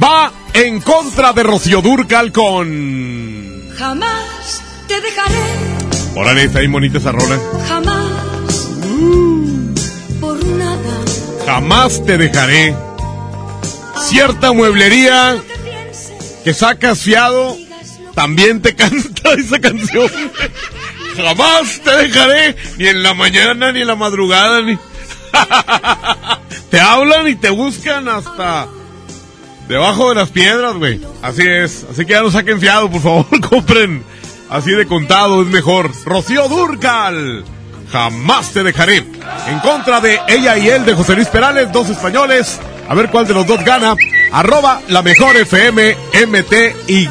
Va 0.01 0.31
en 0.53 0.81
contra 0.81 1.33
de 1.33 1.43
Rocío 1.43 1.81
Durcal 1.81 2.31
con... 2.31 3.69
Jamás 3.77 4.61
te 4.87 4.99
dejaré, 4.99 5.35
Órale, 6.15 6.43
está 6.43 6.59
bien 6.59 6.71
bonita 6.71 6.97
esa 6.97 7.11
rola. 7.11 7.39
jamás. 7.67 8.67
Por 10.19 10.45
nada. 10.45 11.05
Jamás 11.45 12.05
te 12.05 12.17
dejaré. 12.17 12.75
Cierta 14.01 14.51
mueblería 14.51 15.37
que 16.43 16.53
sacas 16.53 16.99
fiado 16.99 17.57
también 18.13 18.61
te 18.61 18.75
canta 18.75 19.33
esa 19.37 19.59
canción. 19.59 20.09
Jamás 21.15 21.79
te 21.81 21.91
dejaré, 21.95 22.55
ni 22.77 22.87
en 22.87 23.03
la 23.03 23.13
mañana, 23.13 23.71
ni 23.71 23.81
en 23.81 23.87
la 23.87 23.95
madrugada, 23.95 24.61
ni... 24.61 24.77
te 26.69 26.79
hablan 26.79 27.27
y 27.27 27.35
te 27.35 27.49
buscan 27.49 28.07
hasta 28.09 28.67
debajo 29.67 30.09
de 30.09 30.15
las 30.15 30.29
piedras, 30.29 30.75
güey. 30.75 31.01
Así 31.21 31.43
es. 31.45 31.85
Así 31.91 32.05
que 32.05 32.13
ya 32.13 32.21
no 32.21 32.31
saquen 32.31 32.59
fiado, 32.59 32.89
por 32.89 33.01
favor, 33.01 33.25
compren. 33.49 34.03
Así 34.49 34.71
de 34.71 34.85
contado 34.85 35.41
es 35.41 35.47
mejor. 35.47 35.91
Rocío 36.05 36.47
Durcal. 36.49 37.45
Jamás 37.91 38.51
te 38.51 38.63
dejaré. 38.63 38.97
En 39.47 39.59
contra 39.59 39.99
de 40.01 40.19
ella 40.27 40.57
y 40.57 40.69
él 40.69 40.85
de 40.85 40.93
José 40.93 41.15
Luis 41.15 41.27
Perales, 41.27 41.71
dos 41.71 41.89
españoles. 41.89 42.59
A 42.87 42.95
ver 42.95 43.09
cuál 43.09 43.27
de 43.27 43.33
los 43.33 43.47
dos 43.47 43.63
gana. 43.63 43.95
Arroba 44.31 44.81
la 44.87 45.01
mejor 45.01 45.35
FM 45.37 45.95
MTY. 46.27 47.09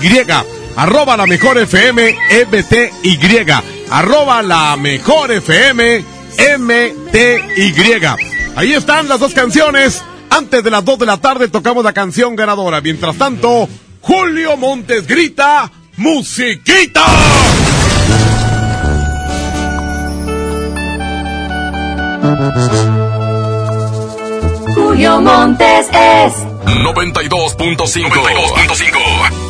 Arroba 0.77 1.17
la 1.17 1.27
mejor 1.27 1.59
FM 1.59 2.17
MTY. 2.51 3.53
Arroba 3.91 4.43
la 4.43 4.77
mejor 4.77 5.31
FM 5.33 6.05
MTY. 6.59 8.07
Ahí 8.57 8.73
están 8.73 9.09
las 9.09 9.21
dos 9.21 9.33
canciones. 9.35 10.03
Antes 10.31 10.65
de 10.65 10.71
las 10.71 10.85
2 10.85 10.99
de 11.01 11.07
la 11.07 11.17
tarde 11.19 11.49
tocamos 11.49 11.85
la 11.85 11.93
canción 11.93 12.37
ganadora. 12.37 12.81
Mientras 12.81 13.17
tanto, 13.17 13.69
Julio 14.01 14.57
Montes 14.57 15.07
grita, 15.07 15.71
¡Musiquita! 15.97 17.05
Julio 24.75 25.21
Montes 25.21 25.89
es 25.93 26.35
92.5. 26.65 28.09
92.5. 28.09 29.50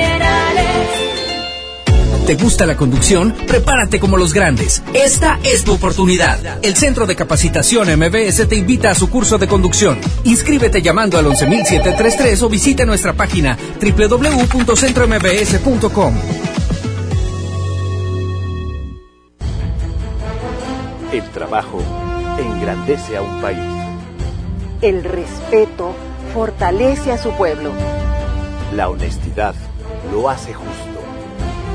¿Te 2.31 2.41
gusta 2.41 2.65
la 2.65 2.77
conducción? 2.77 3.35
Prepárate 3.45 3.99
como 3.99 4.15
los 4.15 4.33
grandes. 4.33 4.81
Esta 4.93 5.37
es 5.43 5.65
tu 5.65 5.73
oportunidad. 5.73 6.63
El 6.63 6.77
Centro 6.77 7.05
de 7.05 7.17
Capacitación 7.17 7.89
MBS 7.99 8.47
te 8.47 8.55
invita 8.55 8.89
a 8.89 8.95
su 8.95 9.09
curso 9.09 9.37
de 9.37 9.49
conducción. 9.49 9.99
Inscríbete 10.23 10.81
llamando 10.81 11.17
al 11.17 11.25
11733 11.25 12.41
o 12.41 12.47
visita 12.47 12.85
nuestra 12.85 13.11
página 13.11 13.57
www.centrombs.com. 13.81 16.13
El 21.11 21.29
trabajo 21.31 21.83
engrandece 22.39 23.17
a 23.17 23.23
un 23.23 23.41
país. 23.41 23.59
El 24.81 25.03
respeto 25.03 25.93
fortalece 26.33 27.11
a 27.11 27.17
su 27.17 27.31
pueblo. 27.31 27.73
La 28.73 28.87
honestidad 28.87 29.53
lo 30.13 30.29
hace 30.29 30.53
justo. 30.53 30.90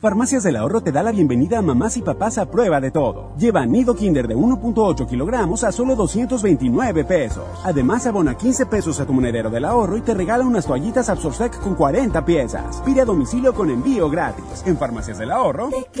Farmacias 0.00 0.44
del 0.44 0.56
Ahorro 0.56 0.80
te 0.80 0.92
da 0.92 1.02
la 1.02 1.12
bienvenida 1.12 1.58
a 1.58 1.62
mamás 1.62 1.98
y 1.98 2.00
papás 2.00 2.38
a 2.38 2.50
prueba 2.50 2.80
de 2.80 2.90
todo. 2.90 3.34
Lleva 3.36 3.66
nido 3.66 3.94
Kinder 3.94 4.26
de 4.26 4.34
1.8 4.34 5.06
kilogramos 5.06 5.62
a 5.62 5.72
solo 5.72 5.94
229 5.94 7.04
pesos. 7.04 7.44
Además, 7.64 8.06
abona 8.06 8.34
15 8.34 8.64
pesos 8.64 8.98
a 8.98 9.04
tu 9.04 9.12
monedero 9.12 9.50
del 9.50 9.66
ahorro 9.66 9.98
y 9.98 10.00
te 10.00 10.14
regala 10.14 10.46
unas 10.46 10.64
toallitas 10.64 11.10
Absorsec 11.10 11.60
con 11.60 11.74
40 11.74 12.24
piezas. 12.24 12.80
Pide 12.80 13.02
a 13.02 13.04
domicilio 13.04 13.52
con 13.52 13.68
envío 13.68 14.08
gratis. 14.08 14.62
En 14.64 14.78
Farmacias 14.78 15.18
del 15.18 15.32
Ahorro. 15.32 15.68
Te 15.68 16.00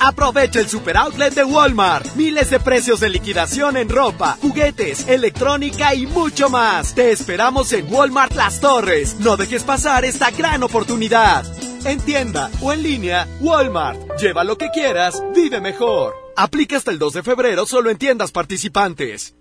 Aprovecha 0.00 0.60
el 0.60 0.68
super 0.68 0.96
outlet 0.96 1.34
de 1.34 1.44
Walmart. 1.44 2.14
Miles 2.14 2.50
de 2.50 2.60
precios 2.60 3.00
de 3.00 3.08
liquidación 3.08 3.76
en 3.76 3.88
ropa, 3.88 4.38
juguetes, 4.40 5.06
electrónica 5.08 5.94
y 5.94 6.06
mucho 6.06 6.48
más. 6.48 6.94
Te 6.94 7.10
esperamos 7.10 7.72
en 7.72 7.92
Walmart 7.92 8.34
Las 8.34 8.60
Torres. 8.60 9.16
No 9.20 9.36
dejes 9.36 9.64
pasar 9.64 10.04
esta 10.04 10.30
gran 10.30 10.62
oportunidad. 10.62 11.44
En 11.84 12.00
tienda 12.00 12.50
o 12.60 12.72
en 12.72 12.82
línea, 12.82 13.26
Walmart. 13.40 14.18
Lleva 14.20 14.44
lo 14.44 14.58
que 14.58 14.70
quieras, 14.70 15.22
vive 15.34 15.60
mejor. 15.60 16.14
Aplica 16.36 16.76
hasta 16.76 16.90
el 16.90 16.98
2 16.98 17.14
de 17.14 17.22
febrero 17.22 17.66
solo 17.66 17.90
en 17.90 17.98
tiendas 17.98 18.30
participantes. 18.30 19.34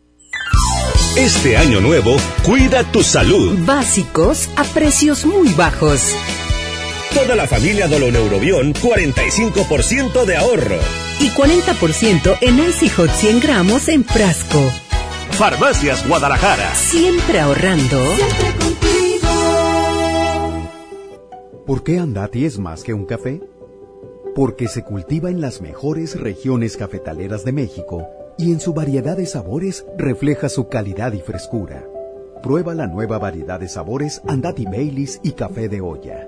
Este 1.15 1.57
año 1.57 1.81
nuevo, 1.81 2.15
cuida 2.43 2.83
tu 2.91 3.03
salud. 3.03 3.57
Básicos 3.65 4.49
a 4.55 4.63
precios 4.63 5.25
muy 5.25 5.49
bajos. 5.53 6.15
Toda 7.13 7.35
la 7.35 7.47
familia 7.47 7.87
Doloneurobión, 7.87 8.73
45% 8.73 10.25
de 10.25 10.35
ahorro. 10.35 10.77
Y 11.19 11.29
40% 11.29 12.37
en 12.41 12.59
Icy 12.59 12.89
Hot 12.89 13.09
100 13.09 13.39
gramos 13.39 13.87
en 13.87 14.03
frasco. 14.03 14.59
Farmacias 15.31 16.07
Guadalajara. 16.07 16.75
Siempre 16.75 17.39
ahorrando. 17.39 18.03
¿Por 21.65 21.83
qué 21.83 21.99
Andati 21.99 22.45
es 22.45 22.59
más 22.59 22.83
que 22.83 22.93
un 22.93 23.05
café? 23.05 23.41
Porque 24.35 24.67
se 24.67 24.83
cultiva 24.83 25.29
en 25.29 25.41
las 25.41 25.61
mejores 25.61 26.19
regiones 26.19 26.77
cafetaleras 26.77 27.43
de 27.43 27.51
México 27.51 28.07
y 28.37 28.51
en 28.51 28.59
su 28.59 28.73
variedad 28.73 29.17
de 29.17 29.25
sabores 29.25 29.85
refleja 29.97 30.49
su 30.49 30.69
calidad 30.69 31.13
y 31.13 31.21
frescura. 31.21 31.85
Prueba 32.43 32.75
la 32.75 32.87
nueva 32.87 33.17
variedad 33.17 33.59
de 33.59 33.67
sabores 33.67 34.21
Andati 34.27 34.65
Baileys 34.65 35.19
y 35.23 35.31
café 35.31 35.67
de 35.67 35.81
olla. 35.81 36.27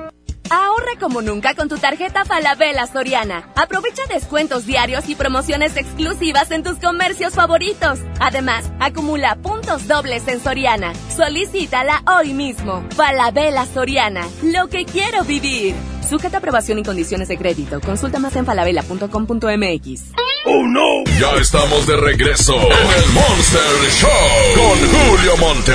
Ahorra 0.51 0.99
como 0.99 1.21
nunca 1.21 1.55
con 1.55 1.69
tu 1.69 1.77
tarjeta 1.77 2.25
Falabella 2.25 2.85
Soriana. 2.85 3.47
Aprovecha 3.55 4.01
descuentos 4.09 4.65
diarios 4.65 5.07
y 5.07 5.15
promociones 5.15 5.77
exclusivas 5.77 6.51
en 6.51 6.61
tus 6.61 6.77
comercios 6.77 7.33
favoritos. 7.35 7.99
Además, 8.19 8.69
acumula 8.81 9.37
puntos 9.37 9.87
dobles 9.87 10.27
en 10.27 10.41
Soriana. 10.43 10.91
Solicítala 11.15 12.03
hoy 12.05 12.33
mismo. 12.33 12.83
Falabella 12.97 13.65
Soriana, 13.65 14.27
lo 14.43 14.67
que 14.67 14.83
quiero 14.83 15.23
vivir. 15.23 15.73
Sujeta 16.09 16.39
aprobación 16.39 16.79
y 16.79 16.83
condiciones 16.83 17.29
de 17.29 17.37
crédito. 17.37 17.79
Consulta 17.79 18.19
más 18.19 18.35
en 18.35 18.45
falabella.com.mx. 18.45 20.01
¡Oh 20.47 20.67
no! 20.67 21.05
Ya 21.17 21.31
estamos 21.39 21.87
de 21.87 21.95
regreso 21.95 22.55
en 22.55 23.03
el 23.03 23.09
Monster 23.13 23.89
Show 23.89 24.09
con 24.55 24.77
Julio 24.89 25.37
Monte. 25.37 25.73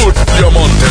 Julio 0.00 0.50
Monte. 0.50 0.86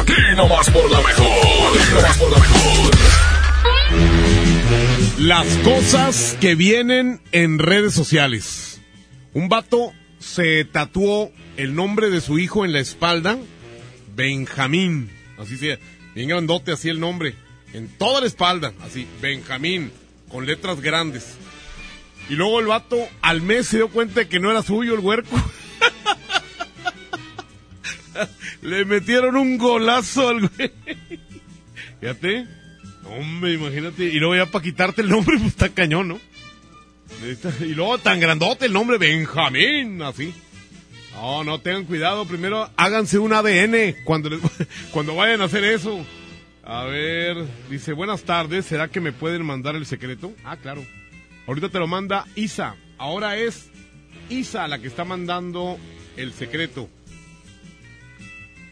Aquí 0.00 0.14
nomás 0.36 0.70
por 0.70 0.90
la 0.90 1.00
mejor. 1.00 1.78
Aquí 1.80 1.94
nomás 1.94 2.18
por 2.18 2.30
la 2.30 2.38
mejor. 2.38 2.94
Las 5.18 5.46
cosas 5.58 6.36
que 6.40 6.54
vienen 6.54 7.20
en 7.32 7.58
redes 7.58 7.94
sociales. 7.94 8.80
Un 9.32 9.48
vato 9.48 9.92
se 10.18 10.64
tatuó 10.64 11.30
el 11.56 11.74
nombre 11.74 12.10
de 12.10 12.20
su 12.20 12.38
hijo 12.38 12.64
en 12.64 12.72
la 12.72 12.80
espalda. 12.80 13.38
Benjamín. 14.14 15.10
Así 15.38 15.56
se 15.56 15.78
bien 16.14 16.28
grandote 16.28 16.72
así 16.72 16.88
el 16.88 17.00
nombre. 17.00 17.34
En 17.72 17.88
toda 17.88 18.20
la 18.20 18.26
espalda, 18.26 18.72
así, 18.82 19.06
Benjamín, 19.20 19.90
con 20.28 20.46
letras 20.46 20.80
grandes. 20.80 21.34
Y 22.28 22.34
luego 22.34 22.60
el 22.60 22.66
vato 22.66 22.96
al 23.20 23.42
mes 23.42 23.66
se 23.66 23.78
dio 23.78 23.88
cuenta 23.88 24.20
de 24.20 24.28
que 24.28 24.40
no 24.40 24.50
era 24.50 24.62
suyo 24.62 24.94
el 24.94 25.00
huerco. 25.00 25.36
Le 28.62 28.84
metieron 28.84 29.36
un 29.36 29.58
golazo 29.58 30.28
al 30.28 30.40
güey. 30.48 30.72
Fíjate. 32.00 32.46
Hombre, 33.06 33.52
imagínate. 33.54 34.04
Y 34.04 34.18
luego 34.18 34.36
ya 34.36 34.46
para 34.46 34.62
quitarte 34.62 35.02
el 35.02 35.08
nombre, 35.08 35.36
pues 35.38 35.48
está 35.50 35.68
cañón, 35.68 36.08
¿no? 36.08 36.20
Y 37.60 37.74
luego 37.74 37.98
tan 37.98 38.18
grandote 38.20 38.66
el 38.66 38.72
nombre, 38.72 38.98
Benjamín, 38.98 40.02
así. 40.02 40.34
No, 41.14 41.44
no, 41.44 41.60
tengan 41.60 41.84
cuidado. 41.84 42.26
Primero 42.26 42.68
háganse 42.76 43.18
un 43.18 43.32
ADN 43.32 43.94
cuando, 44.04 44.30
les- 44.30 44.40
cuando 44.90 45.14
vayan 45.14 45.40
a 45.40 45.44
hacer 45.44 45.64
eso. 45.64 46.04
A 46.64 46.84
ver, 46.84 47.36
dice, 47.70 47.92
buenas 47.92 48.22
tardes, 48.24 48.64
¿será 48.64 48.88
que 48.88 49.00
me 49.00 49.12
pueden 49.12 49.44
mandar 49.44 49.76
el 49.76 49.84
secreto? 49.86 50.32
Ah, 50.44 50.56
claro. 50.56 50.84
Ahorita 51.46 51.68
te 51.68 51.78
lo 51.78 51.86
manda 51.86 52.24
Isa. 52.36 52.74
Ahora 52.98 53.36
es 53.36 53.68
Isa 54.30 54.66
la 54.66 54.78
que 54.78 54.88
está 54.88 55.04
mandando 55.04 55.78
el 56.16 56.32
secreto. 56.32 56.88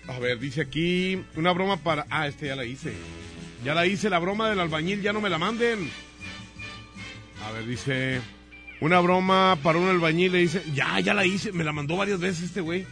A 0.09 0.19
ver, 0.19 0.39
dice 0.39 0.63
aquí 0.63 1.25
una 1.37 1.53
broma 1.53 1.77
para... 1.77 2.07
Ah, 2.11 2.27
este 2.27 2.47
ya 2.47 2.57
la 2.57 2.65
hice. 2.65 2.93
Ya 3.65 3.75
la 3.75 3.87
hice, 3.87 4.11
la 4.11 4.19
broma 4.19 4.51
del 4.51 4.61
albañil, 4.61 5.03
ya 5.03 5.13
no 5.13 5.21
me 5.21 5.31
la 5.31 5.39
manden. 5.39 5.89
A 7.45 7.53
ver, 7.53 7.67
dice... 7.67 8.21
Una 8.81 8.99
broma 8.99 9.57
para 9.63 9.79
un 9.79 9.89
albañil, 9.89 10.33
le 10.33 10.39
dice... 10.39 10.63
Ya, 10.75 10.99
ya 10.99 11.15
la 11.15 11.25
hice, 11.25 11.53
me 11.53 11.63
la 11.63 11.73
mandó 11.73 11.97
varias 11.97 12.19
veces 12.19 12.47
este 12.47 12.61
güey. 12.61 12.85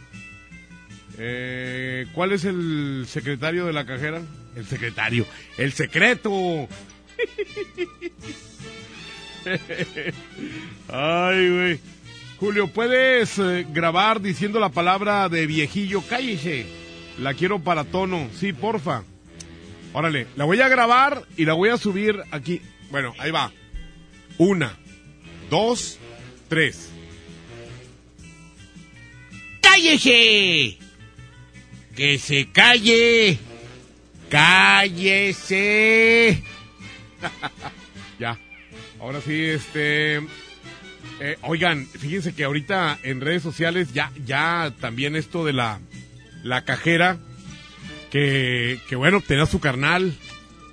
Eh, 1.17 2.07
¿Cuál 2.13 2.31
es 2.31 2.45
el 2.45 3.05
secretario 3.07 3.65
de 3.65 3.73
la 3.73 3.85
cajera? 3.85 4.21
El 4.55 4.65
secretario. 4.65 5.25
El 5.57 5.73
secreto. 5.73 6.31
Ay, 10.87 11.49
güey. 11.49 11.79
Julio, 12.39 12.67
¿puedes 12.67 13.37
eh, 13.37 13.67
grabar 13.69 14.21
diciendo 14.21 14.59
la 14.59 14.69
palabra 14.69 15.27
de 15.29 15.45
viejillo? 15.45 16.01
Cállese. 16.07 16.80
La 17.19 17.33
quiero 17.33 17.59
para 17.59 17.83
tono. 17.83 18.29
Sí, 18.35 18.53
porfa. 18.53 19.03
Órale, 19.93 20.27
la 20.35 20.45
voy 20.45 20.61
a 20.61 20.69
grabar 20.69 21.23
y 21.37 21.45
la 21.45 21.53
voy 21.53 21.69
a 21.69 21.77
subir 21.77 22.21
aquí. 22.31 22.61
Bueno, 22.89 23.13
ahí 23.19 23.31
va. 23.31 23.51
Una, 24.37 24.77
dos, 25.49 25.99
tres. 26.47 26.89
¡Cállese! 29.61 30.77
¡Que 31.95 32.17
se 32.19 32.49
calle! 32.51 33.37
¡Cállese! 34.29 36.41
ya. 38.19 38.37
Ahora 38.99 39.21
sí, 39.21 39.43
este. 39.45 40.17
eh, 41.19 41.37
oigan, 41.43 41.85
fíjense 41.87 42.33
que 42.33 42.43
ahorita 42.43 42.99
en 43.03 43.21
redes 43.21 43.43
sociales 43.43 43.93
ya, 43.93 44.11
ya 44.25 44.73
también 44.79 45.15
esto 45.15 45.45
de 45.45 45.53
la, 45.53 45.79
la 46.43 46.63
cajera, 46.63 47.17
que, 48.09 48.79
que 48.87 48.95
bueno, 48.95 49.21
tenía 49.21 49.45
su 49.45 49.59
carnal. 49.59 50.13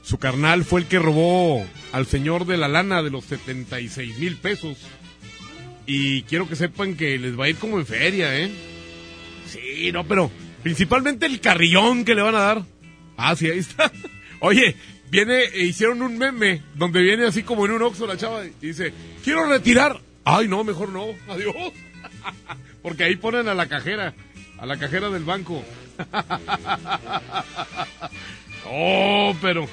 Su 0.03 0.19
carnal 0.19 0.65
fue 0.65 0.81
el 0.81 0.87
que 0.87 0.99
robó 0.99 1.67
al 1.93 2.07
señor 2.07 2.47
de 2.47 2.57
la 2.57 2.69
lana 2.69 3.03
de 3.03 3.11
los 3.11 3.25
76 3.25 4.19
mil 4.19 4.37
pesos. 4.37 4.79
Y 5.87 6.23
quiero 6.23 6.49
que 6.49 6.57
sepan 6.57 6.97
que 6.97 7.19
les 7.19 7.39
va 7.39 7.47
a 7.47 7.49
ir 7.49 7.57
como 7.57 7.79
en 7.79 7.87
feria, 7.87 8.39
¿eh? 8.39 8.51
Sí, 9.47 9.91
no, 9.93 10.07
pero 10.07 10.31
principalmente 10.63 11.27
el 11.27 11.41
carrillón 11.41 12.05
que 12.05 12.15
le 12.15 12.23
van 12.23 12.35
a 12.35 12.41
dar. 12.41 12.63
Ah, 13.17 13.35
sí, 13.35 13.51
ahí 13.51 13.59
está. 13.59 13.91
Oye, 14.41 14.77
viene, 15.11 15.45
e 15.45 15.65
hicieron 15.65 16.03
un 16.03 16.19
meme 16.19 16.63
donde 16.75 17.03
viene 17.03 17.27
así 17.27 17.43
como 17.43 17.65
en 17.65 17.73
un 17.73 17.83
oxo 17.83 18.07
la 18.07 18.17
chava 18.17 18.45
y 18.45 18.53
dice, 18.61 18.93
quiero 19.25 19.47
retirar. 19.47 20.01
Ay, 20.25 20.47
no, 20.47 20.63
mejor 20.63 20.91
no, 20.91 21.07
adiós. 21.29 21.55
Porque 22.83 23.05
ahí 23.05 23.17
ponen 23.17 23.49
a 23.49 23.55
la 23.55 23.67
cajera, 23.67 24.15
a 24.59 24.67
la 24.67 24.77
cajera 24.77 25.11
del 25.11 25.25
banco. 25.25 25.63
oh, 28.67 29.35
pero, 29.41 29.69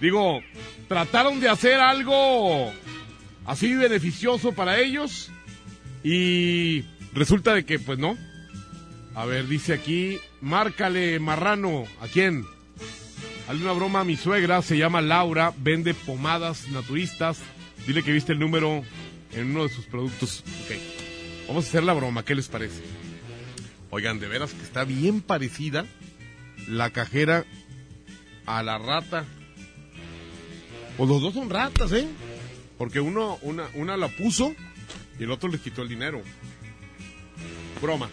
digo, 0.00 0.40
trataron 0.88 1.40
de 1.40 1.48
hacer 1.48 1.80
algo 1.80 2.72
así 3.46 3.74
beneficioso 3.74 4.52
para 4.52 4.78
ellos 4.78 5.30
y 6.02 6.84
resulta 7.12 7.54
de 7.54 7.64
que, 7.64 7.78
pues 7.78 7.98
no. 7.98 8.16
A 9.14 9.24
ver, 9.26 9.46
dice 9.46 9.72
aquí, 9.72 10.18
márcale 10.40 11.20
marrano, 11.20 11.84
¿a 12.00 12.08
quién? 12.08 12.44
Hazle 13.48 13.62
una 13.62 13.72
broma 13.72 14.04
mi 14.04 14.16
suegra, 14.16 14.60
se 14.62 14.76
llama 14.76 15.00
Laura, 15.00 15.52
vende 15.56 15.94
pomadas 15.94 16.68
naturistas. 16.68 17.38
Dile 17.86 18.02
que 18.02 18.12
viste 18.12 18.32
el 18.32 18.38
número 18.38 18.82
en 19.32 19.50
uno 19.50 19.64
de 19.64 19.68
sus 19.68 19.84
productos. 19.84 20.42
Ok, 20.64 20.76
vamos 21.46 21.66
a 21.66 21.68
hacer 21.68 21.84
la 21.84 21.92
broma, 21.92 22.24
¿qué 22.24 22.34
les 22.34 22.48
parece? 22.48 22.82
Oigan, 23.94 24.18
de 24.18 24.26
veras 24.26 24.52
que 24.52 24.64
está 24.64 24.82
bien 24.82 25.20
parecida 25.20 25.86
la 26.66 26.90
cajera 26.90 27.44
a 28.44 28.60
la 28.64 28.76
rata. 28.76 29.24
Pues 30.96 31.08
los 31.08 31.22
dos 31.22 31.32
son 31.32 31.48
ratas, 31.48 31.92
¿eh? 31.92 32.08
Porque 32.76 32.98
uno, 32.98 33.38
una, 33.42 33.68
una 33.74 33.96
la 33.96 34.08
puso 34.08 34.52
y 35.16 35.22
el 35.22 35.30
otro 35.30 35.48
les 35.48 35.60
quitó 35.60 35.82
el 35.82 35.88
dinero. 35.88 36.22
Broma. 37.80 38.08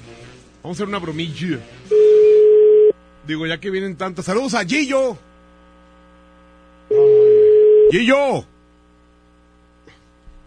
Vamos 0.62 0.78
a 0.78 0.84
hacer 0.84 0.88
una 0.88 1.00
bromilla. 1.00 1.58
Digo, 3.26 3.48
ya 3.48 3.60
que 3.60 3.72
vienen 3.72 3.96
tantas. 3.96 4.26
¡Saludos 4.26 4.54
a 4.54 4.64
Gillo! 4.64 5.18
¡Gillo! 7.90 8.46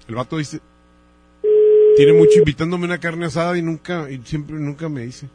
El 0.07 0.15
vato 0.15 0.39
dice. 0.39 0.61
Tiene 1.97 2.13
mucho 2.13 2.39
invitándome 2.39 2.85
una 2.87 2.99
carne 2.99 3.27
asada 3.27 3.57
y 3.57 3.63
nunca, 3.63 4.11
y 4.11 4.21
siempre 4.25 4.57
nunca 4.57 4.89
me 4.89 5.03
dice. 5.03 5.29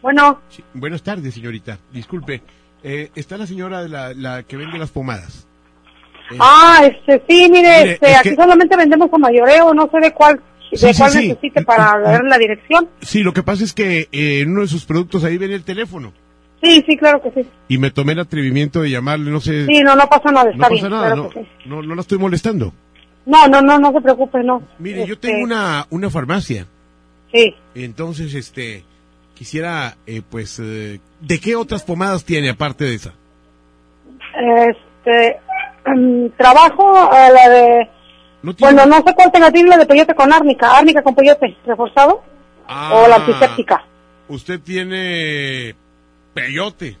Bueno. 0.00 0.40
Sí, 0.48 0.64
buenas 0.74 1.02
tardes, 1.02 1.34
señorita. 1.34 1.78
Disculpe. 1.92 2.42
Eh, 2.82 3.10
está 3.14 3.36
la 3.38 3.46
señora 3.46 3.82
de 3.82 3.88
la, 3.88 4.12
la 4.14 4.42
que 4.42 4.56
vende 4.56 4.78
las 4.78 4.90
pomadas. 4.90 5.46
Eh, 6.32 6.36
Ah, 6.40 6.80
este, 6.84 7.22
sí, 7.28 7.48
mire, 7.50 7.68
Mire, 7.82 7.92
este, 7.92 8.10
es 8.10 8.16
aquí 8.18 8.28
que- 8.30 8.36
sé 9.90 10.00
de 10.00 10.12
cuál, 10.12 10.36
de 10.36 10.94
cuál 10.94 11.08
Sí, 11.10 11.10
sí, 11.12 11.18
sí. 11.20 11.28
necesite 11.28 11.62
para 11.62 11.98
ver 11.98 12.24
la 12.24 12.38
dirección. 12.38 12.88
Sí, 13.02 13.22
lo 13.22 13.32
que 13.32 13.42
pasa 13.42 13.62
es 13.62 13.72
que 13.72 14.08
eh, 14.10 14.40
en 14.40 14.50
uno 14.50 14.62
de 14.62 14.68
sus 14.68 14.84
productos 14.86 15.22
ahí 15.22 15.38
viene 15.38 15.54
el 15.54 15.62
teléfono. 15.64 16.12
Sí, 16.62 16.82
sí, 16.88 16.96
claro 16.96 17.20
que 17.22 17.30
sí. 17.42 17.48
Y 17.68 17.78
me 17.78 17.90
tomé 17.90 18.12
el 18.12 18.20
atrevimiento 18.20 18.80
de 18.82 18.90
llamarle, 18.90 19.30
no 19.30 19.40
sé. 19.40 19.66
Sí, 19.66 19.80
no, 19.82 19.94
no 19.94 20.06
pasa 20.08 20.32
nada, 20.32 20.44
no 20.46 20.50
está 20.52 20.68
pasa 20.68 20.88
nada, 20.88 21.06
claro 21.08 21.22
no, 21.24 21.28
que 21.30 21.40
sí. 21.40 21.46
no, 21.66 21.82
no 21.82 21.94
la 21.94 22.00
estoy 22.00 22.18
molestando. 22.18 22.72
No, 23.24 23.46
no, 23.48 23.62
no, 23.62 23.78
no 23.78 23.92
se 23.92 24.00
preocupe, 24.00 24.42
no. 24.42 24.62
Mire, 24.78 25.06
yo 25.06 25.14
Este, 25.14 25.28
tengo 25.28 25.44
una, 25.44 25.86
una 25.90 26.10
farmacia. 26.10 26.66
Sí. 27.32 27.54
Entonces, 27.74 28.34
este, 28.34 28.84
quisiera, 29.34 29.96
eh, 30.06 30.22
pues, 30.28 30.58
eh, 30.60 31.00
¿de 31.20 31.40
qué 31.40 31.56
otras 31.56 31.82
pomadas 31.82 32.24
tiene 32.24 32.50
aparte 32.50 32.84
de 32.84 32.94
esa? 32.94 33.14
Este, 34.68 35.40
mm, 35.86 36.26
trabajo 36.36 36.96
a 37.10 37.30
la 37.30 37.48
de... 37.48 37.90
Bueno, 38.58 38.86
no 38.86 38.96
sé 38.96 39.14
cuál 39.14 39.30
tenga 39.30 39.50
la 39.50 39.76
de 39.76 39.86
peyote 39.86 40.14
con 40.16 40.32
árnica, 40.32 40.76
árnica 40.76 41.00
con 41.02 41.14
peyote 41.14 41.56
reforzado 41.64 42.22
o 42.68 43.06
la 43.08 43.16
antiséptica. 43.16 43.84
Usted 44.28 44.60
tiene 44.60 45.76
peyote. 46.34 46.96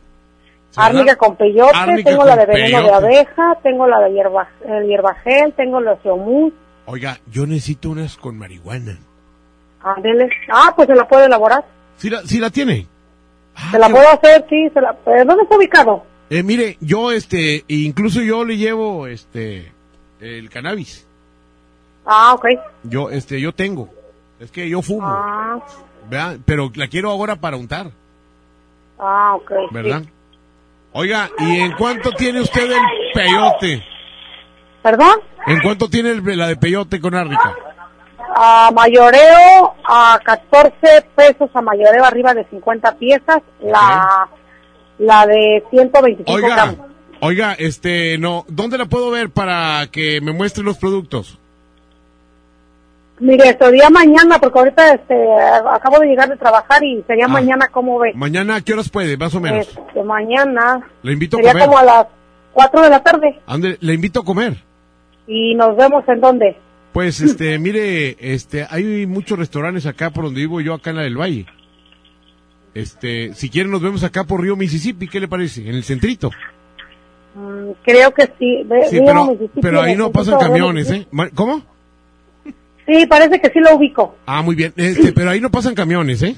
¿Verdad? 0.76 0.96
Árnica 1.00 1.16
con 1.16 1.36
peyote, 1.36 1.76
Árnica 1.76 2.10
tengo 2.10 2.24
la 2.24 2.36
con 2.36 2.38
de 2.40 2.46
veneno 2.46 2.76
de 2.78 2.82
peyote. 2.88 3.06
abeja, 3.06 3.58
tengo 3.62 3.86
la 3.86 4.00
de 4.00 4.12
hierba, 4.12 4.48
el 4.66 4.86
hierbagel, 4.86 5.52
tengo 5.54 5.80
la 5.80 5.92
Oceomus, 5.92 6.52
Oiga, 6.86 7.18
yo 7.30 7.46
necesito 7.46 7.90
unas 7.90 8.16
con 8.16 8.36
marihuana. 8.36 8.98
ándele. 9.82 10.28
Ah, 10.52 10.72
pues 10.74 10.88
se 10.88 10.94
la 10.96 11.06
puede 11.06 11.26
elaborar. 11.26 11.64
¿Sí 11.96 12.10
la, 12.10 12.22
sí 12.22 12.38
la 12.40 12.50
tiene? 12.50 12.86
se 13.70 13.78
la 13.78 13.88
puedo 13.88 14.08
hacer, 14.08 14.44
sí, 14.48 14.68
se 14.72 14.80
la... 14.80 14.92
¿pero 15.04 15.24
¿Dónde 15.24 15.42
está 15.44 15.56
ubicado? 15.56 16.04
Eh, 16.30 16.42
mire, 16.42 16.78
yo, 16.80 17.12
este, 17.12 17.64
incluso 17.68 18.20
yo 18.22 18.44
le 18.44 18.56
llevo, 18.56 19.06
este, 19.06 19.70
el 20.20 20.48
cannabis. 20.50 21.06
Ah, 22.06 22.32
ok. 22.34 22.46
Yo, 22.84 23.10
este, 23.10 23.40
yo 23.40 23.52
tengo. 23.52 23.90
Es 24.40 24.50
que 24.50 24.68
yo 24.68 24.82
fumo, 24.82 25.06
Ah, 25.06 25.60
¿verdad? 26.10 26.38
Pero 26.44 26.72
la 26.74 26.88
quiero 26.88 27.10
ahora 27.10 27.36
para 27.36 27.56
untar, 27.56 27.90
ah, 28.98 29.34
ok. 29.36 29.52
sí. 29.70 30.08
Oiga, 30.92 31.30
¿y 31.38 31.60
en 31.60 31.72
cuánto 31.72 32.10
tiene 32.12 32.40
usted 32.40 32.70
el 32.70 32.82
peyote? 33.14 33.84
¿Perdón? 34.82 35.20
¿En 35.46 35.60
cuánto 35.60 35.88
tiene 35.88 36.10
el- 36.10 36.38
la 36.38 36.48
de 36.48 36.56
peyote 36.56 37.00
con 37.00 37.14
árnica? 37.14 37.54
A 38.34 38.70
mayoreo 38.74 39.74
a 39.86 40.18
14 40.24 41.04
pesos 41.14 41.50
a 41.54 41.60
mayoreo 41.62 42.04
arriba 42.04 42.34
de 42.34 42.44
50 42.50 42.96
piezas, 42.96 43.42
la 43.60 44.28
la 44.98 45.26
de 45.26 45.64
125 45.70 46.30
Oiga, 46.32 46.48
gramos. 46.54 46.76
oiga, 47.20 47.54
este, 47.58 48.18
no, 48.18 48.44
¿dónde 48.48 48.78
la 48.78 48.86
puedo 48.86 49.10
ver 49.10 49.30
para 49.30 49.86
que 49.90 50.20
me 50.20 50.32
muestre 50.32 50.62
los 50.62 50.78
productos? 50.78 51.38
Mire, 53.20 53.56
sería 53.58 53.88
mañana 53.90 54.38
porque 54.40 54.58
ahorita 54.58 54.94
este 54.94 55.14
acabo 55.72 56.00
de 56.00 56.06
llegar 56.06 56.28
de 56.28 56.36
trabajar 56.36 56.82
y 56.82 57.02
sería 57.06 57.26
Ah. 57.26 57.28
mañana 57.28 57.68
cómo 57.70 57.98
ve. 57.98 58.12
Mañana, 58.14 58.56
¿a 58.56 58.60
qué 58.62 58.72
horas 58.72 58.88
puede, 58.88 59.16
más 59.16 59.34
o 59.34 59.40
menos? 59.40 59.68
Este, 59.68 60.02
mañana 60.02 60.80
Le 61.02 61.12
invito 61.12 61.36
a 61.36 61.38
sería 61.38 61.52
comer. 61.52 61.66
como 61.66 61.78
a 61.78 61.84
las 61.84 62.06
4 62.52 62.80
de 62.82 62.90
la 62.90 63.02
tarde 63.02 63.40
Ande, 63.46 63.76
le 63.80 63.94
invito 63.94 64.20
a 64.20 64.24
comer. 64.24 64.56
y 65.26 65.54
nos 65.54 65.76
vemos 65.76 66.02
en 66.08 66.20
dónde. 66.20 66.56
Pues, 66.92 67.20
este, 67.20 67.58
mire, 67.60 68.16
este, 68.18 68.66
hay 68.68 69.06
muchos 69.06 69.38
restaurantes 69.38 69.86
acá 69.86 70.10
por 70.10 70.24
donde 70.24 70.40
vivo 70.40 70.60
yo, 70.60 70.74
acá 70.74 70.90
en 70.90 70.96
la 70.96 71.02
del 71.02 71.16
Valle. 71.18 71.46
Este, 72.74 73.34
si 73.34 73.50
quieren 73.50 73.70
nos 73.70 73.82
vemos 73.82 74.02
acá 74.02 74.24
por 74.24 74.40
Río 74.40 74.56
Mississippi, 74.56 75.06
¿qué 75.06 75.20
le 75.20 75.28
parece? 75.28 75.60
En 75.68 75.74
el 75.74 75.84
centrito. 75.84 76.30
Mm, 77.34 77.72
creo 77.82 78.10
que 78.12 78.24
sí. 78.38 78.62
Ve- 78.64 78.86
Sí, 78.88 79.00
pero, 79.04 79.38
pero 79.60 79.80
ahí 79.82 79.94
no 79.94 80.10
pasan 80.10 80.38
camiones. 80.38 80.90
¿eh? 80.90 81.06
¿Cómo? 81.34 81.62
Sí, 82.86 83.06
parece 83.06 83.40
que 83.40 83.50
sí 83.50 83.60
lo 83.60 83.76
ubico. 83.76 84.16
Ah, 84.26 84.42
muy 84.42 84.54
bien. 84.56 84.72
Este, 84.76 85.12
pero 85.12 85.30
ahí 85.30 85.40
no 85.40 85.50
pasan 85.50 85.74
camiones, 85.74 86.22
¿eh? 86.22 86.36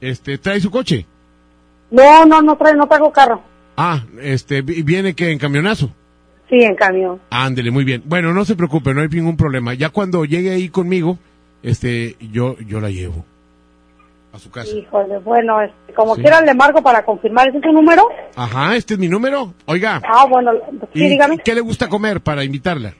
Este, 0.00 0.38
trae 0.38 0.60
su 0.60 0.70
coche. 0.70 1.06
No, 1.90 2.24
no, 2.24 2.40
no 2.42 2.56
trae, 2.56 2.74
no 2.74 2.86
traigo 2.88 3.12
carro. 3.12 3.42
Ah, 3.76 4.02
este, 4.20 4.62
vi- 4.62 4.82
viene 4.82 5.14
que 5.14 5.30
en 5.30 5.38
camionazo. 5.38 5.90
Sí, 6.48 6.56
en 6.62 6.74
camión. 6.74 7.20
Ándele, 7.30 7.70
muy 7.70 7.84
bien. 7.84 8.02
Bueno, 8.06 8.32
no 8.32 8.44
se 8.44 8.56
preocupe, 8.56 8.92
no 8.92 9.02
hay 9.02 9.08
ningún 9.08 9.36
problema. 9.36 9.74
Ya 9.74 9.90
cuando 9.90 10.24
llegue 10.24 10.50
ahí 10.50 10.68
conmigo, 10.68 11.18
este, 11.62 12.16
yo, 12.32 12.56
yo 12.58 12.80
la 12.80 12.90
llevo 12.90 13.24
a 14.32 14.38
su 14.38 14.50
casa. 14.50 14.74
Híjole, 14.74 15.18
bueno, 15.18 15.60
este, 15.62 15.92
como 15.94 16.16
Sí. 16.16 16.22
quiera 16.22 16.40
le 16.40 16.54
marco 16.54 16.82
para 16.82 17.04
confirmar. 17.04 17.48
¿Ese 17.48 17.58
es 17.58 17.64
su 17.64 17.72
número? 17.72 18.02
Ajá, 18.34 18.74
este 18.74 18.94
es 18.94 19.00
mi 19.00 19.08
número. 19.08 19.54
Oiga, 19.66 20.00
Ah, 20.04 20.26
bueno, 20.28 20.52
sí, 20.92 21.04
¿y 21.04 21.08
dígame. 21.10 21.38
qué 21.38 21.54
le 21.54 21.60
gusta 21.60 21.88
comer 21.88 22.20
para 22.20 22.42
invitarla? 22.42 22.94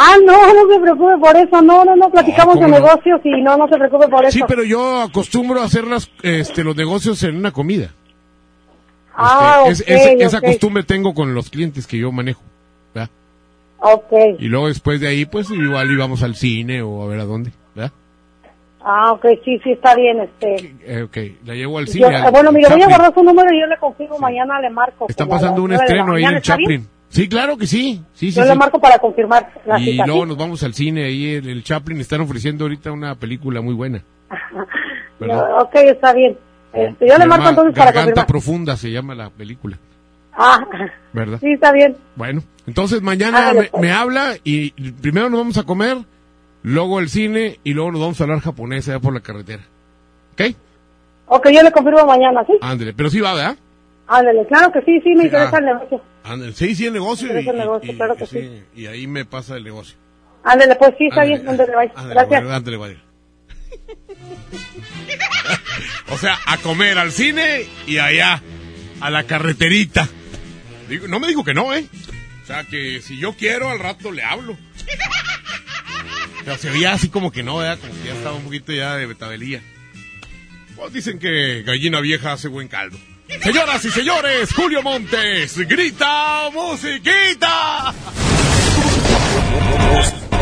Ah, 0.00 0.14
no, 0.24 0.32
no 0.54 0.72
se 0.72 0.80
preocupe 0.80 1.18
por 1.18 1.36
eso. 1.36 1.60
No, 1.60 1.84
no, 1.84 1.96
no, 1.96 2.08
platicamos 2.10 2.54
¿cómo 2.54 2.66
de 2.66 2.70
no? 2.72 2.86
negocios 2.86 3.20
y 3.24 3.42
no, 3.42 3.56
no 3.56 3.66
se 3.68 3.76
preocupe 3.76 4.06
por 4.06 4.24
eso. 4.24 4.30
Sí, 4.38 4.44
pero 4.46 4.62
yo 4.62 5.00
acostumbro 5.02 5.60
a 5.60 5.64
hacer 5.64 5.88
las, 5.88 6.08
este, 6.22 6.62
los 6.62 6.76
negocios 6.76 7.20
en 7.24 7.36
una 7.36 7.50
comida. 7.50 7.90
Ah, 9.16 9.64
Es- 9.66 9.80
ok, 9.80 9.86
es- 9.88 10.20
esa 10.20 10.38
ok. 10.38 10.44
costumbre 10.44 10.82
tengo 10.84 11.14
con 11.14 11.34
los 11.34 11.50
clientes 11.50 11.86
que 11.88 11.98
yo 11.98 12.12
manejo. 12.12 12.42
¿verdad? 12.94 13.10
Ok. 13.80 14.12
Y 14.38 14.46
luego 14.46 14.68
después 14.68 15.00
de 15.00 15.08
ahí, 15.08 15.24
pues 15.26 15.50
igual 15.50 15.90
íbamos 15.90 16.22
al 16.22 16.36
cine 16.36 16.82
o 16.82 17.02
a 17.02 17.06
ver 17.08 17.18
a 17.20 17.24
dónde. 17.24 17.50
¿verdad? 17.74 17.90
Ah, 18.84 19.10
ok, 19.12 19.26
sí, 19.44 19.58
sí, 19.64 19.72
está 19.72 19.96
bien, 19.96 20.20
este. 20.20 20.74
Eh, 20.84 21.02
ok, 21.02 21.16
la 21.44 21.54
llevo 21.54 21.78
al 21.78 21.86
Yo- 21.86 21.92
cine. 21.94 22.06
eh, 22.06 22.14
al- 22.16 22.30
bueno, 22.30 22.50
al 22.50 22.54
mire, 22.54 22.68
voy 22.70 22.82
a 22.82 22.86
guardar 22.86 23.12
su 23.12 23.22
número 23.24 23.52
y 23.52 23.60
yo 23.60 23.66
le 23.66 23.76
confirmo, 23.78 24.18
mañana 24.20 24.60
le 24.60 24.70
marco. 24.70 25.06
Está 25.08 25.24
como 25.24 25.34
a 25.36 25.40
pasando 25.40 25.62
un 25.64 25.72
estreno 25.72 26.14
ahí 26.14 26.24
en. 26.24 26.40
Chaplin. 26.40 26.88
Sí, 27.10 27.28
claro 27.28 27.56
que 27.56 27.66
sí. 27.66 28.02
Sí, 28.12 28.30
sí, 28.30 28.36
yo 28.36 28.42
sí. 28.42 28.48
le 28.48 28.54
marco 28.54 28.78
para 28.80 28.98
confirmar 28.98 29.50
la 29.66 29.80
Y 29.80 29.92
cita, 29.92 30.06
luego 30.06 30.26
nos 30.26 30.36
vamos 30.36 30.62
al 30.62 30.74
cine 30.74 31.04
ahí 31.04 31.36
en 31.36 31.48
el 31.48 31.62
Chaplin. 31.64 32.00
Están 32.00 32.20
ofreciendo 32.20 32.64
ahorita 32.64 32.92
una 32.92 33.14
película 33.14 33.60
muy 33.60 33.74
buena. 33.74 34.02
No, 35.20 35.36
ok, 35.62 35.74
está 35.74 36.12
bien. 36.12 36.38
Este, 36.72 37.08
yo 37.08 37.14
Se 37.14 37.18
le 37.18 37.26
marco 37.26 37.48
entonces 37.48 37.74
para 37.74 37.86
Garganta 37.86 38.04
confirmar. 38.22 38.26
Profunda 38.28 38.76
se 38.76 38.92
llama 38.92 39.16
la 39.16 39.30
película. 39.30 39.76
Ah, 40.32 40.64
¿Verdad? 41.12 41.38
sí, 41.40 41.54
está 41.54 41.72
bien. 41.72 41.96
Bueno, 42.14 42.40
entonces 42.68 43.02
mañana 43.02 43.38
Hágale, 43.38 43.60
me, 43.62 43.66
pues. 43.66 43.82
me 43.82 43.90
habla 43.90 44.34
y 44.44 44.70
primero 44.92 45.28
nos 45.28 45.40
vamos 45.40 45.58
a 45.58 45.64
comer, 45.64 45.96
luego 46.62 47.00
el 47.00 47.08
cine 47.08 47.58
y 47.64 47.72
luego 47.74 47.90
nos 47.90 48.00
vamos 48.00 48.20
a 48.20 48.24
hablar 48.24 48.38
japonés 48.38 48.88
allá 48.88 49.00
por 49.00 49.12
la 49.12 49.18
carretera. 49.18 49.64
¿Ok? 50.34 50.54
Ok, 51.26 51.48
yo 51.50 51.64
le 51.64 51.72
confirmo 51.72 52.06
mañana, 52.06 52.44
¿sí? 52.46 52.52
Ándele, 52.60 52.92
pero 52.94 53.10
sí 53.10 53.18
va, 53.20 53.34
¿verdad? 53.34 53.56
Ándale, 54.06 54.46
claro 54.46 54.70
que 54.70 54.82
sí, 54.82 55.00
sí, 55.02 55.10
me 55.16 55.22
Sí, 55.22 55.24
interesa 55.26 55.50
ah. 55.56 55.58
el 55.58 55.64
negocio. 55.64 56.00
Ándele, 56.24 56.52
sí, 56.52 56.74
sí, 56.74 56.86
el 56.86 56.92
negocio. 56.92 57.28
Y, 57.40 57.48
el 57.48 57.56
negocio, 57.56 57.92
y- 57.92 57.96
claro 57.96 58.16
que 58.16 58.26
sí, 58.26 58.62
y 58.74 58.86
ahí 58.86 59.06
me 59.06 59.24
pasa 59.24 59.56
el 59.56 59.64
negocio. 59.64 59.96
Ándale, 60.44 60.76
pues 60.76 60.94
sí, 60.98 61.06
está 61.08 61.22
Ándale, 61.22 61.38
bien, 61.38 61.48
ándale, 61.48 61.72
bye. 61.76 61.92
Ándele, 61.94 62.14
Gracias. 62.14 62.42
bueno, 62.42 62.56
ándele, 62.56 62.76
vale. 62.76 62.98
o 66.10 66.18
sea, 66.18 66.38
a 66.46 66.56
comer 66.58 66.98
al 66.98 67.12
cine 67.12 67.66
y 67.86 67.98
allá 67.98 68.42
a 69.00 69.10
la 69.10 69.24
carreterita. 69.24 70.08
Digo, 70.88 71.06
no 71.08 71.20
me 71.20 71.28
dijo 71.28 71.44
que 71.44 71.54
no, 71.54 71.74
¿eh? 71.74 71.86
O 72.42 72.46
sea, 72.46 72.64
que 72.64 73.00
si 73.02 73.18
yo 73.18 73.34
quiero, 73.34 73.68
al 73.68 73.78
rato 73.78 74.10
le 74.10 74.22
hablo. 74.22 74.56
Pero 76.44 76.56
se 76.56 76.70
veía 76.70 76.92
así 76.94 77.08
como 77.10 77.30
que 77.30 77.42
no, 77.42 77.58
¿verdad? 77.58 77.78
Como 77.78 77.92
que 78.00 78.08
ya 78.08 78.14
estaba 78.14 78.36
un 78.36 78.44
poquito 78.44 78.72
ya 78.72 78.96
de 78.96 79.06
betabelía. 79.06 79.60
Pues 80.76 80.92
dicen 80.92 81.18
que 81.18 81.62
gallina 81.62 82.00
vieja 82.00 82.32
hace 82.32 82.48
buen 82.48 82.68
caldo. 82.68 82.96
Señoras 83.42 83.84
y 83.84 83.90
señores, 83.90 84.52
Julio 84.52 84.82
Montes, 84.82 85.56
grita 85.68 86.50
musiquita. 86.52 87.94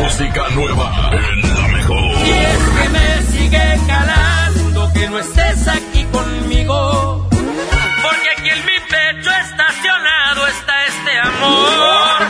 Música 0.01 0.49
nueva 0.55 1.11
en 1.13 1.55
la 1.55 1.67
mejor. 1.67 2.25
Y 2.25 2.29
es 2.29 2.57
que 2.57 2.89
me 2.89 3.21
sigue 3.31 3.79
calando 3.87 4.91
que 4.93 5.09
no 5.09 5.19
estés 5.19 5.67
aquí 5.67 6.03
conmigo. 6.11 7.27
Porque 7.29 8.29
aquí 8.37 8.49
en 8.49 8.65
mi 8.65 8.79
pecho 8.89 9.29
estacionado 9.31 10.47
está 10.47 10.85
este 10.85 11.19
amor. 11.19 12.21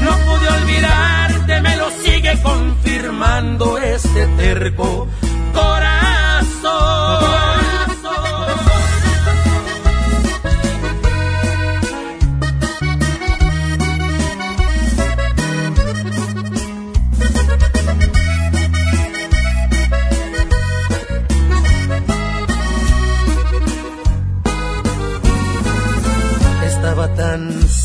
No 0.00 0.18
pude 0.24 0.48
olvidarte, 0.48 1.60
me 1.60 1.76
lo 1.76 1.90
sigue 1.90 2.40
confirmando 2.42 3.78
este 3.78 4.26
terco 4.38 5.08
corazón. 5.52 5.91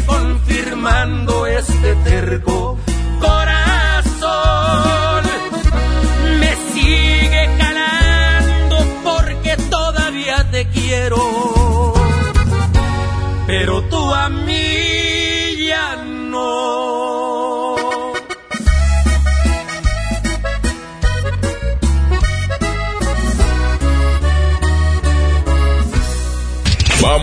Confirmando 0.00 1.46
este 1.46 1.94
terco 1.96 2.78
corazón. 3.20 3.51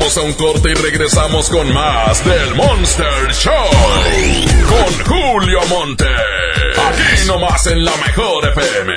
Vamos 0.10 0.26
a 0.26 0.28
un 0.28 0.34
corte 0.34 0.72
y 0.72 0.74
regresamos 0.74 1.50
con 1.52 1.72
más 1.72 2.26
del 2.26 2.56
Monster 2.56 3.32
Show. 3.32 3.54
Con 4.68 5.06
Julio 5.06 5.60
Monte. 5.70 6.06
Aquí 6.06 7.28
nomás 7.28 7.68
en 7.68 7.86
la 7.86 7.96
mejor 7.96 8.48
FM. 8.48 8.96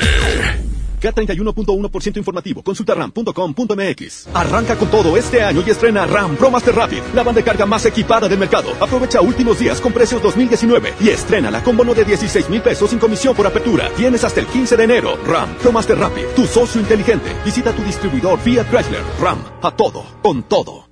K31.1% 1.02 2.16
informativo. 2.16 2.62
Consulta 2.62 2.94
ram.com.mx. 2.94 4.28
Arranca 4.32 4.76
con 4.76 4.89
todo 4.89 5.14
este 5.18 5.43
año 5.43 5.62
y 5.66 5.68
estrena 5.68 6.06
RAM 6.06 6.34
Pro 6.36 6.51
Master 6.51 6.74
Rapid, 6.74 7.02
la 7.14 7.22
banda 7.22 7.40
de 7.40 7.44
carga 7.44 7.66
más 7.66 7.84
equipada 7.84 8.26
del 8.26 8.39
mercado. 8.39 8.72
Aprovecha 8.80 9.20
últimos 9.20 9.59
días 9.59 9.82
con 9.82 9.93
precios 9.93 10.22
2019 10.22 10.94
y 10.98 11.10
estrena 11.10 11.62
con 11.62 11.76
bono 11.76 11.93
de 11.93 12.06
16 12.06 12.48
mil 12.48 12.62
pesos 12.62 12.89
sin 12.89 12.98
comisión 12.98 13.36
por 13.36 13.47
apertura. 13.47 13.90
Tienes 13.98 14.24
hasta 14.24 14.40
el 14.40 14.47
15 14.47 14.78
de 14.78 14.84
enero. 14.84 15.18
RAM 15.26 15.56
Pro 15.59 15.72
Master 15.72 15.98
Rapid, 15.98 16.24
tu 16.34 16.47
socio 16.47 16.80
inteligente. 16.80 17.36
Visita 17.44 17.70
tu 17.72 17.82
distribuidor 17.82 18.39
Fiat 18.39 18.70
Chrysler. 18.70 19.02
RAM, 19.20 19.44
a 19.60 19.76
todo, 19.76 20.06
con 20.22 20.44
todo. 20.44 20.91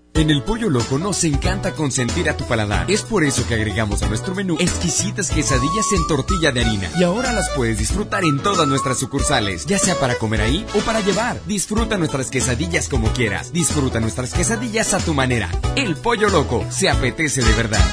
En 0.13 0.29
el 0.29 0.43
Pollo 0.43 0.69
Loco 0.69 0.99
nos 0.99 1.23
encanta 1.23 1.71
consentir 1.71 2.29
a 2.29 2.35
tu 2.35 2.43
paladar. 2.45 2.91
Es 2.91 3.01
por 3.01 3.23
eso 3.23 3.47
que 3.47 3.55
agregamos 3.55 4.03
a 4.03 4.07
nuestro 4.07 4.35
menú 4.35 4.57
exquisitas 4.59 5.31
quesadillas 5.31 5.91
en 5.93 6.05
tortilla 6.05 6.51
de 6.51 6.61
harina. 6.61 6.89
Y 6.99 7.03
ahora 7.03 7.31
las 7.31 7.49
puedes 7.55 7.77
disfrutar 7.79 8.23
en 8.23 8.39
todas 8.39 8.67
nuestras 8.67 8.99
sucursales, 8.99 9.65
ya 9.65 9.79
sea 9.79 9.95
para 9.95 10.15
comer 10.15 10.41
ahí 10.41 10.65
o 10.75 10.79
para 10.79 10.99
llevar. 10.99 11.39
Disfruta 11.45 11.97
nuestras 11.97 12.29
quesadillas 12.29 12.89
como 12.89 13.07
quieras. 13.13 13.53
Disfruta 13.53 13.99
nuestras 13.99 14.33
quesadillas 14.33 14.93
a 14.93 14.99
tu 14.99 15.13
manera. 15.13 15.49
El 15.75 15.95
Pollo 15.95 16.29
Loco 16.29 16.65
se 16.69 16.89
apetece 16.89 17.41
de 17.41 17.53
verdad. 17.53 17.83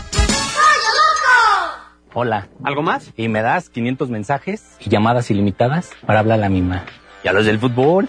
Hola. 2.14 2.48
¿Algo 2.64 2.82
más? 2.82 3.12
Y 3.16 3.28
me 3.28 3.42
das 3.42 3.70
500 3.70 4.10
mensajes 4.10 4.64
y 4.80 4.90
llamadas 4.90 5.30
ilimitadas 5.30 5.90
para 6.04 6.18
hablar 6.18 6.38
a 6.38 6.42
la 6.42 6.48
misma. 6.48 6.84
¿Y 7.22 7.28
a 7.28 7.32
los 7.32 7.46
del 7.46 7.60
fútbol? 7.60 8.08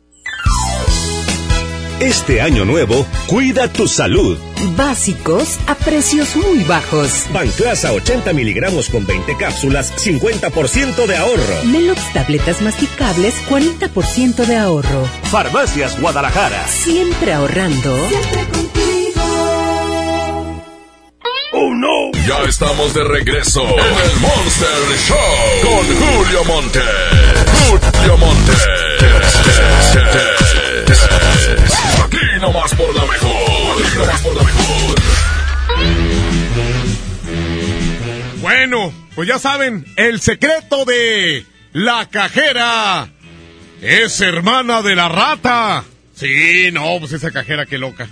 Este 2.01 2.41
año 2.41 2.65
nuevo, 2.65 3.05
cuida 3.27 3.71
tu 3.71 3.87
salud. 3.87 4.35
Básicos 4.75 5.59
a 5.67 5.75
precios 5.75 6.35
muy 6.35 6.63
bajos. 6.63 7.27
Banclasa 7.31 7.93
80 7.93 8.33
miligramos 8.33 8.89
con 8.89 9.05
20 9.05 9.37
cápsulas, 9.37 9.93
50% 10.03 11.05
de 11.05 11.15
ahorro. 11.15 11.63
Melox 11.65 12.01
tabletas 12.11 12.59
masticables, 12.63 13.35
40% 13.47 14.47
de 14.47 14.57
ahorro. 14.57 15.07
Farmacias 15.29 16.01
Guadalajara. 16.01 16.67
Siempre 16.67 17.33
ahorrando. 17.33 17.95
¡Oh 21.53 21.75
no! 21.75 22.11
Ya 22.27 22.49
estamos 22.49 22.95
de 22.95 23.03
regreso 23.03 23.61
en 23.61 24.09
el 24.09 24.19
Monster 24.21 24.97
Show 25.07 25.17
con 25.61 25.85
Julio 25.85 26.43
Monte. 26.45 26.79
Julio 27.69 28.17
Monte. 28.17 28.51
Pues 39.21 39.29
ya 39.29 39.37
saben, 39.37 39.85
el 39.97 40.19
secreto 40.19 40.83
de 40.83 41.45
la 41.73 42.09
cajera 42.09 43.07
es 43.79 44.19
hermana 44.19 44.81
de 44.81 44.95
la 44.95 45.09
rata. 45.09 45.83
Sí, 46.15 46.71
no, 46.73 46.97
pues 46.99 47.11
esa 47.11 47.29
cajera 47.29 47.67
qué 47.67 47.77
loca. 47.77 48.09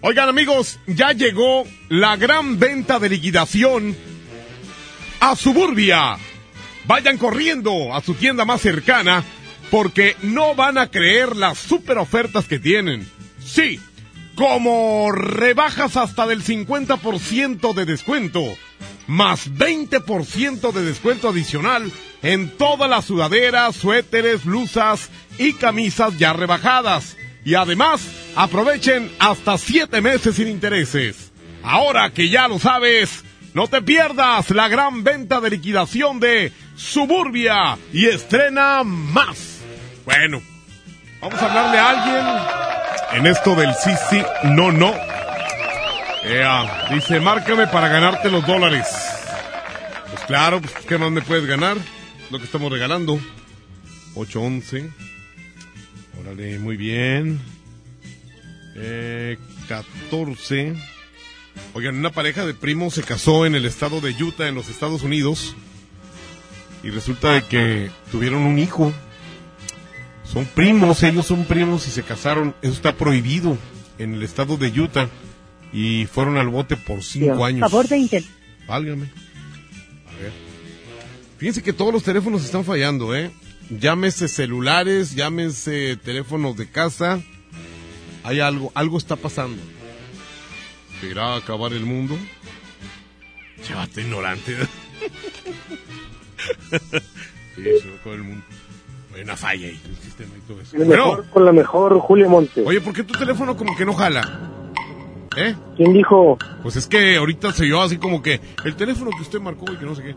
Oigan 0.00 0.28
amigos, 0.28 0.80
ya 0.88 1.12
llegó 1.12 1.62
la 1.88 2.16
gran 2.16 2.58
venta 2.58 2.98
de 2.98 3.08
liquidación 3.08 3.96
a 5.20 5.36
Suburbia. 5.36 6.16
Vayan 6.86 7.18
corriendo 7.18 7.94
a 7.94 8.02
su 8.02 8.14
tienda 8.14 8.44
más 8.44 8.60
cercana 8.60 9.22
porque 9.70 10.16
no 10.22 10.56
van 10.56 10.76
a 10.76 10.90
creer 10.90 11.36
las 11.36 11.56
super 11.58 11.98
ofertas 11.98 12.46
que 12.46 12.58
tienen. 12.58 13.08
Sí, 13.44 13.78
como 14.34 15.12
rebajas 15.12 15.96
hasta 15.96 16.26
del 16.26 16.42
50% 16.42 17.74
de 17.74 17.84
descuento, 17.84 18.58
más 19.08 19.50
20% 19.50 20.70
de 20.70 20.84
descuento 20.84 21.30
adicional 21.30 21.90
en 22.22 22.56
todas 22.56 22.88
las 22.88 23.06
sudaderas, 23.06 23.74
suéteres, 23.74 24.44
blusas 24.44 25.10
y 25.38 25.54
camisas 25.54 26.16
ya 26.18 26.32
rebajadas. 26.32 27.16
Y 27.44 27.54
además, 27.54 28.02
aprovechen 28.36 29.10
hasta 29.18 29.58
7 29.58 30.00
meses 30.00 30.36
sin 30.36 30.46
intereses. 30.46 31.32
Ahora 31.62 32.10
que 32.10 32.28
ya 32.28 32.46
lo 32.46 32.58
sabes, 32.58 33.24
no 33.54 33.66
te 33.66 33.82
pierdas 33.82 34.50
la 34.50 34.68
gran 34.68 35.02
venta 35.02 35.40
de 35.40 35.50
liquidación 35.50 36.20
de 36.20 36.52
Suburbia 36.76 37.78
y 37.92 38.06
estrena 38.06 38.84
más. 38.84 39.60
Bueno, 40.04 40.42
vamos 41.20 41.42
a 41.42 41.46
hablarle 41.46 41.78
a 41.78 41.88
alguien 41.90 43.18
en 43.18 43.26
esto 43.26 43.54
del 43.54 43.74
sí, 43.74 43.90
sí, 44.10 44.22
no, 44.44 44.70
no. 44.70 45.17
Dice, 46.90 47.20
márcame 47.20 47.66
para 47.68 47.88
ganarte 47.88 48.30
los 48.30 48.46
dólares. 48.46 48.86
Pues 50.10 50.24
claro, 50.26 50.60
pues, 50.60 50.74
¿qué 50.86 50.98
más 50.98 51.10
me 51.10 51.22
puedes 51.22 51.46
ganar? 51.46 51.78
Lo 52.30 52.38
que 52.38 52.44
estamos 52.44 52.70
regalando. 52.70 53.18
811. 54.14 54.90
Órale, 56.20 56.58
muy 56.58 56.76
bien. 56.76 57.40
Eh, 58.74 59.38
14. 59.68 60.74
Oigan, 61.72 61.96
una 61.96 62.10
pareja 62.10 62.44
de 62.44 62.52
primos 62.52 62.92
se 62.94 63.02
casó 63.02 63.46
en 63.46 63.54
el 63.54 63.64
estado 63.64 64.02
de 64.02 64.10
Utah, 64.22 64.48
en 64.48 64.54
los 64.54 64.68
Estados 64.68 65.04
Unidos. 65.04 65.56
Y 66.82 66.90
resulta 66.90 67.32
de 67.32 67.42
que 67.44 67.90
tuvieron 68.12 68.42
un 68.42 68.58
hijo. 68.58 68.92
Son 70.24 70.44
primos, 70.44 71.02
ellos 71.04 71.24
son 71.24 71.46
primos 71.46 71.88
y 71.88 71.90
se 71.90 72.02
casaron. 72.02 72.54
Eso 72.60 72.74
está 72.74 72.94
prohibido 72.96 73.56
en 73.98 74.12
el 74.12 74.22
estado 74.22 74.58
de 74.58 74.68
Utah. 74.78 75.08
Y 75.72 76.06
fueron 76.06 76.36
al 76.38 76.48
bote 76.48 76.76
por 76.76 77.02
cinco 77.02 77.44
años. 77.44 77.60
Favor 77.60 77.86
de 77.88 77.98
Intel. 77.98 78.24
Válgame. 78.66 79.04
A 79.04 80.22
ver. 80.22 80.32
Fíjense 81.38 81.62
que 81.62 81.72
todos 81.72 81.92
los 81.92 82.02
teléfonos 82.02 82.44
están 82.44 82.64
fallando, 82.64 83.14
¿eh? 83.14 83.30
Llámese 83.70 84.28
celulares, 84.28 85.14
llámese 85.14 85.96
teléfonos 85.96 86.56
de 86.56 86.70
casa. 86.70 87.20
Hay 88.24 88.40
algo, 88.40 88.72
algo 88.74 88.98
está 88.98 89.16
pasando. 89.16 89.62
¿Se 91.00 91.06
irá 91.08 91.34
a 91.34 91.36
acabar 91.36 91.72
el 91.72 91.84
mundo? 91.84 92.16
Llévate 93.68 94.00
ignorante. 94.02 94.56
sí, 96.70 97.62
se 97.62 97.88
va 97.88 97.94
a 97.94 98.00
acabar 98.00 98.18
el 98.18 98.24
mundo. 98.24 98.44
Hay 99.14 99.22
una 99.22 99.36
falla 99.36 99.66
ahí 99.66 99.80
el 99.88 99.96
sistema 99.96 100.30
y 100.36 100.40
todo 100.46 100.60
eso. 100.60 100.76
El 100.76 100.84
Bueno, 100.84 101.06
mejor 101.06 101.30
con 101.30 101.44
la 101.44 101.52
mejor, 101.52 101.98
Julio 102.00 102.28
Monte. 102.28 102.62
oye, 102.64 102.80
¿por 102.80 102.94
qué 102.94 103.04
tu 103.04 103.14
teléfono 103.18 103.56
como 103.56 103.76
que 103.76 103.84
no 103.84 103.94
jala? 103.94 104.50
¿Eh? 105.38 105.54
¿Quién 105.76 105.92
dijo? 105.92 106.36
Pues 106.64 106.74
es 106.74 106.88
que 106.88 107.16
ahorita 107.16 107.52
se 107.52 107.62
oyó 107.62 107.80
así 107.80 107.96
como 107.96 108.20
que 108.20 108.40
el 108.64 108.74
teléfono 108.74 109.12
que 109.12 109.22
usted 109.22 109.38
marcó 109.38 109.72
y 109.72 109.76
que 109.76 109.84
no 109.84 109.94
sé 109.94 110.02
qué. 110.02 110.16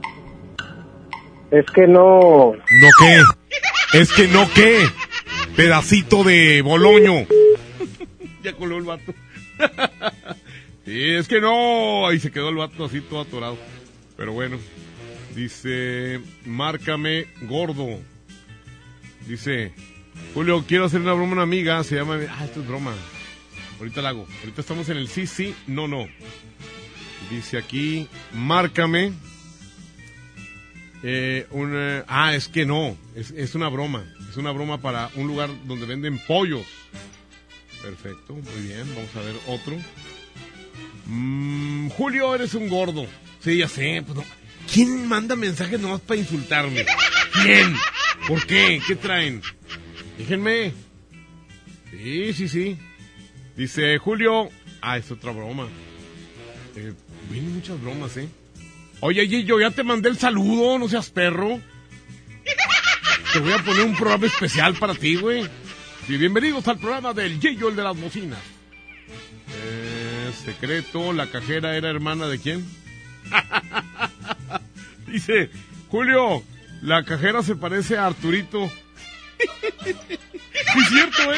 Es 1.52 1.66
que 1.76 1.86
no. 1.86 2.54
¿No 2.54 2.88
qué? 2.98 3.22
Es 4.00 4.12
que 4.14 4.28
no 4.28 4.50
qué. 4.56 4.80
Pedacito 5.56 6.24
de 6.24 6.64
boloño. 6.64 7.28
ya 8.44 8.54
coló 8.54 8.78
el 8.78 8.84
vato. 8.84 9.14
sí, 10.86 11.12
es 11.12 11.28
que 11.28 11.40
no. 11.40 12.08
Ahí 12.08 12.20
se 12.20 12.32
quedó 12.32 12.50
el 12.50 12.56
vato 12.56 12.86
así 12.86 13.02
todo 13.02 13.22
atorado. 13.22 13.58
Pero 14.18 14.34
bueno. 14.34 14.58
Dice, 15.36 16.20
márcame 16.46 17.28
gordo. 17.44 18.00
Dice, 19.28 19.72
Julio, 20.34 20.66
quiero 20.68 20.86
hacer 20.86 21.00
una 21.00 21.14
broma 21.14 21.30
a 21.30 21.34
una 21.34 21.44
amiga. 21.44 21.84
Se 21.84 21.96
llama... 21.96 22.18
Ah, 22.28 22.46
esto 22.46 22.62
es 22.62 22.68
broma. 22.68 22.94
Ahorita 23.82 24.04
la 24.04 24.10
hago. 24.10 24.28
Ahorita 24.42 24.62
estamos 24.62 24.88
en 24.90 24.98
el 24.98 25.08
sí, 25.08 25.26
sí, 25.26 25.56
no, 25.66 25.88
no. 25.88 26.08
Dice 27.32 27.58
aquí, 27.58 28.08
márcame. 28.32 29.12
Eh, 31.02 31.48
una- 31.50 32.06
ah, 32.08 32.36
es 32.36 32.48
que 32.48 32.64
no, 32.64 32.96
es, 33.16 33.32
es 33.32 33.56
una 33.56 33.70
broma. 33.70 34.06
Es 34.30 34.38
una 34.38 34.52
broma 34.52 34.80
para 34.80 35.10
un 35.16 35.26
lugar 35.26 35.50
donde 35.66 35.88
venden 35.88 36.20
pollos. 36.20 36.64
Perfecto, 37.82 38.36
muy 38.36 38.62
bien. 38.68 38.84
Vamos 38.96 39.16
a 39.16 39.22
ver 39.22 39.36
otro. 39.48 39.76
Mm, 41.08 41.90
Julio, 41.90 42.36
eres 42.36 42.54
un 42.54 42.70
gordo. 42.70 43.08
Sí, 43.44 43.58
ya 43.58 43.68
sé. 43.68 44.04
Pues. 44.06 44.20
¿Quién 44.72 45.08
manda 45.08 45.36
mensajes 45.36 45.80
nomás 45.80 46.02
para 46.02 46.20
insultarme? 46.20 46.86
¿Quién? 47.42 47.76
¿Por 48.28 48.46
qué? 48.46 48.80
¿Qué 48.86 48.96
traen? 48.96 49.42
Déjenme. 50.20 50.72
Sí, 51.90 52.34
sí, 52.34 52.48
sí. 52.48 52.78
Dice 53.62 54.00
Julio. 54.00 54.50
Ah, 54.82 54.98
es 54.98 55.12
otra 55.12 55.32
broma. 55.32 55.68
Eh, 56.76 56.94
vienen 57.30 57.54
muchas 57.54 57.80
bromas, 57.80 58.18
¿eh? 58.18 58.28
Oye, 59.02 59.28
Gillo, 59.28 59.60
ya 59.60 59.70
te 59.70 59.84
mandé 59.84 60.10
el 60.10 60.18
saludo, 60.18 60.80
no 60.80 60.90
seas 60.90 61.12
perro. 61.12 61.62
Te 63.32 63.38
voy 63.38 63.54
a 63.54 63.60
poner 63.60 63.84
un 63.84 63.96
programa 63.96 64.26
especial 64.26 64.74
para 64.74 64.96
ti, 64.96 65.16
güey. 65.16 65.48
Y 66.08 66.18
bienvenidos 66.18 66.68
al 66.68 66.80
programa 66.80 67.14
del 67.14 67.40
Gillo, 67.40 67.70
el 67.70 67.76
de 67.76 67.84
las 67.84 67.96
bocinas. 67.96 68.40
Eh, 69.64 70.32
secreto, 70.44 71.14
la 71.14 71.28
cajera 71.28 71.78
era 71.78 71.92
hermana 71.92 72.28
de 72.28 72.40
quién? 72.40 72.66
Dice, 75.06 75.52
Julio, 75.88 76.44
la 76.82 77.04
cajera 77.04 77.44
se 77.44 77.56
parece 77.56 77.96
a 77.96 78.08
Arturito. 78.08 78.72
Sí, 80.74 80.80
cierto, 80.90 81.34
¿eh? 81.34 81.38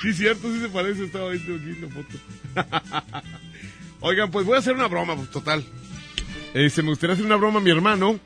Sí, 0.00 0.14
cierto, 0.14 0.52
sí 0.52 0.60
se 0.60 0.68
parece, 0.68 1.04
estaba 1.04 1.30
viendo 1.30 1.54
aquí 1.54 1.80
la 1.80 1.88
foto. 1.88 3.22
Oigan, 4.00 4.30
pues 4.30 4.46
voy 4.46 4.56
a 4.56 4.58
hacer 4.58 4.74
una 4.74 4.88
broma, 4.88 5.14
pues 5.14 5.30
total. 5.30 5.64
Se 6.54 6.82
me 6.82 6.88
gustaría 6.88 7.14
hacer 7.14 7.26
una 7.26 7.36
broma 7.36 7.60
a 7.60 7.62
mi 7.62 7.70
hermano. 7.70 8.18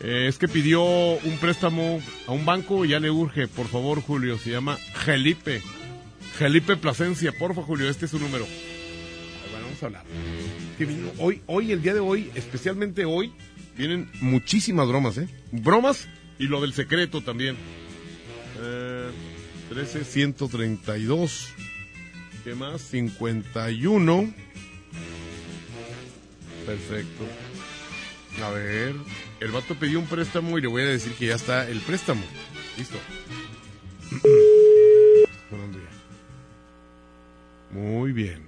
Eh, 0.00 0.26
es 0.28 0.36
que 0.36 0.48
pidió 0.48 0.82
un 0.82 1.38
préstamo 1.40 2.00
a 2.26 2.32
un 2.32 2.44
banco 2.44 2.84
y 2.84 2.88
ya 2.88 3.00
le 3.00 3.10
urge. 3.10 3.48
Por 3.48 3.66
favor, 3.68 4.00
Julio, 4.02 4.36
se 4.36 4.50
llama 4.50 4.78
Gelipe. 5.04 5.62
Gelipe 6.38 6.76
Plasencia, 6.76 7.32
porfa, 7.32 7.62
Julio, 7.62 7.88
este 7.88 8.04
es 8.04 8.10
su 8.10 8.18
número. 8.18 8.44
Bueno, 8.44 9.66
vamos 9.66 9.82
a 9.82 9.86
hablar. 9.86 10.04
Hoy, 11.18 11.40
hoy, 11.46 11.72
el 11.72 11.82
día 11.82 11.94
de 11.94 12.00
hoy, 12.00 12.30
especialmente 12.34 13.04
hoy, 13.06 13.32
vienen 13.76 14.10
muchísimas 14.20 14.86
bromas, 14.86 15.16
¿eh? 15.16 15.28
Bromas 15.50 16.08
y 16.38 16.48
lo 16.48 16.60
del 16.60 16.74
secreto 16.74 17.22
también. 17.22 17.56
Eh, 18.60 19.10
13, 19.68 20.04
132. 20.04 21.52
¿Qué 22.44 22.54
más? 22.54 22.80
51. 22.82 24.32
Perfecto. 26.64 27.24
A 28.44 28.50
ver, 28.50 28.94
el 29.40 29.50
vato 29.50 29.74
pidió 29.74 29.98
un 29.98 30.06
préstamo 30.06 30.58
y 30.58 30.60
le 30.60 30.68
voy 30.68 30.82
a 30.82 30.86
decir 30.86 31.12
que 31.14 31.26
ya 31.26 31.34
está 31.36 31.68
el 31.68 31.80
préstamo. 31.80 32.22
Listo. 32.76 32.98
Muy 37.72 38.12
bien. 38.12 38.42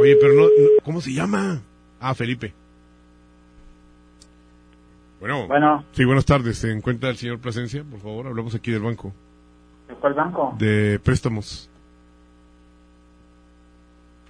Oye, 0.00 0.16
pero 0.20 0.34
no, 0.34 0.42
no- 0.44 0.82
¿cómo 0.84 1.00
se 1.00 1.12
llama? 1.12 1.62
Ah, 2.00 2.14
Felipe. 2.14 2.52
Bueno. 5.18 5.46
Bueno. 5.46 5.84
Sí, 5.92 6.04
buenas 6.04 6.24
tardes. 6.24 6.58
¿Se 6.58 6.70
encuentra 6.70 7.10
el 7.10 7.16
señor 7.16 7.38
Plasencia? 7.40 7.82
Por 7.84 8.00
favor, 8.00 8.26
hablamos 8.26 8.54
aquí 8.54 8.70
del 8.70 8.82
banco. 8.82 9.12
¿De 9.90 9.96
cuál 9.96 10.14
banco? 10.14 10.54
De 10.58 10.98
préstamos. 11.02 11.68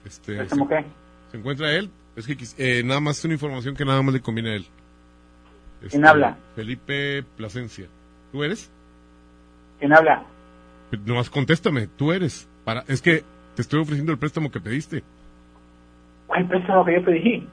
Este, 0.04 0.36
¿Préstamo 0.36 0.66
¿se- 0.68 0.76
qué? 0.76 0.84
¿Se 1.30 1.36
encuentra 1.36 1.72
él? 1.72 1.90
Es 2.16 2.26
que 2.26 2.36
eh, 2.58 2.82
nada 2.84 3.00
más 3.00 3.18
es 3.18 3.24
una 3.24 3.34
información 3.34 3.76
que 3.76 3.84
nada 3.84 4.02
más 4.02 4.14
le 4.14 4.20
conviene 4.20 4.50
a 4.50 4.54
él. 4.56 4.66
Este, 5.82 5.90
¿Quién 5.90 6.06
habla? 6.06 6.36
Felipe 6.56 7.22
Plasencia. 7.36 7.86
¿Tú 8.32 8.42
eres? 8.42 8.70
¿Quién 9.78 9.92
habla? 9.92 10.24
Nomás 11.06 11.30
contéstame, 11.30 11.86
tú 11.86 12.12
eres. 12.12 12.48
Para, 12.64 12.84
es 12.88 13.00
que 13.00 13.24
te 13.54 13.62
estoy 13.62 13.80
ofreciendo 13.80 14.12
el 14.12 14.18
préstamo 14.18 14.50
que 14.50 14.60
pediste. 14.60 15.02
¿Cuál 16.26 16.48
préstamo 16.48 16.84
que 16.84 16.94
yo 16.94 17.04
pedí? 17.04 17.48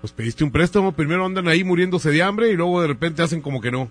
Pues 0.00 0.12
pediste 0.12 0.44
un 0.44 0.50
préstamo, 0.50 0.92
primero 0.92 1.24
andan 1.26 1.48
ahí 1.48 1.64
muriéndose 1.64 2.10
de 2.10 2.22
hambre 2.22 2.50
y 2.50 2.56
luego 2.56 2.80
de 2.82 2.88
repente 2.88 3.22
hacen 3.22 3.40
como 3.42 3.60
que 3.60 3.70
no. 3.70 3.90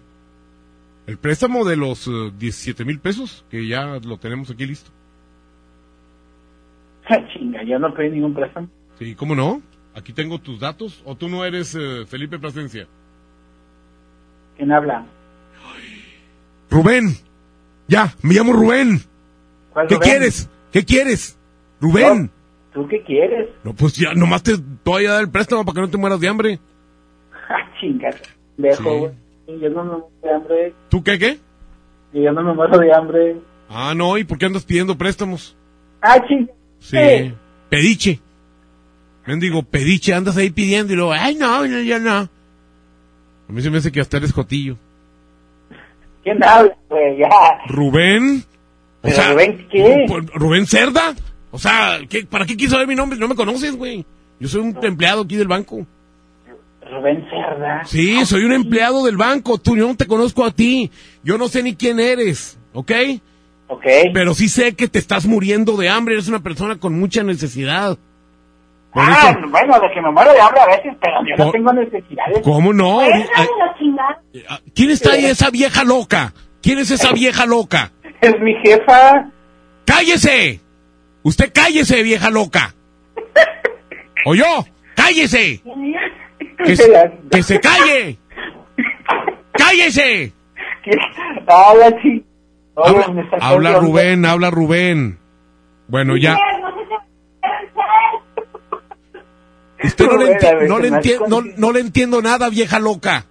El 1.09 1.17
préstamo 1.17 1.65
de 1.65 1.75
los 1.75 2.07
eh, 2.07 2.31
17 2.37 2.85
mil 2.85 2.99
pesos, 2.99 3.43
que 3.49 3.67
ya 3.67 3.99
lo 3.99 4.17
tenemos 4.17 4.51
aquí 4.51 4.67
listo. 4.67 4.91
Chinga, 7.33 7.63
yo 7.63 7.79
no 7.79 7.91
pedí 7.95 8.11
ningún 8.11 8.35
préstamo. 8.35 8.69
Sí, 8.99 9.15
¿cómo 9.15 9.33
no? 9.33 9.59
Aquí 9.95 10.13
tengo 10.13 10.37
tus 10.37 10.59
datos. 10.59 11.01
¿O 11.05 11.15
tú 11.15 11.27
no 11.27 11.43
eres 11.43 11.73
eh, 11.73 12.05
Felipe 12.05 12.37
Plasencia? 12.37 12.85
¿Quién 14.55 14.71
habla? 14.71 15.03
Rubén. 16.69 17.15
Ya, 17.87 18.13
me 18.21 18.35
llamo 18.35 18.53
Rubén. 18.53 18.99
¿Cuál 19.73 19.87
¿Qué 19.87 19.95
Rubén? 19.95 20.09
quieres? 20.09 20.47
¿Qué 20.71 20.85
quieres? 20.85 21.39
Rubén. 21.81 22.29
¿Tú 22.71 22.87
qué 22.87 23.01
quieres? 23.01 23.49
No, 23.63 23.73
pues 23.73 23.95
ya, 23.95 24.13
nomás 24.13 24.43
te 24.43 24.53
voy 24.85 25.07
a 25.07 25.13
dar 25.13 25.21
el 25.21 25.31
préstamo 25.31 25.65
para 25.65 25.73
que 25.73 25.81
no 25.81 25.89
te 25.89 25.97
mueras 25.97 26.19
de 26.19 26.27
hambre. 26.27 26.59
Ah, 27.51 27.67
chinga, 27.81 28.11
dejo, 28.57 29.09
Sí. 29.09 29.28
Yo 29.61 29.69
no 29.69 29.83
me 29.83 29.89
muero 29.91 30.09
de 30.21 30.31
hambre. 30.33 30.73
¿Tú 30.89 31.03
qué, 31.03 31.17
qué? 31.19 31.39
Y 32.13 32.23
yo 32.23 32.31
no 32.31 32.43
me 32.43 32.53
muero 32.53 32.77
de 32.77 32.93
hambre. 32.93 33.37
Ah, 33.69 33.93
no, 33.95 34.17
¿y 34.17 34.23
por 34.23 34.37
qué 34.37 34.45
andas 34.45 34.63
pidiendo 34.65 34.97
préstamos? 34.97 35.55
Ah, 36.01 36.17
chinga. 36.27 36.51
Sí. 36.79 37.33
Pediche. 37.69 38.19
Mendigo, 39.25 39.61
pediche, 39.63 40.13
andas 40.13 40.37
ahí 40.37 40.49
pidiendo 40.49 40.93
y 40.93 40.95
luego, 40.95 41.11
ay, 41.13 41.35
no, 41.35 41.65
no, 41.67 41.79
ya 41.81 41.99
no. 41.99 42.11
A 42.17 43.51
mí 43.51 43.61
se 43.61 43.69
me 43.69 43.77
hace 43.77 43.91
que 43.91 43.99
hasta 44.01 44.17
eres 44.17 44.33
jotillo. 44.33 44.75
¿Quién 46.23 46.43
habla, 46.43 46.75
güey? 46.89 47.17
Ya. 47.19 47.29
¿Rubén? 47.67 48.43
O 48.43 49.01
¿Pero 49.03 49.15
sea, 49.15 49.31
Rubén 49.33 49.67
qué? 49.71 50.05
Ru- 50.07 50.31
¿Rubén 50.33 50.65
Cerda? 50.67 51.13
O 51.51 51.57
sea, 51.59 51.99
¿qué- 52.09 52.25
¿para 52.25 52.45
qué 52.45 52.57
quiso 52.57 52.71
saber 52.71 52.87
mi 52.87 52.95
nombre? 52.95 53.17
No 53.19 53.27
me 53.27 53.35
conoces, 53.35 53.75
güey. 53.75 54.05
Yo 54.39 54.47
soy 54.47 54.61
un 54.61 54.77
empleado 54.83 55.21
aquí 55.23 55.35
del 55.35 55.47
banco. 55.47 55.85
Rubén 56.91 57.25
Cerda. 57.29 57.83
Sí, 57.85 58.25
soy 58.25 58.43
un 58.45 58.53
empleado 58.53 59.05
del 59.05 59.17
banco. 59.17 59.57
Tú, 59.59 59.75
yo 59.77 59.87
no 59.87 59.95
te 59.95 60.07
conozco 60.07 60.43
a 60.45 60.51
ti. 60.51 60.91
Yo 61.23 61.37
no 61.37 61.47
sé 61.47 61.61
ni 61.63 61.75
quién 61.75 61.99
eres, 61.99 62.57
¿ok? 62.73 62.91
Ok. 63.67 63.85
Pero 64.13 64.33
sí 64.33 64.49
sé 64.49 64.73
que 64.75 64.87
te 64.87 64.97
estás 64.99 65.25
muriendo 65.27 65.77
de 65.77 65.89
hambre. 65.89 66.15
Eres 66.15 66.27
una 66.27 66.39
persona 66.41 66.77
con 66.79 66.99
mucha 66.99 67.23
necesidad. 67.23 67.97
Por 68.93 69.03
Ah, 69.03 69.29
eso- 69.37 69.49
bueno, 69.51 69.79
de 69.79 69.91
que 69.93 70.01
me 70.01 70.09
muero 70.11 70.33
de 70.33 70.41
hambre 70.41 70.61
a 70.61 70.65
veces, 70.65 70.93
pero 70.99 71.13
yo 71.27 71.45
no 71.45 71.51
tengo 71.51 71.73
necesidades. 71.73 72.39
¿Cómo 72.43 72.73
no? 72.73 72.95
Pues, 72.95 73.29
dame 73.35 73.49
la 73.59 73.75
chingada. 73.77 74.21
¿Quién 74.73 74.89
está 74.89 75.11
ahí, 75.11 75.25
esa 75.25 75.51
vieja 75.51 75.83
loca? 75.83 76.33
¿Quién 76.63 76.79
es 76.79 76.89
esa 76.89 77.11
vieja 77.13 77.45
loca? 77.45 77.91
Es 78.21 78.37
mi 78.41 78.53
jefa. 78.65 79.29
¡Cállese! 79.85 80.59
Usted 81.23 81.51
cállese, 81.53 82.03
vieja 82.03 82.29
loca. 82.29 82.73
¿O 84.25 84.35
yo? 84.35 84.65
¡Cállese! 84.95 85.61
Que, 86.65 86.75
se- 86.75 87.19
que 87.31 87.43
se 87.43 87.59
calle. 87.59 88.17
¡Cállese! 89.53 90.33
Habla. 91.47 91.95
Oye, 92.75 93.25
Habla. 93.41 93.79
Rubén, 93.79 94.25
habla 94.25 94.49
Rubén. 94.51 95.19
Bueno, 95.87 96.15
ya. 96.17 96.37
Usted 99.83 100.05
no 100.05 100.17
le, 100.17 100.25
Rubén, 100.25 100.37
enti- 100.37 100.47
a 100.47 100.55
ver, 100.55 100.69
no, 100.69 100.75
se 100.77 100.81
le 100.83 100.91
me 100.91 100.97
enti- 100.97 101.15
hace 101.15 101.29
no, 101.29 101.41
no 101.57 101.71
le 101.71 101.79
entiendo 101.79 102.21
nada, 102.21 102.49
vieja 102.49 102.79
loca. 102.79 103.25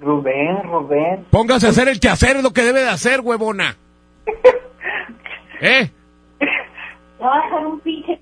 Rubén, 0.00 0.62
Rubén. 0.64 1.26
Póngase 1.30 1.66
a 1.66 1.70
hacer 1.70 1.88
el 1.88 2.00
quehacer, 2.00 2.36
es 2.36 2.42
lo 2.42 2.52
que 2.52 2.62
debe 2.62 2.80
de 2.80 2.88
hacer, 2.88 3.20
huevona. 3.20 3.76
¿Eh? 5.60 5.90
No 7.20 7.32
a 7.32 7.48
ser 7.50 7.66
un 7.66 7.80
pinche. 7.80 8.20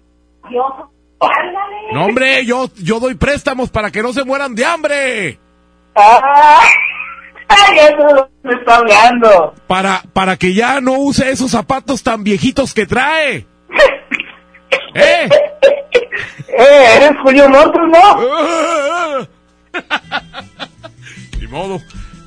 Ándale. 1.20 1.92
No, 1.92 2.06
hombre, 2.06 2.44
yo, 2.44 2.70
yo 2.76 3.00
doy 3.00 3.14
préstamos 3.14 3.70
para 3.70 3.90
que 3.90 4.02
no 4.02 4.12
se 4.12 4.24
mueran 4.24 4.54
de 4.54 4.64
hambre. 4.64 5.38
Ah. 5.94 6.60
Ay, 7.48 7.78
eso 7.78 8.28
me 8.42 8.54
está 8.54 8.76
hablando. 8.76 9.54
Para, 9.66 10.02
para 10.12 10.36
que 10.36 10.52
ya 10.52 10.80
no 10.80 10.94
use 10.94 11.30
esos 11.30 11.50
zapatos 11.50 12.02
tan 12.02 12.24
viejitos 12.24 12.74
que 12.74 12.86
trae. 12.86 13.46
¿Eh? 14.94 15.28
Eh, 16.48 16.96
eres 16.96 17.12
Julio 17.22 17.48
Montes, 17.48 17.82
¿no? 17.92 19.28
Ni 21.40 21.46
modo. 21.46 21.80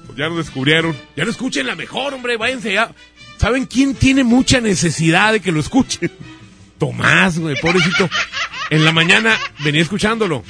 Pues 0.05 0.17
ya 0.17 0.27
lo 0.27 0.37
descubrieron. 0.37 0.95
Ya 1.15 1.25
lo 1.25 1.31
escuchen 1.31 1.67
la 1.67 1.75
mejor, 1.75 2.13
hombre. 2.13 2.37
Váyanse 2.37 2.73
ya. 2.73 2.91
¿Saben 3.37 3.65
quién 3.65 3.95
tiene 3.95 4.23
mucha 4.23 4.61
necesidad 4.61 5.33
de 5.33 5.39
que 5.41 5.51
lo 5.51 5.59
escuchen? 5.59 6.11
Tomás, 6.77 7.39
güey, 7.39 7.55
pobrecito. 7.59 8.09
En 8.69 8.85
la 8.85 8.91
mañana 8.91 9.37
venía 9.59 9.81
escuchándolo. 9.81 10.43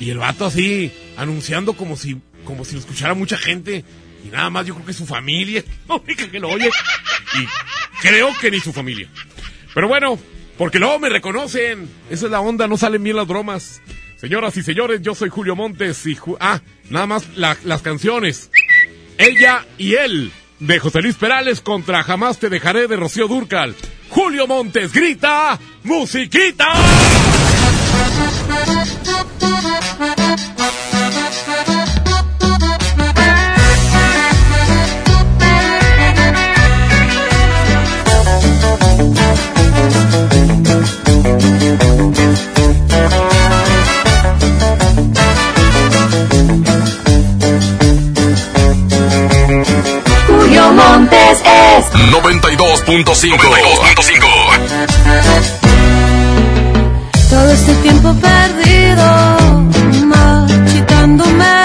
Y 0.00 0.10
el 0.10 0.18
vato 0.18 0.46
así, 0.46 0.92
anunciando 1.16 1.72
como 1.72 1.96
si, 1.96 2.16
como 2.44 2.64
si 2.64 2.74
lo 2.74 2.80
escuchara 2.80 3.14
mucha 3.14 3.36
gente. 3.36 3.84
Y 4.24 4.28
nada 4.28 4.50
más 4.50 4.66
yo 4.66 4.74
creo 4.74 4.86
que 4.86 4.92
su 4.92 5.06
familia, 5.06 5.62
que 6.06 6.40
oye. 6.42 6.70
Y 7.34 7.46
creo 8.00 8.28
que 8.40 8.50
ni 8.50 8.60
su 8.60 8.72
familia. 8.72 9.08
Pero 9.74 9.88
bueno, 9.88 10.18
porque 10.56 10.78
luego 10.78 10.98
me 10.98 11.08
reconocen. 11.08 11.88
Esa 12.10 12.26
es 12.26 12.32
la 12.32 12.40
onda, 12.40 12.66
no 12.68 12.76
salen 12.76 13.02
bien 13.02 13.16
las 13.16 13.26
bromas. 13.26 13.80
Señoras 14.16 14.56
y 14.56 14.62
señores, 14.62 15.00
yo 15.02 15.14
soy 15.14 15.28
Julio 15.28 15.54
Montes 15.54 16.04
y... 16.06 16.16
Ju- 16.16 16.36
ah, 16.40 16.60
nada 16.90 17.06
más 17.06 17.36
la- 17.36 17.56
las 17.64 17.82
canciones. 17.82 18.50
Ella 19.16 19.64
y 19.78 19.94
él, 19.94 20.32
de 20.58 20.78
José 20.80 21.02
Luis 21.02 21.14
Perales 21.14 21.60
contra 21.60 22.02
Jamás 22.02 22.38
te 22.40 22.48
dejaré 22.48 22.88
de 22.88 22.96
Rocío 22.96 23.28
Durcal. 23.28 23.76
Julio 24.08 24.46
Montes 24.46 24.90
grita, 24.92 25.58
musiquita. 25.82 26.66
92.5. 51.78 54.18
todo 57.30 57.50
este 57.50 57.74
tiempo 57.76 58.12
perdido, 58.14 59.04
marchitándome, 60.06 61.57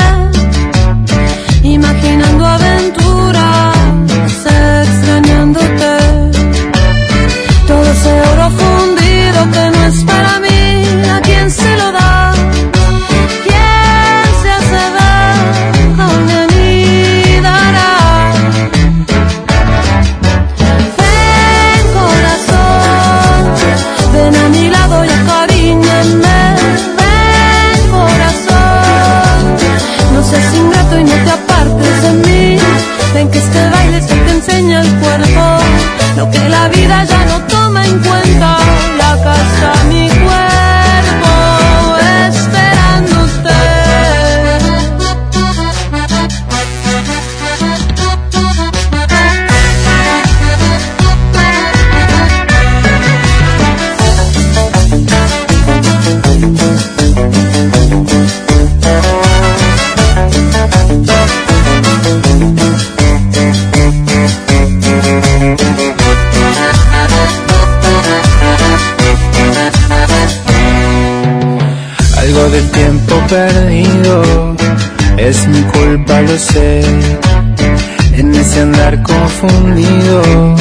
En 76.34 78.34
ese 78.34 78.61
andar 78.61 79.03
confundido 79.03 80.55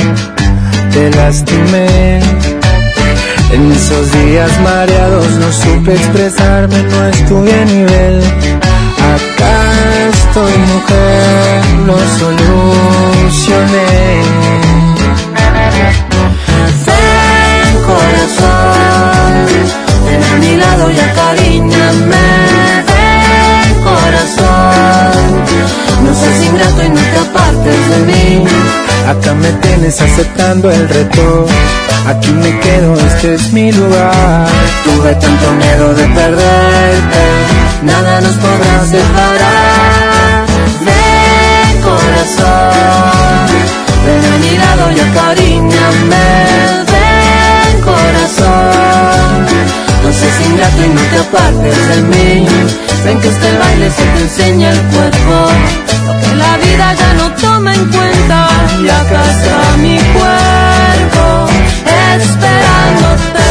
te 0.93 1.11
lastimé. 1.13 2.21
En 3.53 3.73
esos 3.73 4.13
días 4.13 4.51
mareados 4.61 5.31
no 5.31 5.51
supe 5.51 5.95
expresarme, 5.95 6.83
no 6.83 7.09
estuve 7.09 7.55
a 7.55 7.65
nivel. 7.65 8.23
Acá 9.15 9.73
estoy 10.13 10.53
mujer, 10.73 11.65
lo 11.87 11.97
solucioné. 12.21 13.89
Ven 16.87 17.75
corazón, 17.87 19.33
ven 20.05 20.23
a 20.23 20.37
mi 20.37 20.53
lado 20.57 20.91
y 20.91 21.01
acaríñame. 21.01 22.52
Seas 26.23 26.43
ingrato 26.47 26.83
y 26.85 26.89
no 26.89 27.01
te 27.13 27.19
apartes 27.29 27.89
de 27.91 27.99
mí. 28.09 28.45
Acá 29.09 29.35
me 29.35 29.53
tienes 29.65 30.01
aceptando 30.01 30.71
el 30.71 30.89
reto. 30.89 31.47
Aquí 32.07 32.33
me 32.33 32.59
quedo, 32.61 32.95
este 32.95 33.35
es 33.35 33.53
mi 33.53 33.71
lugar. 33.73 34.47
Tuve 34.85 35.15
tanto 35.15 35.53
miedo 35.53 35.95
de 35.95 36.05
perderte, 36.09 37.25
nada 37.83 38.21
nos 38.21 38.35
podrá 38.37 38.85
separar. 38.87 40.47
Ven 40.87 41.83
corazón, 41.83 43.47
ven 44.05 44.25
a 44.33 44.37
mi 44.39 44.59
lado 44.59 44.85
y 44.97 45.01
acaríñame. 45.09 46.27
Ven 46.93 47.81
corazón, 47.83 49.47
no 50.03 50.13
seas 50.13 50.41
ingrato 50.47 50.85
y 50.85 50.89
no 50.89 51.01
te 51.01 51.19
apartes 51.19 51.89
de 51.89 52.03
mí. 52.03 52.47
Ven 53.05 53.21
que 53.21 53.29
este 53.29 53.59
baile 53.59 53.91
se 53.91 54.03
te 54.03 54.21
enseña 54.21 54.71
el 54.71 54.81
cuerpo, 54.81 55.51
lo 56.07 56.13
que 56.21 56.35
la 56.37 56.57
vida 56.59 56.95
ya 56.95 57.15
no 57.15 57.31
toma 57.33 57.75
en 57.75 57.85
cuenta. 57.87 58.49
Y 58.81 58.87
está 58.87 59.77
mi 59.79 59.99
cuerpo, 59.99 61.47
esperándote. 62.17 63.43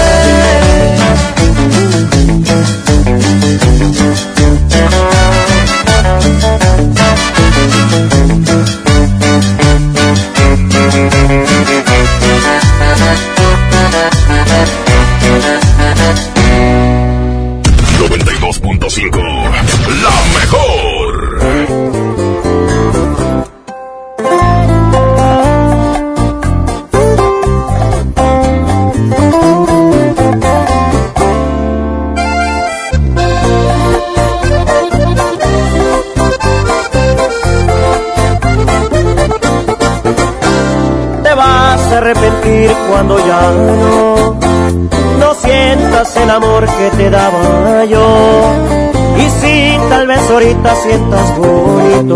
Ahorita 50.61 50.75
sientas 50.75 51.37
bonito, 51.37 52.15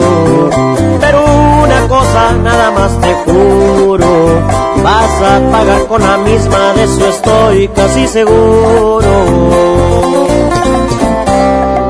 pero 1.00 1.24
una 1.64 1.88
cosa 1.88 2.34
nada 2.44 2.72
más 2.72 3.00
te 3.00 3.14
juro, 3.26 4.42
vas 4.84 5.22
a 5.22 5.40
pagar 5.52 5.86
con 5.88 6.02
la 6.02 6.18
misma, 6.18 6.74
de 6.74 6.84
eso 6.84 7.08
estoy 7.08 7.68
casi 7.70 8.06
seguro. 8.08 9.08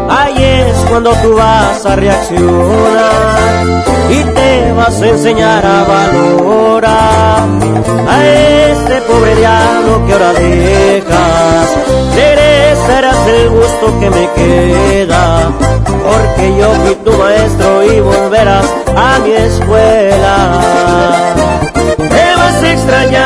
Ahí 0.10 0.44
es 0.44 0.78
cuando 0.90 1.12
tú 1.22 1.36
vas 1.36 1.86
a 1.86 1.96
reaccionar 1.96 3.84
y 4.10 4.24
te 4.24 4.74
vas 4.74 5.02
a 5.02 5.08
enseñar 5.08 5.66
a 5.66 5.84
valorar 5.84 7.48
a 8.08 8.26
este 8.26 9.02
pobre 9.02 9.36
diablo 9.36 10.06
que 10.06 10.14
ahora 10.14 10.34
dejas. 10.34 12.45
Merecerás 12.76 13.28
el 13.28 13.50
gusto 13.50 14.00
que 14.02 14.10
me 14.10 14.30
queda, 14.36 15.50
porque 15.88 16.58
yo 16.58 16.74
fui 16.84 16.96
tu 17.06 17.14
maestro 17.14 17.84
y 17.86 18.02
volverás 18.02 18.66
a 18.96 19.20
mi 19.20 19.32
escuela. 19.32 20.36
Te 21.98 22.36
vas 22.36 22.64
a 22.64 22.72
extrañar, 22.74 23.24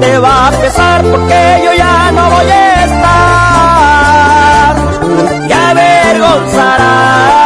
te 0.00 0.18
va 0.18 0.48
a 0.48 0.50
pesar 0.52 1.02
porque 1.02 1.62
yo 1.64 1.74
ya 1.74 2.10
no 2.12 2.30
voy 2.30 2.50
a 2.50 2.84
estar. 2.86 4.74
Y 5.48 5.52
avergonzarás, 5.52 7.45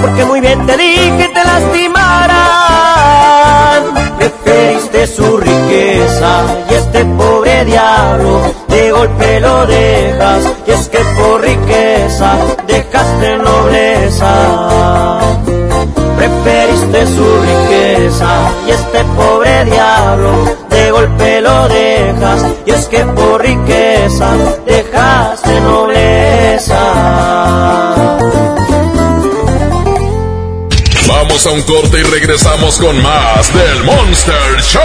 porque 0.00 0.24
muy 0.24 0.40
bien 0.40 0.66
te 0.66 0.76
dije 0.76 1.30
te 1.34 1.44
lastimarán. 1.44 2.14
Preferiste 4.16 5.06
su 5.06 5.36
riqueza 5.36 6.44
y 6.70 6.74
este 6.74 7.04
pobre 7.04 7.64
diablo 7.64 8.40
de 8.68 8.90
golpe 8.90 9.40
lo 9.40 9.66
dejas, 9.66 10.44
y 10.66 10.70
es 10.70 10.88
que 10.88 10.98
por 10.98 11.42
riqueza 11.42 12.36
dejaste 12.66 13.38
nobleza. 13.38 15.43
Su 17.04 17.42
riqueza 17.42 18.50
y 18.66 18.70
este 18.70 19.04
pobre 19.16 19.64
diablo 19.66 20.56
de 20.70 20.90
golpe 20.90 21.40
lo 21.42 21.68
dejas, 21.68 22.46
y 22.64 22.70
es 22.70 22.86
que 22.86 23.04
por 23.04 23.42
riqueza 23.42 24.30
dejaste 24.66 25.60
nobleza. 25.60 26.78
Vamos 31.06 31.46
a 31.46 31.50
un 31.50 31.62
corte 31.62 32.00
y 32.00 32.02
regresamos 32.02 32.78
con 32.78 33.00
más 33.02 33.52
del 33.52 33.84
Monster 33.84 34.62
Show. 34.62 34.82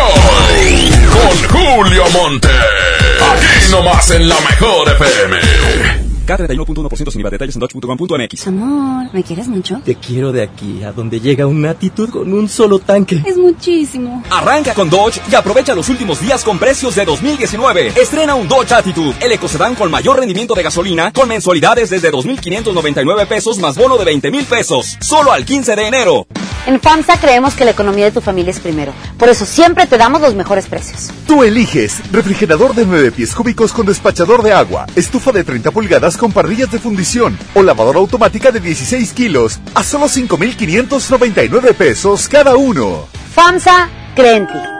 Con 1.13 1.59
Julio 1.59 2.03
Monte. 2.11 2.49
Aquí 2.49 3.71
nomás 3.71 4.11
en 4.11 4.27
la 4.27 4.35
mejor 4.41 4.89
FM. 4.89 6.08
K31.1% 6.29 7.11
sin 7.11 7.21
IVA. 7.21 7.29
Detalles 7.29 7.55
en 7.55 7.59
dodge.com.mx. 7.59 8.47
Amor, 8.47 9.13
¿me 9.13 9.23
quieres 9.23 9.47
mucho? 9.47 9.81
Te 9.83 9.95
quiero 9.95 10.31
de 10.31 10.43
aquí 10.43 10.83
a 10.83 10.91
donde 10.91 11.19
llega 11.19 11.45
una 11.47 11.71
actitud 11.71 12.09
con 12.09 12.31
un 12.33 12.47
solo 12.47 12.79
tanque. 12.79 13.23
Es 13.25 13.37
muchísimo. 13.37 14.23
Arranca 14.29 14.73
con 14.73 14.89
Dodge 14.89 15.21
y 15.31 15.35
aprovecha 15.35 15.73
los 15.73 15.89
últimos 15.89 16.21
días 16.21 16.43
con 16.43 16.59
precios 16.59 16.95
de 16.95 17.05
2019. 17.05 17.93
Estrena 17.95 18.35
un 18.35 18.47
Dodge 18.47 18.73
Attitude, 18.73 19.15
el 19.21 19.31
ecocedán 19.31 19.75
con 19.75 19.89
mayor 19.89 20.19
rendimiento 20.19 20.53
de 20.53 20.63
gasolina, 20.63 21.11
con 21.11 21.27
mensualidades 21.29 21.89
desde 21.89 22.11
2.599 22.11 23.27
pesos 23.27 23.57
más 23.59 23.77
bono 23.77 23.97
de 23.97 24.05
20 24.05 24.31
mil 24.31 24.45
pesos. 24.45 24.97
Solo 24.99 25.31
al 25.31 25.45
15 25.45 25.75
de 25.75 25.87
enero. 25.87 26.27
En 26.65 26.79
FAMSA 26.79 27.19
creemos 27.19 27.53
que 27.53 27.65
la 27.65 27.71
economía 27.71 28.05
de 28.05 28.11
tu 28.11 28.21
familia 28.21 28.51
es 28.51 28.59
primero. 28.59 28.93
Por 29.17 29.29
eso 29.29 29.45
siempre 29.45 29.87
te 29.87 29.97
damos 29.97 30.21
los 30.21 30.35
mejores 30.35 30.67
precios. 30.67 31.11
Tú 31.25 31.43
eliges 31.43 32.01
refrigerador 32.11 32.75
de 32.75 32.85
9 32.85 33.11
pies 33.11 33.33
cúbicos 33.33 33.71
con 33.71 33.85
despachador 33.85 34.43
de 34.43 34.53
agua, 34.53 34.85
estufa 34.95 35.31
de 35.31 35.43
30 35.43 35.71
pulgadas 35.71 36.17
con 36.17 36.31
parrillas 36.31 36.71
de 36.71 36.79
fundición 36.79 37.37
o 37.53 37.63
lavadora 37.63 37.99
automática 37.99 38.51
de 38.51 38.59
16 38.59 39.13
kilos 39.13 39.59
a 39.73 39.83
solo 39.83 40.05
5.599 40.05 41.73
pesos 41.73 42.27
cada 42.27 42.55
uno. 42.55 43.07
FAMSA 43.33 43.89
cree 44.15 44.37
en 44.37 44.47
ti. 44.47 44.78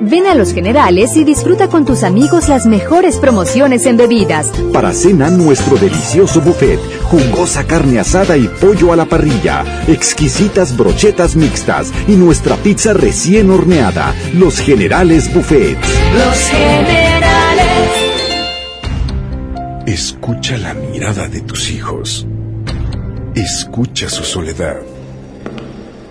Ven 0.00 0.26
a 0.26 0.34
Los 0.34 0.52
Generales 0.52 1.16
y 1.16 1.24
disfruta 1.24 1.68
con 1.68 1.84
tus 1.84 2.04
amigos 2.04 2.48
las 2.48 2.66
mejores 2.66 3.16
promociones 3.16 3.84
en 3.86 3.96
bebidas. 3.96 4.48
Para 4.72 4.92
cena, 4.92 5.30
nuestro 5.30 5.76
delicioso 5.76 6.40
buffet, 6.40 6.78
jugosa 7.04 7.64
carne 7.66 7.98
asada 7.98 8.36
y 8.36 8.46
pollo 8.46 8.92
a 8.92 8.96
la 8.96 9.06
parrilla, 9.06 9.64
exquisitas 9.88 10.76
brochetas 10.76 11.34
mixtas 11.36 11.92
y 12.06 12.12
nuestra 12.12 12.56
pizza 12.56 12.92
recién 12.92 13.50
horneada. 13.50 14.14
Los 14.34 14.60
Generales 14.60 15.32
Buffet. 15.34 15.78
Los 16.14 16.38
generales. 16.48 17.18
Escucha 19.86 20.58
la 20.58 20.74
mirada 20.74 21.28
de 21.28 21.40
tus 21.40 21.70
hijos. 21.70 22.26
Escucha 23.34 24.08
su 24.08 24.22
soledad. 24.22 24.76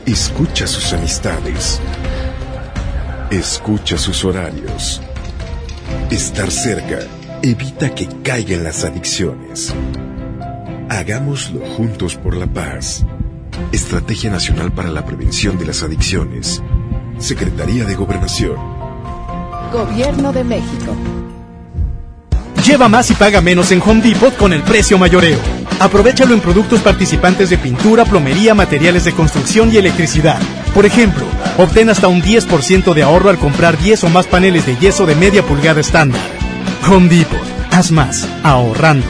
Escucha 0.05 0.67
sus 0.67 0.93
amistades. 0.93 1.79
Escucha 3.31 3.97
sus 3.97 4.23
horarios. 4.23 5.01
Estar 6.09 6.49
cerca 6.49 6.99
evita 7.41 7.93
que 7.93 8.07
caigan 8.23 8.63
las 8.63 8.85
adicciones. 8.85 9.75
Hagámoslo 10.87 11.59
juntos 11.75 12.15
por 12.15 12.37
la 12.37 12.47
paz. 12.47 13.05
Estrategia 13.73 14.31
Nacional 14.31 14.71
para 14.71 14.89
la 14.91 15.03
Prevención 15.05 15.57
de 15.57 15.65
las 15.65 15.83
Adicciones. 15.83 16.63
Secretaría 17.17 17.83
de 17.83 17.95
Gobernación. 17.95 18.55
Gobierno 19.73 20.31
de 20.31 20.45
México. 20.45 20.95
Lleva 22.65 22.87
más 22.87 23.11
y 23.11 23.13
paga 23.13 23.41
menos 23.41 23.73
en 23.73 23.81
Home 23.81 24.01
Depot 24.01 24.37
con 24.37 24.53
el 24.53 24.61
precio 24.61 24.97
mayoreo. 24.97 25.39
Aprovechalo 25.81 26.33
en 26.33 26.39
productos 26.39 26.79
participantes 26.79 27.49
de 27.49 27.57
pintura, 27.57 28.05
plomería, 28.05 28.55
materiales 28.55 29.03
de 29.03 29.11
construcción 29.11 29.69
y 29.73 29.75
electricidad. 29.75 30.39
Por 30.73 30.85
ejemplo, 30.85 31.25
obtén 31.57 31.89
hasta 31.89 32.07
un 32.07 32.21
10% 32.21 32.93
de 32.93 33.03
ahorro 33.03 33.29
al 33.29 33.37
comprar 33.37 33.77
10 33.77 34.05
o 34.05 34.09
más 34.09 34.27
paneles 34.27 34.65
de 34.65 34.77
yeso 34.77 35.05
de 35.05 35.15
media 35.15 35.43
pulgada 35.43 35.81
estándar. 35.81 36.21
Home 36.89 37.09
Depot. 37.09 37.39
Haz 37.71 37.91
más, 37.91 38.27
ahorrando. 38.43 39.05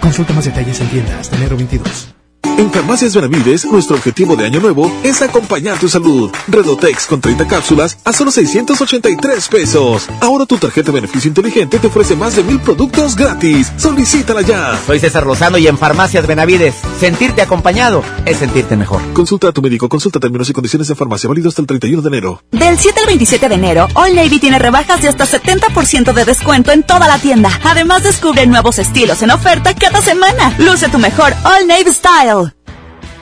Consulta 0.00 0.32
más 0.32 0.44
detalles 0.44 0.80
en 0.80 0.88
tienda 0.88 1.18
hasta 1.18 1.36
enero 1.36 1.56
22. 1.56 2.13
En 2.56 2.70
Farmacias 2.70 3.16
Benavides, 3.16 3.64
nuestro 3.64 3.96
objetivo 3.96 4.36
de 4.36 4.44
año 4.46 4.60
nuevo 4.60 4.90
es 5.02 5.20
acompañar 5.22 5.76
tu 5.78 5.88
salud. 5.88 6.30
Redotex 6.46 7.06
con 7.06 7.20
30 7.20 7.48
cápsulas 7.48 7.98
a 8.04 8.12
solo 8.12 8.30
683 8.30 9.48
pesos. 9.48 10.08
Ahora 10.20 10.46
tu 10.46 10.56
tarjeta 10.56 10.92
de 10.92 11.00
beneficio 11.00 11.28
inteligente 11.28 11.80
te 11.80 11.88
ofrece 11.88 12.14
más 12.14 12.36
de 12.36 12.44
mil 12.44 12.60
productos 12.60 13.16
gratis. 13.16 13.72
Solicítala 13.76 14.42
ya. 14.42 14.78
Soy 14.86 15.00
César 15.00 15.26
Lozano 15.26 15.58
y 15.58 15.66
en 15.66 15.76
Farmacias 15.76 16.28
Benavides, 16.28 16.76
sentirte 17.00 17.42
acompañado 17.42 18.04
es 18.24 18.36
sentirte 18.36 18.76
mejor. 18.76 19.02
Consulta 19.14 19.48
a 19.48 19.52
tu 19.52 19.60
médico, 19.60 19.88
consulta 19.88 20.20
términos 20.20 20.48
y 20.48 20.52
condiciones 20.52 20.86
de 20.86 20.94
farmacia 20.94 21.28
válido 21.28 21.48
hasta 21.48 21.60
el 21.60 21.66
31 21.66 22.02
de 22.02 22.08
enero. 22.08 22.42
Del 22.52 22.78
7 22.78 23.00
al 23.00 23.06
27 23.06 23.48
de 23.48 23.54
enero, 23.56 23.88
All 23.94 24.14
Navy 24.14 24.38
tiene 24.38 24.60
rebajas 24.60 25.02
de 25.02 25.08
hasta 25.08 25.26
70% 25.26 26.12
de 26.12 26.24
descuento 26.24 26.70
en 26.70 26.84
toda 26.84 27.08
la 27.08 27.18
tienda. 27.18 27.50
Además, 27.64 28.04
descubre 28.04 28.46
nuevos 28.46 28.78
estilos 28.78 29.22
en 29.22 29.32
oferta 29.32 29.74
cada 29.74 30.00
semana. 30.00 30.54
Luce 30.58 30.88
tu 30.88 30.98
mejor 30.98 31.32
All 31.44 31.66
Navy 31.66 31.92
Style. 31.92 32.43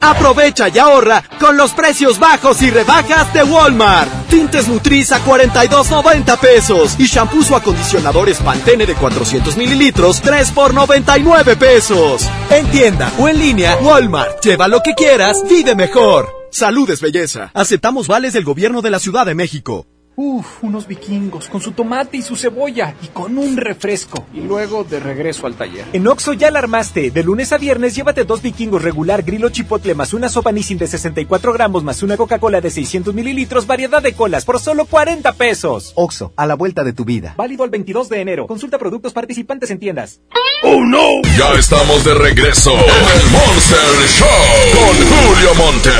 Aprovecha 0.00 0.68
y 0.68 0.78
ahorra 0.78 1.22
con 1.38 1.56
los 1.56 1.72
precios 1.72 2.18
bajos 2.18 2.62
y 2.62 2.70
rebajas 2.70 3.32
de 3.34 3.42
Walmart. 3.42 4.10
Tintes 4.28 4.66
Nutriza 4.66 5.16
a 5.16 5.24
42.90 5.24 6.38
pesos 6.38 6.96
y 6.98 7.04
shampoos 7.04 7.50
o 7.50 7.56
acondicionadores 7.56 8.38
Pantene 8.38 8.86
de 8.86 8.94
400 8.94 9.56
mililitros 9.56 10.20
3 10.22 10.50
por 10.52 10.72
99 10.72 11.56
pesos. 11.56 12.26
En 12.50 12.66
tienda 12.70 13.12
o 13.18 13.28
en 13.28 13.38
línea, 13.38 13.76
Walmart. 13.82 14.42
Lleva 14.42 14.68
lo 14.68 14.82
que 14.82 14.94
quieras, 14.94 15.42
vive 15.48 15.74
mejor. 15.74 16.28
Salud 16.50 16.90
es 16.90 17.00
belleza. 17.00 17.50
Aceptamos 17.54 18.08
vales 18.08 18.32
del 18.32 18.44
gobierno 18.44 18.82
de 18.82 18.90
la 18.90 18.98
Ciudad 18.98 19.26
de 19.26 19.34
México. 19.34 19.86
Uf, 20.22 20.62
unos 20.62 20.86
vikingos 20.86 21.48
con 21.48 21.62
su 21.62 21.72
tomate 21.72 22.18
y 22.18 22.20
su 22.20 22.36
cebolla 22.36 22.94
y 23.02 23.06
con 23.06 23.38
un 23.38 23.56
refresco. 23.56 24.26
Y 24.34 24.40
luego 24.40 24.84
de 24.84 25.00
regreso 25.00 25.46
al 25.46 25.54
taller. 25.54 25.86
En 25.94 26.06
Oxo 26.06 26.34
ya 26.34 26.50
la 26.50 26.58
armaste. 26.58 27.10
De 27.10 27.24
lunes 27.24 27.54
a 27.54 27.56
viernes 27.56 27.96
llévate 27.96 28.24
dos 28.24 28.42
vikingos 28.42 28.82
regular 28.82 29.22
grillo 29.22 29.48
chipotle 29.48 29.94
más 29.94 30.12
una 30.12 30.28
sopa 30.28 30.52
Nissin 30.52 30.76
de 30.76 30.88
64 30.88 31.54
gramos 31.54 31.84
más 31.84 32.02
una 32.02 32.18
Coca-Cola 32.18 32.60
de 32.60 32.70
600 32.70 33.14
mililitros, 33.14 33.66
variedad 33.66 34.02
de 34.02 34.12
colas 34.12 34.44
por 34.44 34.60
solo 34.60 34.84
40 34.84 35.32
pesos. 35.36 35.92
Oxo, 35.94 36.34
a 36.36 36.46
la 36.46 36.54
vuelta 36.54 36.84
de 36.84 36.92
tu 36.92 37.06
vida. 37.06 37.32
Válido 37.38 37.64
el 37.64 37.70
22 37.70 38.10
de 38.10 38.20
enero. 38.20 38.46
Consulta 38.46 38.76
productos 38.76 39.14
participantes 39.14 39.70
en 39.70 39.78
tiendas. 39.78 40.20
¡Oh 40.64 40.84
no! 40.84 41.22
Ya 41.38 41.54
estamos 41.58 42.04
de 42.04 42.12
regreso 42.12 42.72
en 42.72 43.20
el 43.20 43.30
Monster 43.30 44.08
Show 44.18 44.28
con 44.74 44.96
Julio 45.08 45.54
Monte. 45.54 45.90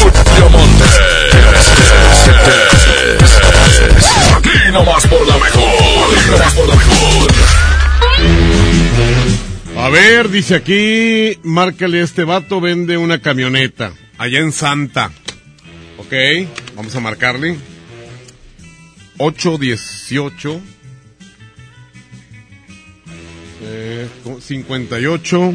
Julio 0.00 0.48
Monte. 0.50 1.31
A 9.76 9.88
ver, 9.88 10.28
dice 10.30 10.54
aquí, 10.54 11.38
márcale 11.42 12.02
este 12.02 12.24
vato, 12.24 12.60
vende 12.60 12.96
una 12.96 13.20
camioneta, 13.20 13.92
allá 14.18 14.38
en 14.38 14.52
Santa. 14.52 15.10
Ok, 15.98 16.12
vamos 16.76 16.94
a 16.94 17.00
marcarle. 17.00 17.56
818 19.18 20.60
eh, 23.64 24.08
58 24.40 25.54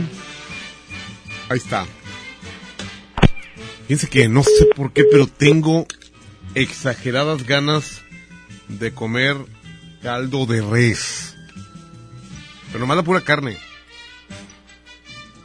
Ahí 1.49 1.57
está. 1.57 1.85
Fíjense 3.87 4.07
que 4.09 4.27
no 4.27 4.43
sé 4.43 4.65
por 4.75 4.91
qué, 4.91 5.03
pero 5.09 5.27
tengo 5.27 5.87
exageradas 6.55 7.45
ganas 7.45 8.01
de 8.67 8.93
comer 8.93 9.37
caldo 10.01 10.45
de 10.45 10.61
res. 10.61 11.35
Pero 12.67 12.79
nomás 12.79 12.97
la 12.97 13.03
pura 13.03 13.21
carne. 13.21 13.57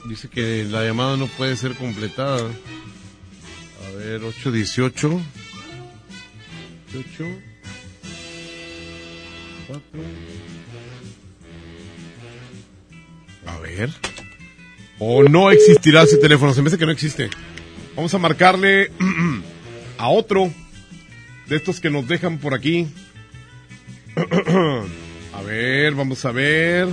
Dice 0.04 0.28
que 0.28 0.64
la 0.64 0.84
llamada 0.84 1.16
no 1.16 1.26
puede 1.28 1.56
ser 1.56 1.74
completada. 1.74 2.50
A 3.86 3.96
ver, 3.96 4.22
818. 4.22 5.20
8. 6.98 7.24
4. 9.68 9.82
A 13.46 13.58
ver. 13.58 13.90
O 14.98 15.22
no 15.22 15.50
existirá 15.50 16.02
ese 16.02 16.16
teléfono. 16.18 16.52
Se 16.52 16.62
me 16.62 16.68
hace 16.68 16.78
que 16.78 16.86
no 16.86 16.92
existe. 16.92 17.30
Vamos 17.94 18.12
a 18.14 18.18
marcarle 18.18 18.90
a 19.98 20.08
otro 20.08 20.52
de 21.46 21.56
estos 21.56 21.80
que 21.80 21.90
nos 21.90 22.06
dejan 22.08 22.38
por 22.38 22.54
aquí. 22.54 22.88
a 25.34 25.42
ver, 25.42 25.94
vamos 25.94 26.24
a 26.24 26.32
ver. 26.32 26.88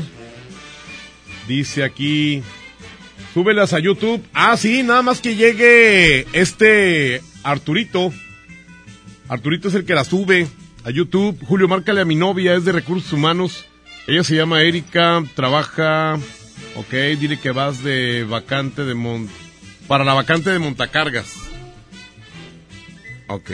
Dice 1.48 1.84
aquí. 1.84 2.44
Súbelas 3.34 3.74
a 3.74 3.80
YouTube. 3.80 4.24
Ah, 4.34 4.58
sí, 4.58 4.84
nada 4.84 5.02
más 5.02 5.22
que 5.22 5.36
llegue 5.36 6.26
este 6.34 7.22
Arturito. 7.44 8.12
Arturito 9.28 9.68
es 9.68 9.76
el 9.76 9.86
que 9.86 9.94
la 9.94 10.04
sube 10.04 10.48
a 10.84 10.90
YouTube. 10.90 11.38
Julio, 11.46 11.68
márcale 11.68 12.02
a 12.02 12.06
mi 12.06 12.16
novia, 12.16 12.56
es 12.56 12.66
de 12.66 12.72
recursos 12.72 13.14
humanos. 13.14 13.66
Ella 14.08 14.24
se 14.24 14.36
llama 14.36 14.64
Erika, 14.64 15.24
trabaja. 15.36 16.18
Ok, 16.76 16.94
dile 17.20 17.40
que 17.40 17.52
vas 17.52 17.84
de 17.84 18.24
vacante 18.24 18.84
de 18.84 18.96
Mon. 18.96 19.30
Para 19.88 20.04
la 20.04 20.14
vacante 20.14 20.50
de 20.50 20.60
montacargas. 20.60 21.36
Ok. 23.28 23.52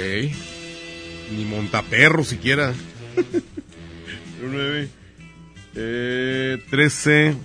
Ni 1.31 1.45
montaperro 1.45 2.23
siquiera. 2.23 2.73
9. 4.41 4.89
Eh, 5.75 6.57
13. 6.69 7.35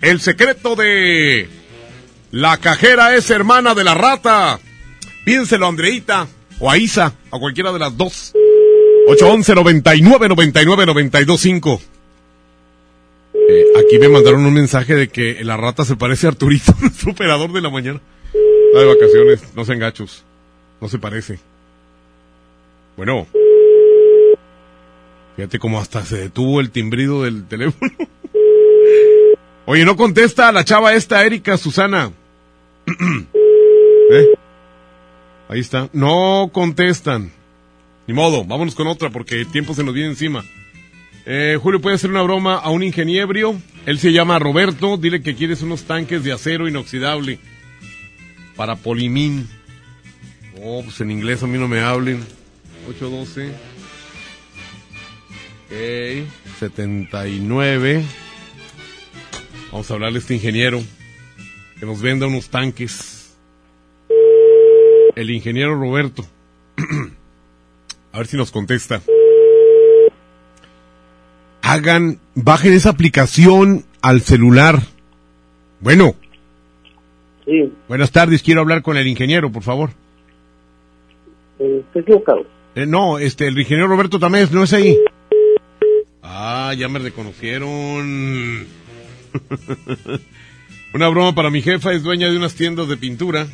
El 0.00 0.20
secreto 0.20 0.74
de 0.74 1.48
la 2.30 2.56
cajera 2.58 3.14
es 3.14 3.30
hermana 3.30 3.74
de 3.74 3.84
la 3.84 3.94
rata. 3.94 4.58
Pídenselo 5.24 5.66
a 5.66 5.68
Andreita 5.68 6.26
o 6.58 6.70
a 6.70 6.76
Isa, 6.78 7.14
a 7.30 7.38
cualquiera 7.38 7.72
de 7.72 7.78
las 7.78 7.96
dos. 7.96 8.32
811 9.08 9.54
99 9.54 10.28
99 10.28 10.86
925. 10.86 11.80
Eh, 13.34 13.64
aquí 13.78 13.98
me 13.98 14.08
mandaron 14.08 14.44
un 14.44 14.54
mensaje 14.54 14.94
de 14.94 15.08
que 15.08 15.42
la 15.44 15.56
rata 15.56 15.84
se 15.84 15.96
parece 15.96 16.26
a 16.26 16.30
Arturito, 16.30 16.74
nuestro 16.80 17.12
operador 17.12 17.52
de 17.52 17.60
la 17.60 17.70
mañana. 17.70 18.00
Está 18.26 18.80
de 18.80 18.86
vacaciones, 18.86 19.42
no 19.54 19.64
se 19.64 19.72
engachos. 19.72 20.24
No 20.80 20.88
se 20.88 20.98
parece. 20.98 21.38
Bueno. 22.96 23.26
Fíjate 25.36 25.58
cómo 25.58 25.80
hasta 25.80 26.04
se 26.04 26.18
detuvo 26.18 26.60
el 26.60 26.70
timbrido 26.70 27.22
del 27.22 27.46
teléfono. 27.46 27.90
Oye, 29.66 29.84
no 29.84 29.96
contesta 29.96 30.52
la 30.52 30.64
chava 30.64 30.94
esta, 30.94 31.24
Erika 31.24 31.56
Susana. 31.56 32.12
¿Eh? 34.10 34.26
Ahí 35.48 35.60
está. 35.60 35.88
No 35.92 36.50
contestan. 36.52 37.32
Ni 38.06 38.14
modo, 38.14 38.44
vámonos 38.44 38.74
con 38.74 38.88
otra 38.88 39.10
porque 39.10 39.40
el 39.40 39.50
tiempo 39.50 39.74
se 39.74 39.84
nos 39.84 39.94
viene 39.94 40.10
encima. 40.10 40.44
Eh, 41.24 41.56
Julio, 41.62 41.80
¿puede 41.80 41.94
hacer 41.96 42.10
una 42.10 42.22
broma 42.22 42.56
a 42.56 42.70
un 42.70 42.82
ingeniero? 42.82 43.56
Él 43.86 43.98
se 43.98 44.12
llama 44.12 44.38
Roberto. 44.38 44.96
Dile 44.96 45.22
que 45.22 45.36
quieres 45.36 45.62
unos 45.62 45.84
tanques 45.84 46.24
de 46.24 46.32
acero 46.32 46.68
inoxidable 46.68 47.38
para 48.56 48.76
Polimín. 48.76 49.48
Oh, 50.60 50.82
pues 50.82 51.00
en 51.00 51.10
inglés 51.10 51.42
a 51.42 51.46
mí 51.46 51.58
no 51.58 51.68
me 51.68 51.80
hablen. 51.80 52.24
812. 52.88 53.50
Ok. 55.66 56.28
79. 56.58 58.04
Vamos 59.70 59.90
a 59.90 59.94
hablarle 59.94 60.18
a 60.18 60.20
este 60.20 60.34
ingeniero 60.34 60.80
que 61.78 61.86
nos 61.86 62.00
venda 62.02 62.26
unos 62.26 62.48
tanques. 62.50 63.34
El 65.16 65.30
ingeniero 65.30 65.74
Roberto. 65.78 66.24
a 68.12 68.18
ver 68.18 68.26
si 68.26 68.36
nos 68.36 68.50
contesta. 68.50 69.00
Hagan, 71.62 72.18
bajen 72.34 72.72
esa 72.74 72.90
aplicación 72.90 73.84
al 74.02 74.20
celular. 74.20 74.80
Bueno. 75.80 76.14
Sí, 77.44 77.72
Buenas 77.88 78.12
tardes, 78.12 78.42
quiero 78.42 78.60
hablar 78.60 78.82
con 78.82 78.96
el 78.96 79.06
ingeniero, 79.08 79.50
por 79.50 79.62
favor. 79.64 79.90
eh, 81.58 81.82
estoy 81.86 82.02
equivocado. 82.02 82.44
Eh, 82.74 82.86
no, 82.86 83.18
este, 83.18 83.48
el 83.48 83.58
ingeniero 83.58 83.88
Roberto 83.88 84.18
Tamés, 84.18 84.50
no 84.50 84.64
es 84.64 84.72
ahí. 84.72 84.98
Ah, 86.22 86.74
ya 86.76 86.88
me 86.88 86.98
reconocieron. 86.98 88.66
Una 90.94 91.08
broma 91.08 91.34
para 91.34 91.50
mi 91.50 91.60
jefa, 91.62 91.92
es 91.92 92.02
dueña 92.02 92.30
de 92.30 92.36
unas 92.36 92.54
tiendas 92.54 92.88
de 92.88 92.96
pintura. 92.96 93.46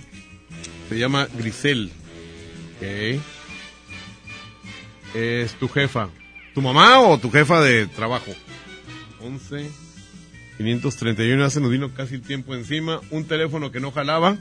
Se 0.89 0.99
llama 0.99 1.27
Grisel. 1.37 1.91
Ok. 2.77 3.21
Es 5.15 5.55
tu 5.55 5.69
jefa. 5.69 6.09
¿Tu 6.55 6.63
mamá 6.63 7.01
o 7.01 7.19
tu 7.19 7.31
jefa 7.31 7.61
de 7.61 7.87
trabajo? 7.87 8.33
11. 9.21 9.69
531, 10.59 11.41
ya 11.41 11.51
se 11.51 11.61
nos 11.61 11.71
vino 11.71 11.95
casi 11.95 12.17
el 12.17 12.23
tiempo 12.23 12.55
encima. 12.55 13.01
Un 13.11 13.25
teléfono 13.25 13.71
que 13.71 13.81
no 13.81 13.93
jalaba. 13.93 14.37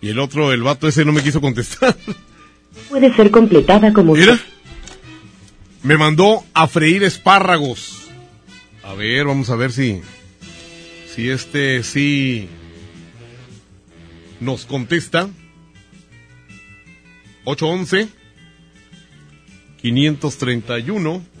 Y 0.00 0.08
el 0.08 0.18
otro, 0.18 0.52
el 0.52 0.62
vato 0.62 0.88
ese 0.88 1.04
no 1.04 1.12
me 1.12 1.22
quiso 1.22 1.40
contestar. 1.40 1.96
Puede 2.88 3.14
ser 3.14 3.30
completada 3.30 3.92
como... 3.92 4.14
Mira. 4.14 4.38
Me 5.82 5.96
mandó 5.96 6.44
a 6.54 6.68
freír 6.68 7.02
espárragos. 7.02 8.08
A 8.84 8.94
ver, 8.94 9.26
vamos 9.26 9.50
a 9.50 9.56
ver 9.56 9.72
si. 9.72 10.00
Si 11.12 11.28
este 11.28 11.82
sí. 11.82 12.48
Nos 14.40 14.64
contesta. 14.64 15.28
811 17.44 18.08
531 19.80 21.32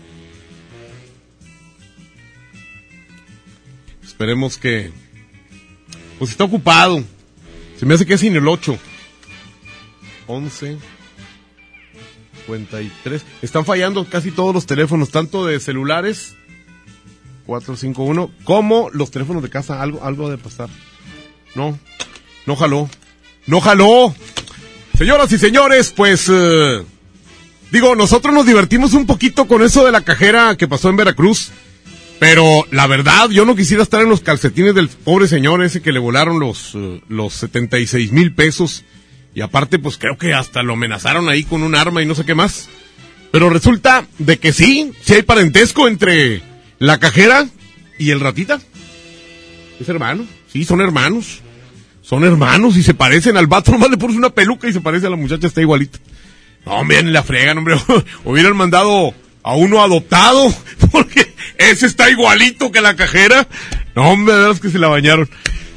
esperemos 4.22 4.56
que... 4.56 4.92
Pues 6.16 6.30
está 6.30 6.44
ocupado. 6.44 7.02
Se 7.76 7.84
me 7.84 7.94
hace 7.94 8.06
que 8.06 8.14
es 8.14 8.20
sin 8.20 8.36
el 8.36 8.46
8. 8.46 8.78
11. 10.28 10.78
53. 12.46 13.24
Están 13.42 13.64
fallando 13.64 14.04
casi 14.08 14.30
todos 14.30 14.54
los 14.54 14.66
teléfonos, 14.66 15.10
tanto 15.10 15.46
de 15.46 15.60
celulares 15.60 16.36
451 17.46 18.30
como 18.44 18.90
los 18.92 19.10
teléfonos 19.10 19.42
de 19.42 19.50
casa. 19.50 19.82
Algo, 19.82 20.04
algo 20.04 20.30
de 20.30 20.38
pasar. 20.38 20.68
No, 21.54 21.78
no 22.46 22.56
jaló. 22.56 22.88
No 23.46 23.60
jaló. 23.60 24.14
Señoras 24.96 25.32
y 25.32 25.38
señores, 25.38 25.92
pues 25.96 26.28
eh, 26.30 26.82
digo, 27.70 27.96
nosotros 27.96 28.32
nos 28.34 28.46
divertimos 28.46 28.92
un 28.92 29.06
poquito 29.06 29.46
con 29.46 29.62
eso 29.62 29.84
de 29.84 29.92
la 29.92 30.02
cajera 30.02 30.56
que 30.56 30.68
pasó 30.68 30.88
en 30.90 30.96
Veracruz. 30.96 31.50
Pero 32.20 32.66
la 32.70 32.86
verdad, 32.86 33.30
yo 33.30 33.44
no 33.44 33.56
quisiera 33.56 33.82
estar 33.82 34.00
en 34.00 34.08
los 34.08 34.20
calcetines 34.20 34.76
del 34.76 34.88
pobre 34.88 35.26
señor 35.26 35.64
ese 35.64 35.82
que 35.82 35.90
le 35.90 35.98
volaron 35.98 36.38
los, 36.38 36.72
eh, 36.76 37.00
los 37.08 37.32
76 37.32 38.12
mil 38.12 38.32
pesos. 38.32 38.84
Y 39.34 39.40
aparte, 39.40 39.78
pues 39.78 39.96
creo 39.98 40.18
que 40.18 40.34
hasta 40.34 40.62
lo 40.62 40.74
amenazaron 40.74 41.28
ahí 41.28 41.44
con 41.44 41.62
un 41.62 41.74
arma 41.74 42.02
y 42.02 42.06
no 42.06 42.14
sé 42.14 42.24
qué 42.24 42.34
más. 42.34 42.68
Pero 43.30 43.48
resulta 43.48 44.06
de 44.18 44.38
que 44.38 44.52
sí, 44.52 44.92
sí 45.00 45.14
hay 45.14 45.22
parentesco 45.22 45.88
entre 45.88 46.42
la 46.78 46.98
cajera 46.98 47.46
y 47.98 48.10
el 48.10 48.20
ratita. 48.20 48.60
Es 49.80 49.88
hermano, 49.88 50.26
sí, 50.52 50.64
son 50.64 50.80
hermanos. 50.80 51.40
Son 52.02 52.24
hermanos 52.24 52.76
y 52.76 52.82
se 52.82 52.94
parecen 52.94 53.36
al 53.36 53.46
vato, 53.46 53.70
nomás 53.72 53.90
le 53.90 53.96
pones 53.96 54.16
una 54.16 54.30
peluca 54.30 54.68
y 54.68 54.72
se 54.72 54.80
parece 54.80 55.06
a 55.06 55.10
la 55.10 55.16
muchacha, 55.16 55.46
está 55.46 55.60
igualita. 55.60 55.98
No, 56.66 56.84
miren, 56.84 57.12
la 57.12 57.22
fregan, 57.22 57.58
hombre. 57.58 57.76
Hubieran 58.24 58.56
mandado 58.56 59.14
a 59.42 59.54
uno 59.54 59.82
adoptado, 59.82 60.54
porque 60.92 61.32
ese 61.58 61.86
está 61.86 62.10
igualito 62.10 62.70
que 62.70 62.80
la 62.80 62.96
cajera. 62.96 63.48
No, 63.94 64.10
hombre, 64.10 64.34
de 64.34 64.60
que 64.60 64.70
se 64.70 64.78
la 64.78 64.88
bañaron. 64.88 65.28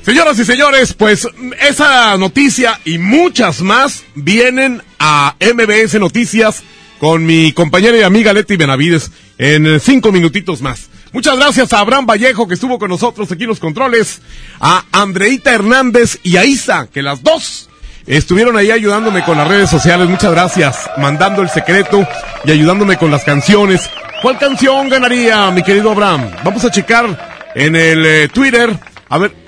Señoras 0.05 0.37
y 0.37 0.45
señores, 0.45 0.93
pues 0.93 1.27
esa 1.67 2.15
noticia 2.19 2.79
y 2.85 2.99
muchas 2.99 3.61
más 3.61 4.03
vienen 4.13 4.83
a 4.99 5.33
MBS 5.39 5.95
Noticias 5.99 6.61
con 6.99 7.25
mi 7.25 7.53
compañera 7.53 7.97
y 7.97 8.03
amiga 8.03 8.31
Leti 8.31 8.55
Benavides 8.55 9.09
en 9.39 9.79
cinco 9.79 10.11
minutitos 10.11 10.61
más. 10.61 10.89
Muchas 11.11 11.37
gracias 11.37 11.73
a 11.73 11.79
Abraham 11.79 12.05
Vallejo 12.05 12.47
que 12.47 12.53
estuvo 12.53 12.77
con 12.77 12.91
nosotros 12.91 13.31
aquí 13.31 13.45
en 13.45 13.49
los 13.49 13.59
controles, 13.59 14.21
a 14.59 14.85
Andreita 14.91 15.51
Hernández 15.51 16.19
y 16.21 16.37
a 16.37 16.45
Isa, 16.45 16.85
que 16.85 17.01
las 17.01 17.23
dos 17.23 17.71
estuvieron 18.05 18.57
ahí 18.57 18.69
ayudándome 18.69 19.23
con 19.23 19.39
las 19.39 19.47
redes 19.47 19.71
sociales. 19.71 20.07
Muchas 20.07 20.29
gracias, 20.29 20.87
mandando 20.99 21.41
el 21.41 21.49
secreto 21.49 22.07
y 22.43 22.51
ayudándome 22.51 22.97
con 22.97 23.09
las 23.09 23.23
canciones. 23.23 23.89
¿Cuál 24.21 24.37
canción 24.37 24.87
ganaría, 24.87 25.49
mi 25.49 25.63
querido 25.63 25.89
Abraham? 25.89 26.29
Vamos 26.43 26.63
a 26.63 26.69
checar 26.69 27.49
en 27.55 27.75
el 27.75 28.05
eh, 28.05 28.27
Twitter. 28.27 28.69
A 29.09 29.17
ver, 29.17 29.44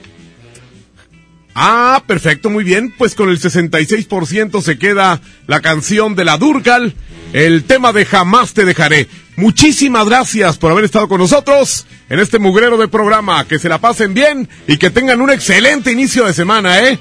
Ah, 1.60 2.04
perfecto, 2.06 2.52
muy 2.52 2.64
bien. 2.64 2.94
Pues 2.96 3.16
con 3.16 3.30
el 3.30 3.40
66% 3.40 4.62
se 4.62 4.78
queda 4.78 5.20
la 5.48 5.60
canción 5.60 6.14
de 6.14 6.24
la 6.24 6.38
Durcal, 6.38 6.94
el 7.34 7.64
tema 7.64 7.94
de 7.94 8.06
Jamás 8.06 8.54
te 8.54 8.64
dejaré. 8.64 9.08
Muchísimas 9.38 10.08
gracias 10.08 10.60
por 10.60 10.72
haber 10.72 10.86
estado 10.86 11.08
con 11.08 11.20
nosotros 11.20 11.88
en 12.10 12.20
este 12.20 12.38
mugrero 12.38 12.78
de 12.78 12.88
programa. 12.88 13.44
Que 13.46 13.58
se 13.58 13.70
la 13.70 13.80
pasen 13.80 14.14
bien 14.14 14.48
y 14.68 14.78
que 14.78 14.92
tengan 14.92 15.20
un 15.20 15.32
excelente 15.32 15.92
inicio 15.92 16.26
de 16.28 16.36
semana, 16.36 16.80
¿eh? 16.80 17.00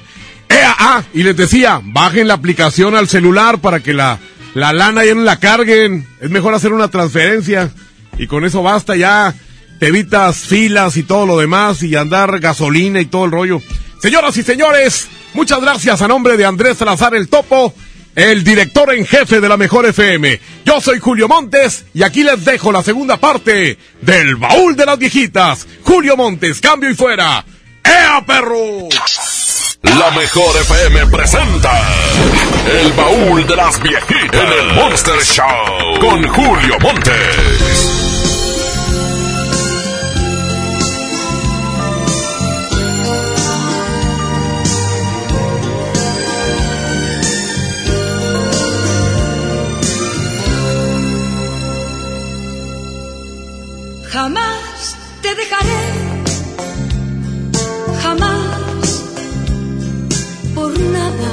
¡Ea! 0.49 0.75
Ah, 0.79 1.03
y 1.13 1.21
les 1.21 1.37
decía, 1.37 1.79
bajen 1.83 2.27
la 2.27 2.33
aplicación 2.33 2.95
al 2.95 3.07
celular 3.07 3.59
para 3.59 3.81
que 3.81 3.93
la, 3.93 4.17
la 4.55 4.73
lana 4.73 5.05
ya 5.05 5.13
no 5.13 5.21
la 5.21 5.39
carguen. 5.39 6.07
Es 6.19 6.31
mejor 6.31 6.55
hacer 6.55 6.73
una 6.73 6.87
transferencia 6.87 7.69
y 8.17 8.25
con 8.25 8.43
eso 8.43 8.63
basta 8.63 8.95
ya. 8.95 9.35
Te 9.79 9.89
evitas 9.89 10.37
filas 10.37 10.97
y 10.97 11.03
todo 11.03 11.27
lo 11.27 11.37
demás 11.37 11.83
y 11.83 11.95
andar 11.95 12.39
gasolina 12.39 12.99
y 12.99 13.05
todo 13.05 13.25
el 13.25 13.31
rollo. 13.31 13.61
Señoras 14.01 14.37
y 14.37 14.43
señores, 14.43 15.07
muchas 15.33 15.59
gracias 15.59 16.01
a 16.01 16.07
nombre 16.07 16.37
de 16.37 16.45
Andrés 16.45 16.77
Salazar 16.77 17.15
el 17.15 17.29
Topo, 17.29 17.73
el 18.15 18.43
director 18.43 18.93
en 18.93 19.05
jefe 19.05 19.41
de 19.41 19.49
la 19.49 19.57
Mejor 19.57 19.87
FM. 19.87 20.39
Yo 20.65 20.79
soy 20.79 20.99
Julio 20.99 21.27
Montes 21.27 21.85
y 21.93 22.03
aquí 22.03 22.23
les 22.23 22.45
dejo 22.45 22.71
la 22.71 22.83
segunda 22.83 23.17
parte 23.17 23.77
del 24.01 24.35
Baúl 24.35 24.75
de 24.75 24.85
las 24.85 24.99
Viejitas. 24.99 25.67
Julio 25.83 26.15
Montes, 26.15 26.61
cambio 26.61 26.89
y 26.91 26.95
fuera. 26.95 27.43
¡Ea, 27.83 28.23
perro! 28.25 28.87
La 29.81 30.11
Mejor 30.11 30.55
FM 30.61 31.07
presenta 31.07 31.71
El 32.79 32.91
Baúl 32.93 33.47
de 33.47 33.55
las 33.55 33.81
Viejitas 33.81 34.43
en 34.43 34.67
el 34.67 34.75
Monster 34.75 35.19
Show 35.23 35.99
con 35.99 36.27
Julio 36.27 36.77
Montes. 36.79 38.06
Jamás 54.19 54.97
te 55.21 55.35
dejaré, 55.35 55.83
jamás, 58.01 59.03
por 60.55 60.71
nada. 60.79 61.31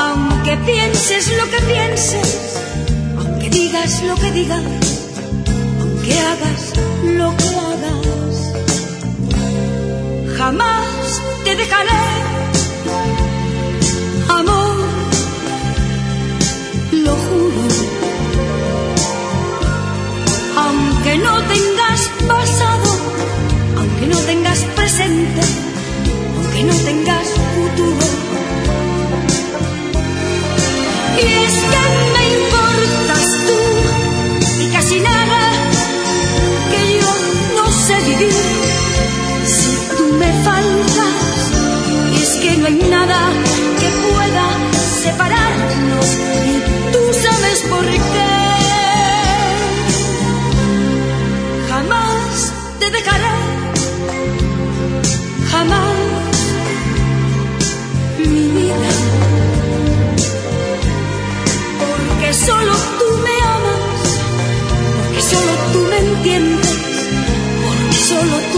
Aunque 0.00 0.56
pienses 0.66 1.30
lo 1.38 1.44
que 1.52 1.60
pienses, 1.72 2.58
aunque 3.16 3.48
digas 3.48 4.02
lo 4.02 4.16
que 4.16 4.32
digas, 4.32 4.64
aunque 5.80 6.18
hagas 6.30 6.62
lo 7.20 7.36
que 7.36 7.48
hagas, 7.70 8.36
jamás 10.36 11.22
te 11.44 11.54
dejaré, 11.54 12.06
amor, 14.30 14.65
aunque 21.06 21.22
no 21.22 21.40
tengas 21.42 22.10
pasado, 22.26 23.00
aunque 23.76 24.06
no 24.08 24.18
tengas 24.22 24.58
presente, 24.74 25.40
aunque 26.36 26.62
no 26.64 26.74
tengas 26.78 27.28
futuro. 27.54 28.35
Te 52.86 52.92
dejaré, 52.98 53.30
jamás 55.50 55.94
mi 58.18 58.48
vida, 58.56 58.90
porque 61.88 62.32
solo 62.34 62.72
tú 62.98 63.08
me 63.24 63.36
amas, 63.56 64.02
porque 64.98 65.22
solo 65.32 65.52
tú 65.72 65.80
me 65.90 65.98
entiendes, 65.98 66.76
porque 67.64 67.96
solo 68.10 68.36
tú 68.52 68.55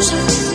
otras 0.00 0.49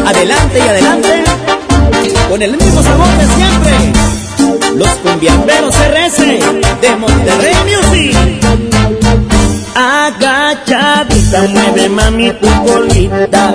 adelante 0.07 0.59
y 0.59 0.63
adelante, 0.63 1.25
con 2.31 2.41
el 2.41 2.57
mismo 2.57 2.83
sabor 2.83 3.07
de 3.19 3.27
siempre. 3.35 3.93
Los 4.77 4.89
cumbiamberos 4.89 5.75
RS 5.75 6.23
de 6.81 6.97
Monterrey 6.97 7.55
Music. 7.67 8.17
Agachadita, 9.75 11.43
mueve 11.49 11.91
mami 11.91 12.33
tu 12.33 12.49
colita. 12.65 13.55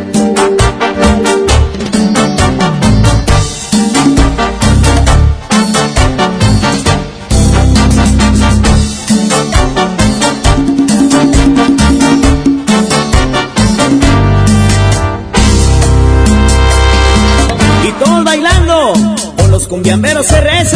Cumbiamberos 19.71 20.27
RS. 20.29 20.73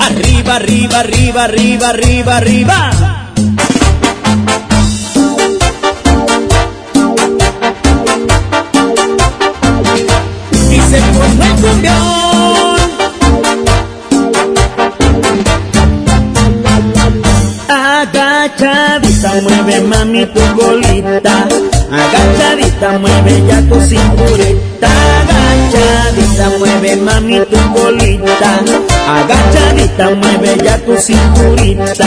Arriba, 0.00 0.56
arriba, 0.56 0.98
arriba, 0.98 1.44
arriba, 1.44 1.88
arriba, 1.90 2.36
arriba. 2.36 2.90
Y 10.68 10.80
se 10.80 11.00
formó 11.00 11.44
el 11.44 11.54
cumbión. 11.62 12.76
Agachadita, 17.68 19.32
mueve 19.42 19.80
mami 19.82 20.26
tu 20.26 20.40
colita. 20.56 21.46
Agachadita, 21.92 22.98
mueve 22.98 23.46
ya 23.46 23.60
tu 23.68 23.80
cinturita. 23.80 25.05
Mami 26.94 27.40
tu 27.50 27.58
colita. 27.74 28.62
Agachadita, 29.06 30.10
mueve 30.14 30.54
ya 30.64 30.78
tu 30.78 30.94
cinturita. 30.96 32.06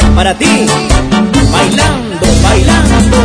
para 0.15 0.37
ti, 0.37 0.65
bailando, 1.51 2.27
bailando. 2.43 3.17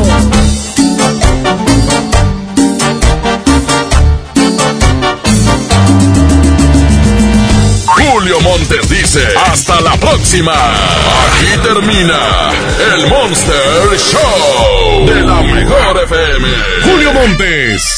Julio 7.87 8.41
Montes 8.41 8.89
dice, 8.89 9.21
hasta 9.51 9.81
la 9.81 9.97
próxima. 9.97 10.53
Aquí 10.53 11.59
termina 11.63 12.51
el 12.95 13.07
Monster 13.09 13.99
Show 13.99 15.07
de 15.07 15.21
la 15.23 15.43
mejor 15.43 16.03
FM. 16.05 16.49
Julio 16.85 17.13
Montes, 17.13 17.96